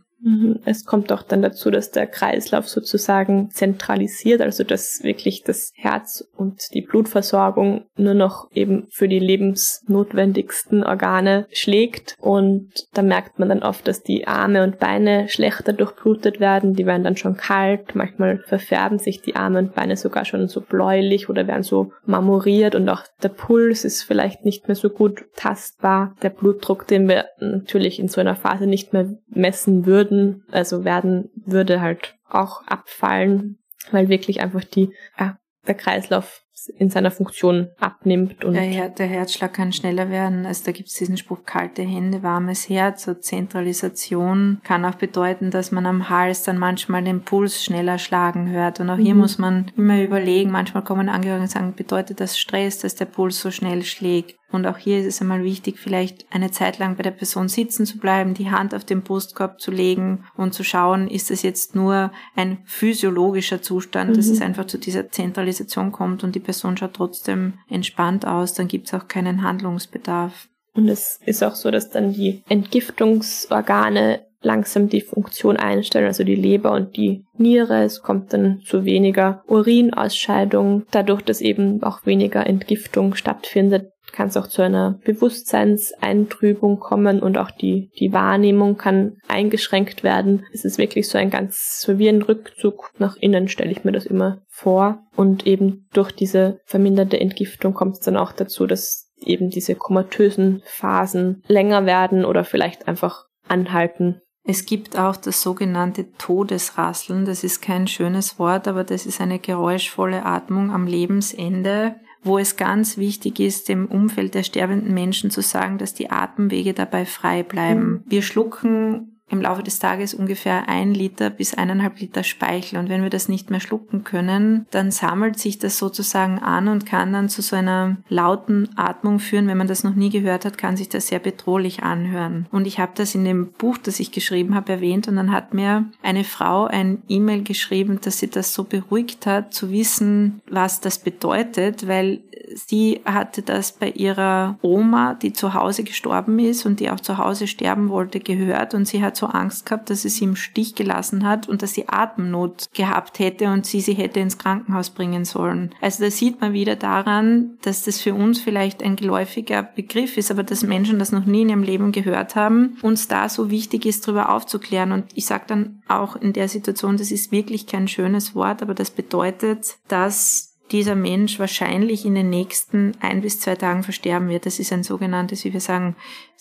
Es 0.66 0.86
kommt 0.86 1.12
auch 1.12 1.22
dann 1.22 1.42
dazu, 1.42 1.70
dass 1.70 1.92
der 1.92 2.08
Kreislauf 2.08 2.68
sozusagen 2.68 3.50
zentralisiert, 3.52 4.42
also 4.42 4.64
dass 4.64 5.04
wirklich 5.04 5.44
das 5.44 5.72
Herz 5.76 6.28
und 6.36 6.74
die 6.74 6.82
Blutversorgung 6.82 7.86
nur 7.96 8.16
noch 8.16 8.50
eben 8.52 8.88
für 8.90 9.08
die 9.08 9.20
lebensnotwendigsten 9.20 10.84
Organe 10.84 11.48
schlägt. 11.52 12.16
Und 12.20 12.72
da 12.94 13.04
merkt 13.04 13.40
man 13.40 13.50
dann 13.50 13.64
oft, 13.64 13.88
dass 13.88 14.02
die 14.02 14.28
Arme 14.28 14.64
und 14.64 14.80
Beine 14.80 15.30
schlechter 15.30 15.72
durchblutet 15.72 16.40
werden. 16.40 16.74
Die 16.74 16.86
werden 16.86 17.04
dann 17.04 17.18
schon 17.18 17.38
kalt. 17.38 17.96
Manchmal 17.96 18.40
verfärben 18.40 19.00
sich 19.00 19.22
die 19.22 19.36
Arme 19.36 19.60
und 19.60 19.76
Beine 19.76 19.98
sogar 19.98 20.26
schon 20.26 20.48
so 20.48 20.62
bläulich 20.62 21.30
oder 21.30 21.48
werden 21.48 21.64
so 21.64 21.92
marmoriert. 22.06 22.76
Und 22.76 22.90
auch 22.90 23.04
der 23.22 23.30
Puls 23.30 23.86
ist 23.86 24.04
vielleicht 24.04 24.46
nicht 24.46 24.68
mehr 24.68 24.76
so 24.76 24.90
gut 24.90 25.26
tastbar. 25.36 26.16
Der 26.24 26.30
Blutdruck, 26.32 26.88
den 26.88 27.08
wir 27.08 27.26
natürlich 27.40 28.00
in 28.00 28.08
so 28.08 28.20
einer 28.20 28.36
Phase 28.36 28.66
nicht 28.66 28.94
mehr 28.94 29.10
messen 29.30 29.86
würden, 29.86 30.17
würden, 30.18 30.44
also 30.52 30.84
werden, 30.84 31.30
würde 31.46 31.82
halt 31.82 32.16
auch 32.30 32.66
abfallen, 32.68 33.60
weil 33.92 34.10
wirklich 34.10 34.42
einfach 34.42 34.64
die, 34.64 34.94
ja, 35.20 35.38
der 35.68 35.76
Kreislauf 35.76 36.44
in 36.78 36.90
seiner 36.90 37.12
Funktion 37.12 37.70
abnimmt. 37.80 38.44
Und 38.44 38.56
der, 38.56 38.90
der 38.90 39.08
Herzschlag 39.08 39.54
kann 39.54 39.72
schneller 39.72 40.10
werden. 40.10 40.46
Also 40.46 40.66
da 40.66 40.72
gibt 40.72 40.90
es 40.90 40.96
diesen 40.96 41.16
Spruch, 41.16 41.46
kalte 41.46 41.82
Hände, 41.82 42.24
warmes 42.24 42.68
Herz. 42.68 43.04
So 43.04 43.14
Zentralisation 43.14 44.60
kann 44.64 44.84
auch 44.84 44.96
bedeuten, 44.96 45.50
dass 45.52 45.72
man 45.72 45.86
am 45.86 46.10
Hals 46.10 46.44
dann 46.44 46.58
manchmal 46.58 47.04
den 47.04 47.22
Puls 47.22 47.64
schneller 47.64 48.00
schlagen 48.00 48.50
hört. 48.50 48.80
Und 48.80 48.90
auch 48.90 48.98
hier 48.98 49.14
mhm. 49.14 49.22
muss 49.22 49.38
man 49.38 49.72
immer 49.78 50.02
überlegen, 50.02 50.52
manchmal 50.52 50.84
kommen 50.84 51.10
Angehörige 51.10 51.44
und 51.44 51.52
sagen, 51.52 51.74
bedeutet 51.74 52.20
das 52.20 52.38
Stress, 52.38 52.80
dass 52.80 52.96
der 52.96 53.06
Puls 53.06 53.40
so 53.40 53.52
schnell 53.52 53.84
schlägt? 53.84 54.36
Und 54.52 54.66
auch 54.66 54.78
hier 54.78 55.00
ist 55.00 55.06
es 55.06 55.22
einmal 55.22 55.44
wichtig, 55.44 55.78
vielleicht 55.78 56.26
eine 56.32 56.52
Zeit 56.52 56.80
lang 56.80 56.96
bei 56.96 57.04
der 57.04 57.12
Person 57.12 57.50
sitzen 57.50 57.86
zu 57.86 57.98
bleiben, 57.98 58.34
die 58.34 58.50
Hand 58.50 58.74
auf 58.74 58.86
den 58.86 59.02
Brustkorb 59.02 59.60
zu 59.60 59.72
legen 59.72 60.24
und 60.38 60.54
zu 60.54 60.64
schauen, 60.64 61.10
ist 61.10 61.32
es 61.32 61.42
jetzt 61.42 61.76
nur 61.76 62.12
ein 62.36 62.60
physiologischer 62.64 63.62
Zustand, 63.62 64.12
mhm. 64.12 64.16
dass 64.16 64.28
es 64.28 64.42
einfach 64.42 64.66
zu 64.66 64.78
dieser 64.78 65.10
Zentralisation 65.10 65.92
kommt 65.92 66.24
und 66.24 66.34
die 66.34 66.40
Person 66.40 66.78
schaut 66.78 66.94
trotzdem 66.94 67.56
entspannt 67.70 68.26
aus, 68.26 68.54
dann 68.54 68.70
gibt 68.70 68.88
es 68.88 68.94
auch 68.94 69.08
keinen 69.08 69.44
Handlungsbedarf. 69.44 70.48
Und 70.74 70.88
es 70.88 71.20
ist 71.26 71.44
auch 71.44 71.56
so, 71.56 71.72
dass 71.72 71.90
dann 71.90 72.14
die 72.14 72.44
Entgiftungsorgane 72.48 74.28
langsam 74.42 74.88
die 74.88 75.02
Funktion 75.02 75.58
einstellen, 75.58 76.06
also 76.06 76.24
die 76.24 76.36
Leber 76.36 76.72
und 76.72 76.96
die 76.96 77.26
Niere. 77.38 77.84
Es 77.84 78.02
kommt 78.02 78.34
dann 78.34 78.62
zu 78.64 78.86
weniger 78.86 79.44
Urinausscheidung, 79.48 80.86
dadurch, 80.92 81.24
dass 81.24 81.42
eben 81.42 81.82
auch 81.84 82.06
weniger 82.06 82.46
Entgiftung 82.46 83.16
stattfindet 83.16 83.92
kann 84.18 84.30
es 84.30 84.38
auch 84.38 84.48
zu 84.48 84.64
einer 84.64 85.00
Bewusstseinseintrübung 85.06 86.80
kommen 86.80 87.22
und 87.22 87.38
auch 87.38 87.52
die, 87.52 87.92
die 88.00 88.12
Wahrnehmung 88.14 88.76
kann 88.76 89.18
eingeschränkt 89.28 90.02
werden. 90.02 90.44
Es 90.52 90.66
ist 90.66 90.80
wirklich 90.80 91.08
so 91.08 91.20
ein 91.20 91.30
ganz, 91.30 91.80
so 91.80 92.00
wie 92.00 92.10
ein 92.10 92.24
Rückzug 92.24 92.90
nach 92.98 93.16
innen, 93.18 93.48
stelle 93.48 93.70
ich 93.70 93.84
mir 93.84 93.92
das 93.92 94.08
immer 94.08 94.42
vor. 94.48 95.04
Und 95.16 95.46
eben 95.46 95.88
durch 95.94 96.12
diese 96.12 96.60
verminderte 96.66 97.20
Entgiftung 97.20 97.76
kommt 97.76 97.94
es 97.94 98.00
dann 98.00 98.18
auch 98.18 98.32
dazu, 98.32 98.66
dass 98.66 99.08
eben 99.20 99.52
diese 99.52 99.76
komatösen 99.76 100.64
Phasen 100.66 101.44
länger 101.48 101.86
werden 101.86 102.26
oder 102.26 102.44
vielleicht 102.44 102.88
einfach 102.88 103.26
anhalten. 103.48 104.22
Es 104.44 104.66
gibt 104.66 104.98
auch 104.98 105.16
das 105.16 105.44
sogenannte 105.44 106.12
Todesrasseln. 106.14 107.26
Das 107.26 107.44
ist 107.44 107.62
kein 107.62 107.86
schönes 107.86 108.40
Wort, 108.40 108.68
aber 108.68 108.84
das 108.84 109.06
ist 109.06 109.22
eine 109.22 109.38
geräuschvolle 109.38 110.26
Atmung 110.26 110.72
am 110.72 110.88
Lebensende 110.88 111.98
wo 112.28 112.38
es 112.38 112.56
ganz 112.56 112.98
wichtig 112.98 113.40
ist, 113.40 113.70
dem 113.70 113.88
Umfeld 113.88 114.36
der 114.36 114.44
sterbenden 114.44 114.94
Menschen 114.94 115.32
zu 115.32 115.42
sagen, 115.42 115.78
dass 115.78 115.94
die 115.94 116.12
Atemwege 116.12 116.74
dabei 116.74 117.06
frei 117.06 117.44
bleiben. 117.44 117.90
Mhm. 117.90 118.04
Wir 118.06 118.22
schlucken 118.22 119.17
im 119.30 119.42
Laufe 119.42 119.64
des 119.64 119.80
Tages 119.80 120.14
ungefähr 120.14 120.70
ein 120.70 120.94
Liter 120.94 121.30
bis 121.30 121.54
eineinhalb 121.54 122.00
Liter 122.00 122.24
Speichel. 122.24 122.80
Und 122.80 122.90
wenn 122.90 123.04
wir 123.04 123.10
das 123.10 123.28
nicht 123.28 123.50
mehr 123.50 123.60
schlucken 123.60 124.04
können, 124.04 124.66
dann 124.72 124.92
sammelt 124.92 125.38
sich 125.38 125.60
das 125.60 125.78
sozusagen 125.78 126.40
an 126.40 126.68
und 126.68 126.86
kann 126.86 127.12
dann 127.12 127.28
zu 127.28 127.42
so 127.42 127.56
einer 127.56 127.98
lauten 128.08 128.70
Atmung 128.78 129.20
führen. 129.20 129.48
Wenn 129.48 129.58
man 129.58 129.68
das 129.68 129.84
noch 129.84 129.96
nie 129.96 130.10
gehört 130.10 130.46
hat, 130.46 130.58
kann 130.58 130.78
sich 130.78 130.88
das 130.88 131.08
sehr 131.08 131.20
bedrohlich 131.20 131.84
anhören. 131.84 132.48
Und 132.52 132.68
ich 132.68 132.80
habe 132.80 132.94
das 132.96 133.16
in 133.16 133.26
dem 133.26 133.52
Buch, 133.52 133.78
das 133.78 134.00
ich 134.00 134.12
geschrieben 134.12 134.56
habe, 134.56 134.72
erwähnt. 134.72 135.08
Und 135.08 135.18
dann 135.18 135.32
hat 135.32 135.54
mir 135.54 135.86
eine 136.02 136.24
Frau 136.24 136.66
ein 136.66 137.02
E-Mail 137.10 137.44
geschrieben, 137.44 138.00
dass 138.02 138.20
sie 138.20 138.30
das 138.30 138.54
so 138.54 138.64
beruhigt 138.64 139.26
hat, 139.26 139.54
zu 139.54 139.72
wissen, 139.72 140.42
was 140.50 140.80
das 140.80 141.00
bedeutet, 141.00 141.88
weil 141.88 142.22
sie 142.68 143.02
hatte 143.06 143.42
das 143.42 143.72
bei 143.72 143.90
ihrer 143.90 144.58
Oma, 144.62 145.14
die 145.14 145.34
zu 145.34 145.54
Hause 145.54 145.84
gestorben 145.84 146.40
ist 146.40 146.66
und 146.66 146.80
die 146.80 146.90
auch 146.90 147.00
zu 147.00 147.18
Hause 147.18 147.48
sterben 147.48 147.90
wollte, 147.90 148.20
gehört. 148.20 148.74
Und 148.74 148.88
sie 148.88 149.02
hat 149.02 149.16
so 149.16 149.28
Angst 149.28 149.66
gehabt, 149.66 149.90
dass 149.90 150.02
sie 150.02 150.10
sie 150.10 150.26
im 150.26 150.36
Stich 150.36 150.76
gelassen 150.76 151.26
hat 151.26 151.48
und 151.48 151.62
dass 151.62 151.74
sie 151.74 151.88
Atemnot 151.88 152.70
gehabt 152.74 153.20
hätte 153.20 153.48
und 153.50 153.66
sie 153.66 153.82
sie 153.82 153.94
hätte 153.94 154.20
ins 154.20 154.38
Krankenhaus 154.38 154.90
bringen 154.90 155.26
sollen. 155.26 155.74
Also 155.82 156.04
da 156.04 156.12
sieht 156.12 156.42
man 156.42 156.54
wieder 156.54 156.76
daran, 156.76 157.58
dass 157.62 157.84
das 157.84 158.02
für 158.02 158.14
uns 158.14 158.40
vielleicht 158.40 158.84
ein 158.84 158.96
geläufiger 158.96 159.64
Begriff 159.64 160.18
ist, 160.18 160.32
aber 160.32 160.44
dass 160.44 160.64
Menschen 160.64 161.00
das 161.00 161.12
noch 161.12 161.26
nie 161.26 161.44
in 161.44 161.50
ihrem 161.50 161.64
Leben 161.64 161.92
gehört 161.92 162.36
haben, 162.36 162.78
uns 162.82 163.08
da 163.08 163.30
so 163.30 163.50
wichtig 163.50 163.86
ist, 163.86 164.08
darüber 164.08 164.30
aufzuklären. 164.30 164.92
Und 164.92 165.06
ich 165.14 165.26
sage 165.26 165.46
dann 165.48 165.82
auch 165.88 166.16
in 166.16 166.34
der 166.34 166.48
Situation, 166.48 166.98
das 166.98 167.12
ist 167.12 167.32
wirklich 167.32 167.68
kein 167.68 167.88
schönes 167.88 168.36
Wort, 168.36 168.62
aber 168.62 168.74
das 168.74 168.92
bedeutet, 168.92 169.78
dass 169.88 170.47
dieser 170.72 170.96
Mensch 170.96 171.40
wahrscheinlich 171.40 172.06
in 172.06 172.16
den 172.16 172.30
nächsten 172.30 172.94
ein 173.00 173.22
bis 173.22 173.40
zwei 173.40 173.56
Tagen 173.56 173.84
versterben 173.84 174.30
wird. 174.30 174.46
Das 174.46 174.60
ist 174.60 174.74
ein 174.74 174.84
sogenanntes, 174.84 175.44
wie 175.46 175.54
wir 175.54 175.62
sagen, 175.62 175.96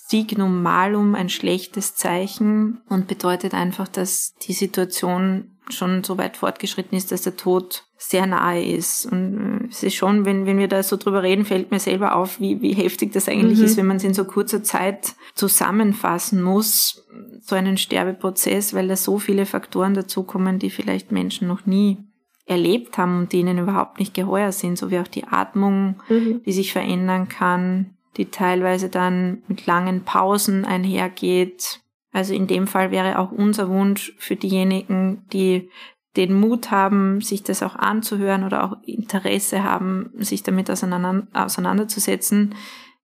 Signum 0.08 0.62
malum, 0.62 1.14
ein 1.14 1.28
schlechtes 1.28 1.96
Zeichen 1.96 2.80
und 2.88 3.08
bedeutet 3.08 3.54
einfach, 3.54 3.88
dass 3.88 4.34
die 4.36 4.52
Situation 4.52 5.56
schon 5.68 6.04
so 6.04 6.16
weit 6.16 6.36
fortgeschritten 6.36 6.96
ist, 6.96 7.10
dass 7.10 7.22
der 7.22 7.36
Tod 7.36 7.84
sehr 7.96 8.26
nahe 8.26 8.64
ist. 8.64 9.06
Und 9.06 9.64
äh, 9.64 9.68
es 9.68 9.82
ist 9.82 9.94
schon, 9.94 10.24
wenn, 10.24 10.46
wenn 10.46 10.58
wir 10.58 10.68
da 10.68 10.82
so 10.82 10.96
drüber 10.96 11.24
reden, 11.24 11.44
fällt 11.44 11.72
mir 11.72 11.80
selber 11.80 12.14
auf, 12.14 12.40
wie, 12.40 12.60
wie 12.60 12.72
heftig 12.72 13.12
das 13.12 13.28
eigentlich 13.28 13.58
mhm. 13.58 13.64
ist, 13.64 13.76
wenn 13.76 13.86
man 13.86 13.96
es 13.96 14.04
in 14.04 14.14
so 14.14 14.24
kurzer 14.24 14.62
Zeit 14.62 15.14
zusammenfassen 15.34 16.40
muss, 16.40 17.04
so 17.40 17.56
einen 17.56 17.76
Sterbeprozess, 17.76 18.74
weil 18.74 18.88
da 18.88 18.96
so 18.96 19.18
viele 19.18 19.46
Faktoren 19.46 19.94
dazukommen, 19.94 20.58
die 20.58 20.70
vielleicht 20.70 21.10
Menschen 21.10 21.48
noch 21.48 21.66
nie 21.66 21.98
erlebt 22.46 22.96
haben 22.96 23.18
und 23.18 23.32
denen 23.32 23.58
überhaupt 23.58 23.98
nicht 23.98 24.14
geheuer 24.14 24.52
sind, 24.52 24.78
so 24.78 24.90
wie 24.90 24.98
auch 24.98 25.08
die 25.08 25.24
Atmung, 25.24 26.00
mhm. 26.08 26.42
die 26.44 26.52
sich 26.52 26.72
verändern 26.72 27.28
kann, 27.28 27.96
die 28.16 28.26
teilweise 28.26 28.88
dann 28.88 29.42
mit 29.48 29.66
langen 29.66 30.04
Pausen 30.04 30.64
einhergeht. 30.64 31.80
Also 32.12 32.32
in 32.32 32.46
dem 32.46 32.66
Fall 32.66 32.90
wäre 32.92 33.18
auch 33.18 33.32
unser 33.32 33.68
Wunsch 33.68 34.14
für 34.18 34.36
diejenigen, 34.36 35.24
die 35.32 35.68
den 36.16 36.32
Mut 36.32 36.70
haben, 36.70 37.20
sich 37.20 37.42
das 37.42 37.62
auch 37.62 37.76
anzuhören 37.76 38.44
oder 38.44 38.64
auch 38.64 38.82
Interesse 38.84 39.62
haben, 39.62 40.10
sich 40.16 40.42
damit 40.42 40.70
auseinander, 40.70 41.26
auseinanderzusetzen, 41.34 42.54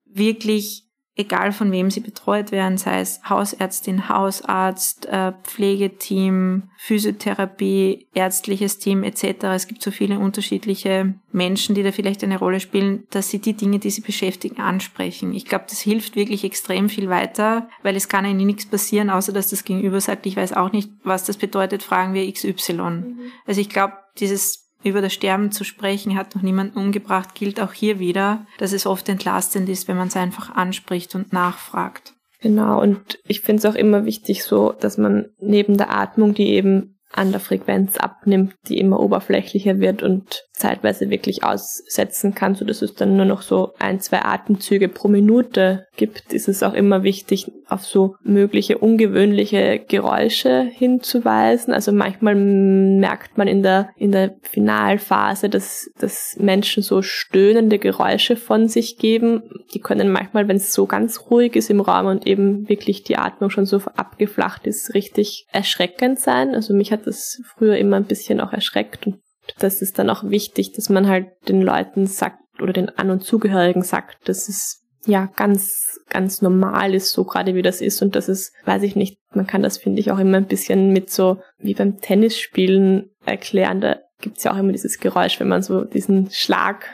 wirklich 0.06 0.84
egal 1.14 1.52
von 1.52 1.70
wem 1.72 1.90
sie 1.90 2.00
betreut 2.00 2.52
werden, 2.52 2.78
sei 2.78 3.00
es 3.00 3.20
Hausärztin, 3.28 4.08
Hausarzt, 4.08 5.06
äh, 5.06 5.32
Pflegeteam, 5.42 6.70
Physiotherapie, 6.78 8.08
ärztliches 8.14 8.78
Team 8.78 9.02
etc. 9.02 9.44
Es 9.54 9.66
gibt 9.66 9.82
so 9.82 9.90
viele 9.90 10.18
unterschiedliche 10.18 11.14
Menschen, 11.30 11.74
die 11.74 11.82
da 11.82 11.92
vielleicht 11.92 12.24
eine 12.24 12.38
Rolle 12.38 12.60
spielen, 12.60 13.06
dass 13.10 13.28
sie 13.28 13.40
die 13.40 13.52
Dinge, 13.52 13.78
die 13.78 13.90
sie 13.90 14.00
beschäftigen, 14.00 14.60
ansprechen. 14.60 15.34
Ich 15.34 15.44
glaube, 15.44 15.66
das 15.68 15.80
hilft 15.80 16.16
wirklich 16.16 16.44
extrem 16.44 16.88
viel 16.88 17.10
weiter, 17.10 17.68
weil 17.82 17.94
es 17.94 18.08
kann 18.08 18.24
ihnen 18.24 18.46
nichts 18.46 18.64
passieren, 18.64 19.10
außer 19.10 19.32
dass 19.32 19.48
das 19.48 19.64
Gegenüber 19.64 20.00
sagt, 20.00 20.24
ich 20.24 20.36
weiß 20.36 20.54
auch 20.54 20.72
nicht, 20.72 20.90
was 21.04 21.24
das 21.24 21.36
bedeutet, 21.36 21.82
fragen 21.82 22.14
wir 22.14 22.30
XY. 22.32 22.72
Mhm. 22.72 23.18
Also 23.46 23.60
ich 23.60 23.68
glaube, 23.68 23.94
dieses 24.18 24.61
über 24.84 25.00
das 25.00 25.12
Sterben 25.12 25.52
zu 25.52 25.64
sprechen, 25.64 26.16
hat 26.16 26.34
noch 26.34 26.42
niemanden 26.42 26.78
umgebracht, 26.78 27.34
gilt 27.34 27.60
auch 27.60 27.72
hier 27.72 27.98
wieder, 27.98 28.46
dass 28.58 28.72
es 28.72 28.86
oft 28.86 29.08
entlastend 29.08 29.68
ist, 29.68 29.88
wenn 29.88 29.96
man 29.96 30.08
es 30.08 30.16
einfach 30.16 30.54
anspricht 30.54 31.14
und 31.14 31.32
nachfragt. 31.32 32.14
Genau, 32.40 32.82
und 32.82 33.20
ich 33.24 33.40
finde 33.40 33.60
es 33.60 33.72
auch 33.72 33.76
immer 33.76 34.04
wichtig 34.04 34.42
so, 34.42 34.72
dass 34.72 34.98
man 34.98 35.26
neben 35.38 35.76
der 35.76 35.94
Atmung, 35.94 36.34
die 36.34 36.48
eben 36.48 36.91
an 37.14 37.30
der 37.30 37.40
Frequenz 37.40 37.96
abnimmt, 37.96 38.54
die 38.68 38.78
immer 38.78 39.00
oberflächlicher 39.00 39.80
wird 39.80 40.02
und 40.02 40.44
zeitweise 40.52 41.10
wirklich 41.10 41.44
aussetzen 41.44 42.34
kann, 42.34 42.54
so 42.54 42.64
dass 42.64 42.82
es 42.82 42.94
dann 42.94 43.16
nur 43.16 43.26
noch 43.26 43.42
so 43.42 43.72
ein, 43.78 44.00
zwei 44.00 44.22
Atemzüge 44.22 44.88
pro 44.88 45.08
Minute 45.08 45.86
gibt, 45.96 46.32
ist 46.32 46.48
es 46.48 46.62
auch 46.62 46.74
immer 46.74 47.02
wichtig, 47.02 47.50
auf 47.68 47.84
so 47.84 48.16
mögliche 48.22 48.78
ungewöhnliche 48.78 49.80
Geräusche 49.80 50.62
hinzuweisen. 50.62 51.72
Also 51.72 51.90
manchmal 51.90 52.34
merkt 52.34 53.38
man 53.38 53.48
in 53.48 53.62
der, 53.62 53.90
in 53.96 54.12
der 54.12 54.34
Finalphase, 54.42 55.48
dass, 55.48 55.90
dass 55.98 56.36
Menschen 56.38 56.82
so 56.82 57.02
stöhnende 57.02 57.78
Geräusche 57.78 58.36
von 58.36 58.68
sich 58.68 58.98
geben. 58.98 59.42
Die 59.74 59.80
können 59.80 60.12
manchmal, 60.12 60.48
wenn 60.48 60.56
es 60.56 60.72
so 60.72 60.86
ganz 60.86 61.30
ruhig 61.30 61.56
ist 61.56 61.70
im 61.70 61.80
Raum 61.80 62.06
und 62.06 62.26
eben 62.26 62.68
wirklich 62.68 63.02
die 63.02 63.16
Atmung 63.16 63.50
schon 63.50 63.66
so 63.66 63.78
abgeflacht 63.96 64.66
ist, 64.66 64.94
richtig 64.94 65.46
erschreckend 65.50 66.20
sein. 66.20 66.54
Also 66.54 66.74
mich 66.74 66.92
hat 66.92 67.01
das 67.02 67.40
früher 67.44 67.76
immer 67.76 67.96
ein 67.96 68.06
bisschen 68.06 68.40
auch 68.40 68.52
erschreckt. 68.52 69.06
Und 69.06 69.20
das 69.58 69.82
ist 69.82 69.98
dann 69.98 70.10
auch 70.10 70.24
wichtig, 70.24 70.72
dass 70.72 70.88
man 70.88 71.08
halt 71.08 71.26
den 71.48 71.62
Leuten 71.62 72.06
sagt 72.06 72.38
oder 72.60 72.72
den 72.72 72.88
An- 72.90 73.10
und 73.10 73.24
Zugehörigen 73.24 73.82
sagt, 73.82 74.28
dass 74.28 74.48
es 74.48 74.82
ja 75.06 75.26
ganz, 75.36 75.98
ganz 76.08 76.42
normal 76.42 76.94
ist, 76.94 77.12
so 77.12 77.24
gerade 77.24 77.54
wie 77.54 77.62
das 77.62 77.80
ist. 77.80 78.02
Und 78.02 78.14
das 78.14 78.28
ist, 78.28 78.52
weiß 78.64 78.82
ich 78.82 78.96
nicht, 78.96 79.18
man 79.34 79.46
kann 79.46 79.62
das, 79.62 79.78
finde 79.78 80.00
ich, 80.00 80.10
auch 80.12 80.18
immer 80.18 80.36
ein 80.36 80.46
bisschen 80.46 80.92
mit 80.92 81.10
so, 81.10 81.40
wie 81.58 81.74
beim 81.74 82.00
Tennisspielen 82.00 83.10
erklären, 83.24 83.80
da 83.80 83.98
gibt's 84.20 84.44
ja 84.44 84.52
auch 84.52 84.58
immer 84.58 84.72
dieses 84.72 84.98
Geräusch, 84.98 85.40
wenn 85.40 85.48
man 85.48 85.62
so 85.62 85.84
diesen 85.84 86.30
Schlag 86.30 86.86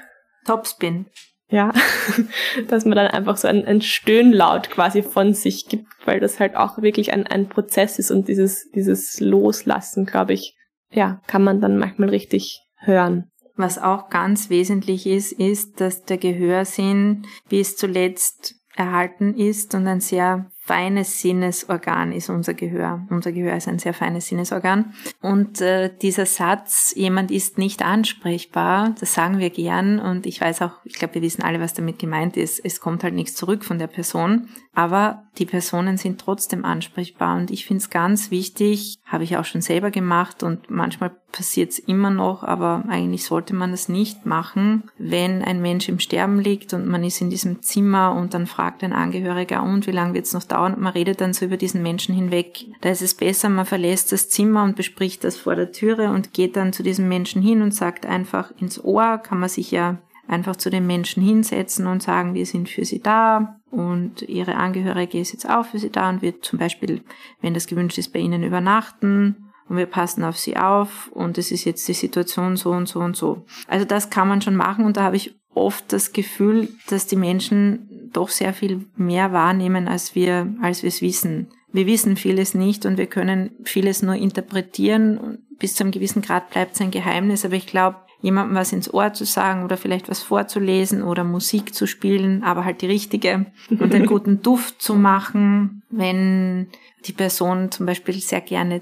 Topspin. 0.46 1.06
Ja, 1.50 1.72
dass 2.68 2.84
man 2.84 2.96
dann 2.96 3.06
einfach 3.06 3.38
so 3.38 3.48
ein, 3.48 3.64
ein 3.64 3.80
Stöhnlaut 3.80 4.68
quasi 4.68 5.02
von 5.02 5.32
sich 5.32 5.66
gibt, 5.66 5.86
weil 6.04 6.20
das 6.20 6.40
halt 6.40 6.56
auch 6.56 6.82
wirklich 6.82 7.12
ein, 7.12 7.26
ein 7.26 7.48
Prozess 7.48 7.98
ist 7.98 8.10
und 8.10 8.28
dieses, 8.28 8.70
dieses 8.74 9.18
Loslassen, 9.20 10.04
glaube 10.04 10.34
ich, 10.34 10.54
ja, 10.90 11.22
kann 11.26 11.42
man 11.42 11.60
dann 11.60 11.78
manchmal 11.78 12.10
richtig 12.10 12.60
hören. 12.76 13.30
Was 13.56 13.78
auch 13.78 14.08
ganz 14.08 14.50
wesentlich 14.50 15.06
ist, 15.06 15.32
ist, 15.32 15.80
dass 15.80 16.04
der 16.04 16.18
Gehörsinn 16.18 17.26
bis 17.48 17.76
zuletzt 17.76 18.54
erhalten 18.76 19.34
ist 19.34 19.74
und 19.74 19.86
ein 19.86 20.00
sehr 20.00 20.50
feines 20.68 21.22
Sinnesorgan 21.22 22.12
ist 22.12 22.28
unser 22.28 22.52
Gehör. 22.52 23.00
Unser 23.08 23.32
Gehör 23.32 23.56
ist 23.56 23.68
ein 23.68 23.78
sehr 23.78 23.94
feines 23.94 24.26
Sinnesorgan. 24.26 24.92
Und 25.22 25.62
äh, 25.62 25.90
dieser 26.02 26.26
Satz, 26.26 26.92
jemand 26.94 27.30
ist 27.30 27.56
nicht 27.56 27.82
ansprechbar, 27.82 28.94
das 29.00 29.14
sagen 29.14 29.38
wir 29.38 29.48
gern. 29.48 29.98
Und 29.98 30.26
ich 30.26 30.42
weiß 30.42 30.60
auch, 30.60 30.72
ich 30.84 30.92
glaube, 30.92 31.14
wir 31.14 31.22
wissen 31.22 31.42
alle, 31.42 31.58
was 31.58 31.72
damit 31.72 31.98
gemeint 31.98 32.36
ist. 32.36 32.62
Es 32.62 32.80
kommt 32.80 33.02
halt 33.02 33.14
nichts 33.14 33.34
zurück 33.34 33.64
von 33.64 33.78
der 33.78 33.86
Person. 33.86 34.48
Aber 34.74 35.24
die 35.38 35.46
Personen 35.46 35.96
sind 35.96 36.20
trotzdem 36.20 36.66
ansprechbar. 36.66 37.38
Und 37.38 37.50
ich 37.50 37.64
finde 37.64 37.80
es 37.80 37.88
ganz 37.88 38.30
wichtig, 38.30 38.98
habe 39.06 39.24
ich 39.24 39.38
auch 39.38 39.46
schon 39.46 39.62
selber 39.62 39.90
gemacht 39.90 40.42
und 40.42 40.68
manchmal 40.68 41.12
passiert 41.32 41.72
es 41.72 41.78
immer 41.78 42.10
noch, 42.10 42.42
aber 42.42 42.84
eigentlich 42.88 43.24
sollte 43.24 43.54
man 43.54 43.70
das 43.70 43.88
nicht 43.88 44.24
machen, 44.24 44.84
wenn 44.98 45.42
ein 45.42 45.60
Mensch 45.60 45.88
im 45.88 45.98
Sterben 45.98 46.40
liegt 46.40 46.72
und 46.72 46.86
man 46.86 47.04
ist 47.04 47.20
in 47.20 47.30
diesem 47.30 47.62
Zimmer 47.62 48.14
und 48.14 48.34
dann 48.34 48.46
fragt 48.46 48.82
ein 48.82 48.92
Angehöriger, 48.92 49.62
und 49.62 49.86
wie 49.86 49.92
lange 49.92 50.14
wird 50.14 50.26
es 50.26 50.32
noch 50.32 50.44
dauern? 50.44 50.57
Dauern 50.58 50.76
man 50.78 50.92
redet 50.92 51.20
dann 51.20 51.32
so 51.32 51.44
über 51.44 51.56
diesen 51.56 51.82
Menschen 51.82 52.14
hinweg. 52.14 52.66
Da 52.80 52.90
ist 52.90 53.02
es 53.02 53.14
besser, 53.14 53.48
man 53.48 53.66
verlässt 53.66 54.12
das 54.12 54.28
Zimmer 54.28 54.64
und 54.64 54.76
bespricht 54.76 55.24
das 55.24 55.36
vor 55.36 55.54
der 55.54 55.72
Türe 55.72 56.10
und 56.10 56.32
geht 56.32 56.56
dann 56.56 56.72
zu 56.72 56.82
diesem 56.82 57.08
Menschen 57.08 57.42
hin 57.42 57.62
und 57.62 57.74
sagt 57.74 58.06
einfach 58.06 58.52
ins 58.58 58.82
Ohr, 58.82 59.18
kann 59.18 59.38
man 59.38 59.48
sich 59.48 59.70
ja 59.70 59.98
einfach 60.26 60.56
zu 60.56 60.68
den 60.68 60.86
Menschen 60.86 61.22
hinsetzen 61.22 61.86
und 61.86 62.02
sagen, 62.02 62.34
wir 62.34 62.44
sind 62.44 62.68
für 62.68 62.84
sie 62.84 63.00
da 63.00 63.60
und 63.70 64.22
ihre 64.22 64.56
Angehörige 64.56 65.18
ist 65.18 65.32
jetzt 65.32 65.48
auch 65.48 65.64
für 65.64 65.78
sie 65.78 65.90
da 65.90 66.08
und 66.08 66.20
wird 66.22 66.44
zum 66.44 66.58
Beispiel, 66.58 67.02
wenn 67.40 67.54
das 67.54 67.66
gewünscht 67.66 67.98
ist, 67.98 68.12
bei 68.12 68.18
ihnen 68.18 68.42
übernachten 68.42 69.50
und 69.68 69.76
wir 69.78 69.86
passen 69.86 70.24
auf 70.24 70.36
sie 70.36 70.56
auf 70.56 71.08
und 71.12 71.38
es 71.38 71.50
ist 71.50 71.64
jetzt 71.64 71.88
die 71.88 71.94
Situation 71.94 72.56
so 72.56 72.72
und 72.72 72.88
so 72.88 73.00
und 73.00 73.16
so. 73.16 73.46
Also 73.68 73.86
das 73.86 74.10
kann 74.10 74.28
man 74.28 74.42
schon 74.42 74.56
machen 74.56 74.84
und 74.84 74.98
da 74.98 75.04
habe 75.04 75.16
ich 75.16 75.38
oft 75.54 75.92
das 75.92 76.12
Gefühl, 76.12 76.68
dass 76.88 77.06
die 77.06 77.16
Menschen 77.16 77.87
doch 78.12 78.28
sehr 78.28 78.52
viel 78.52 78.86
mehr 78.96 79.32
wahrnehmen, 79.32 79.88
als 79.88 80.14
wir, 80.14 80.54
als 80.60 80.82
wir 80.82 80.88
es 80.88 81.02
wissen. 81.02 81.48
Wir 81.72 81.86
wissen 81.86 82.16
vieles 82.16 82.54
nicht 82.54 82.86
und 82.86 82.96
wir 82.96 83.06
können 83.06 83.50
vieles 83.64 84.02
nur 84.02 84.14
interpretieren. 84.14 85.38
Bis 85.58 85.74
zu 85.74 85.84
einem 85.84 85.92
gewissen 85.92 86.22
Grad 86.22 86.50
bleibt 86.50 86.74
es 86.74 86.80
ein 86.80 86.90
Geheimnis, 86.90 87.44
aber 87.44 87.54
ich 87.54 87.66
glaube, 87.66 87.96
jemandem 88.20 88.56
was 88.56 88.72
ins 88.72 88.92
Ohr 88.92 89.12
zu 89.12 89.24
sagen 89.24 89.64
oder 89.64 89.76
vielleicht 89.76 90.08
was 90.08 90.22
vorzulesen 90.22 91.02
oder 91.02 91.24
Musik 91.24 91.74
zu 91.74 91.86
spielen, 91.86 92.42
aber 92.42 92.64
halt 92.64 92.82
die 92.82 92.86
richtige 92.86 93.46
und 93.70 93.94
einen 93.94 94.06
guten 94.06 94.42
Duft 94.42 94.80
zu 94.82 94.94
machen, 94.94 95.82
wenn 95.90 96.68
die 97.06 97.12
Person 97.12 97.70
zum 97.70 97.86
Beispiel 97.86 98.14
sehr 98.20 98.40
gerne 98.40 98.80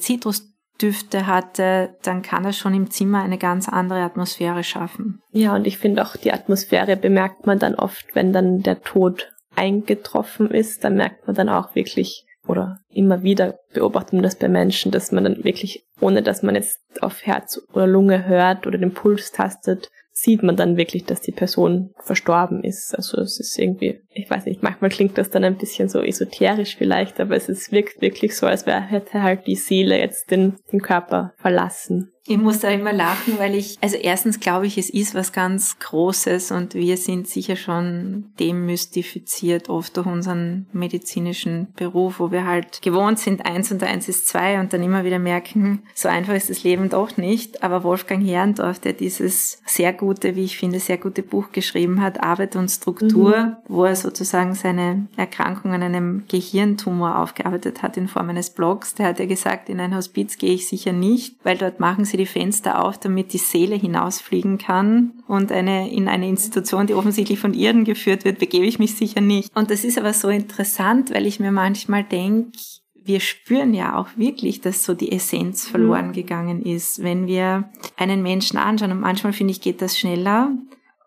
Zitrusdüfte 0.77 1.27
hatte, 1.27 1.97
dann 2.03 2.23
kann 2.23 2.45
das 2.45 2.57
schon 2.57 2.75
im 2.75 2.91
Zimmer 2.91 3.23
eine 3.23 3.39
ganz 3.39 3.69
andere 3.69 4.01
Atmosphäre 4.01 4.65
schaffen. 4.65 5.21
Ja, 5.33 5.55
und 5.55 5.67
ich 5.67 5.79
finde 5.79 6.03
auch 6.03 6.17
die 6.17 6.33
Atmosphäre 6.33 6.97
bemerkt 6.97 7.47
man 7.47 7.59
dann 7.59 7.75
oft, 7.75 8.15
wenn 8.15 8.33
dann 8.33 8.63
der 8.63 8.83
Tod 8.83 9.33
eingetroffen 9.55 10.51
ist, 10.51 10.85
dann 10.85 10.97
merkt 10.97 11.27
man 11.27 11.35
dann 11.35 11.49
auch 11.49 11.75
wirklich, 11.75 12.27
oder 12.47 12.79
immer 12.91 13.23
wieder 13.23 13.59
beobachtet 13.73 14.15
man 14.15 14.23
das 14.23 14.37
bei 14.37 14.49
Menschen, 14.49 14.93
dass 14.93 15.13
man 15.13 15.25
dann 15.25 15.45
wirklich, 15.45 15.85
ohne 16.01 16.23
dass 16.23 16.43
man 16.43 16.55
jetzt 16.55 16.81
auf 17.01 17.25
Herz 17.25 17.61
oder 17.73 17.87
Lunge 17.87 18.27
hört 18.27 18.67
oder 18.67 18.79
den 18.79 18.93
Puls 18.93 19.33
tastet, 19.33 19.91
sieht 20.19 20.43
man 20.43 20.57
dann 20.57 20.79
wirklich, 20.79 21.05
dass 21.05 21.21
die 21.21 21.33
Person 21.33 21.91
verstorben 21.99 22.65
ist. 22.65 22.97
Also 22.97 23.21
es 23.21 23.39
ist 23.39 23.59
irgendwie, 23.59 24.01
ich 24.09 24.31
weiß 24.31 24.47
nicht, 24.47 24.63
manchmal 24.63 24.89
klingt 24.89 25.19
das 25.19 25.29
dann 25.29 25.45
ein 25.45 25.59
bisschen 25.59 25.91
so 25.91 26.01
esoterisch 26.01 26.77
vielleicht, 26.77 27.21
aber 27.21 27.37
es 27.37 27.51
ist, 27.51 27.71
wirkt 27.71 28.01
wirklich 28.01 28.35
so, 28.35 28.47
als 28.47 28.65
wäre 28.65 28.81
hätte 28.81 29.23
halt 29.23 29.47
die 29.47 29.57
Seele 29.57 29.99
jetzt 29.99 30.31
den, 30.31 30.55
den 30.73 30.81
Körper 30.81 31.35
verlassen. 31.37 32.13
Ich 32.29 32.39
muss 32.39 32.59
da 32.59 32.69
immer 32.71 32.93
lachen, 32.93 33.39
weil 33.39 33.55
ich, 33.55 33.79
also 33.81 33.97
erstens 33.97 34.41
glaube 34.41 34.67
ich, 34.67 34.79
es 34.79 34.91
ist 34.91 35.15
was 35.15 35.33
ganz 35.33 35.79
Großes 35.79 36.51
und 36.51 36.75
wir 36.75 36.97
sind 36.97 37.29
sicher 37.29 37.55
schon 37.55 38.33
demystifiziert 38.41 39.69
oft 39.69 39.97
durch 39.97 40.07
unseren 40.07 40.67
medizinischen 40.73 41.69
Beruf, 41.77 42.19
wo 42.19 42.33
wir 42.33 42.45
halt 42.45 42.83
gewohnt 42.83 43.21
sind, 43.21 43.47
eins 43.47 43.71
und 43.71 43.83
eins 43.85 44.09
ist 44.09 44.27
zwei 44.27 44.59
und 44.59 44.73
dann 44.73 44.83
immer 44.83 45.05
wieder 45.05 45.21
merken, 45.21 45.83
so 45.95 46.09
einfach 46.09 46.35
ist 46.35 46.51
das 46.51 46.65
Leben 46.65 46.89
doch 46.89 47.17
nicht. 47.17 47.63
Aber 47.63 47.85
Wolfgang 47.85 48.27
Herrndorf, 48.27 48.81
der 48.81 48.93
dieses 48.93 49.61
sehr 49.65 49.93
gute, 49.93 50.35
wie 50.35 50.45
ich 50.45 50.59
finde, 50.59 50.81
sehr 50.81 50.99
gute 50.99 51.23
Buch 51.23 51.53
geschrieben 51.53 52.03
hat, 52.03 52.23
Arbeit 52.23 52.57
und 52.57 52.71
Struktur, 52.71 53.37
mhm. 53.39 53.57
wo 53.69 53.85
er 53.85 53.95
sozusagen 53.95 54.55
seine 54.55 55.07
Erkrankung 55.17 55.73
an 55.73 55.83
einem 55.83 56.25
Gehirntumor 56.29 57.19
aufgearbeitet 57.19 57.83
hat 57.83 57.97
in 57.97 58.09
Form 58.09 58.31
eines 58.31 58.51
Blogs, 58.51 58.95
der 58.95 59.07
hat 59.07 59.21
ja 59.21 59.27
gesagt, 59.27 59.69
in 59.69 59.79
ein 59.79 59.95
Hospiz 59.95 60.39
gehe 60.39 60.55
ich 60.55 60.67
sicher 60.67 60.93
nicht, 60.93 61.37
weil 61.45 61.57
dort 61.57 61.79
machen 61.79 62.05
sie 62.05 62.16
sie 62.17 62.25
die 62.25 62.27
Fenster 62.27 62.83
auf, 62.83 62.99
damit 62.99 63.33
die 63.33 63.39
Seele 63.39 63.77
hinausfliegen 63.77 64.59
kann. 64.59 65.13
Und 65.27 65.53
eine, 65.53 65.91
in 65.91 66.09
eine 66.09 66.29
Institution, 66.29 66.87
die 66.87 66.95
offensichtlich 66.95 67.39
von 67.39 67.55
Irren 67.55 67.85
geführt 67.85 68.25
wird, 68.25 68.39
begebe 68.39 68.67
ich 68.67 68.79
mich 68.79 68.95
sicher 68.95 69.21
nicht. 69.21 69.55
Und 69.55 69.71
das 69.71 69.85
ist 69.85 69.99
aber 69.99 70.13
so 70.13 70.29
interessant, 70.29 71.13
weil 71.15 71.27
ich 71.27 71.41
mir 71.41 71.53
manchmal 71.53 72.05
denke, 72.05 72.59
wir 73.05 73.21
spüren 73.21 73.73
ja 73.73 73.97
auch 73.97 74.09
wirklich, 74.17 74.61
dass 74.61 74.85
so 74.85 74.95
die 74.95 75.13
Essenz 75.13 75.67
mhm. 75.67 75.71
verloren 75.71 76.13
gegangen 76.13 76.63
ist, 76.63 77.03
wenn 77.03 77.27
wir 77.27 77.71
einen 77.97 78.23
Menschen 78.23 78.59
anschauen. 78.59 78.91
Und 78.91 79.01
manchmal 79.01 79.33
finde 79.33 79.53
ich, 79.53 79.61
geht 79.61 79.81
das 79.81 79.99
schneller 79.99 80.51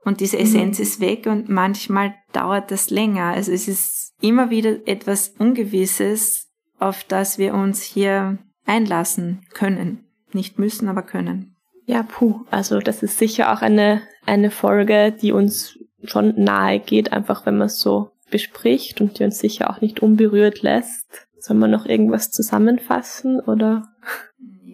und 0.06 0.22
diese 0.22 0.38
mhm. 0.38 0.44
Essenz 0.44 0.78
mhm. 0.78 0.84
ist 0.84 1.00
weg 1.02 1.26
und 1.26 1.50
manchmal 1.50 2.16
dauert 2.32 2.72
das 2.72 2.90
länger. 2.90 3.26
Also 3.26 3.52
es 3.52 3.68
ist 3.68 4.14
immer 4.22 4.50
wieder 4.50 4.88
etwas 4.88 5.30
Ungewisses, 5.38 6.48
auf 6.80 7.04
das 7.04 7.38
wir 7.38 7.54
uns 7.54 7.84
hier 7.84 8.38
einlassen 8.66 9.42
können. 9.54 10.09
Nicht 10.34 10.60
müssen, 10.60 10.88
aber 10.88 11.02
können. 11.02 11.56
Ja, 11.86 12.04
puh. 12.04 12.42
Also 12.52 12.80
das 12.80 13.02
ist 13.02 13.18
sicher 13.18 13.52
auch 13.52 13.62
eine, 13.62 14.02
eine 14.26 14.52
Folge, 14.52 15.12
die 15.12 15.32
uns 15.32 15.80
schon 16.04 16.36
nahe 16.38 16.80
geht, 16.80 17.12
einfach 17.12 17.46
wenn 17.46 17.58
man 17.58 17.68
es 17.68 17.80
so 17.80 18.12
bespricht 18.30 19.02
und 19.02 19.18
die 19.18 19.24
uns 19.24 19.40
sicher 19.40 19.70
auch 19.70 19.82
nicht 19.82 20.02
unberührt 20.02 20.62
lässt. 20.62 21.28
Soll 21.40 21.58
man 21.58 21.72
noch 21.72 21.86
irgendwas 21.86 22.32
zusammenfassen 22.32 23.40
oder? 23.40 23.88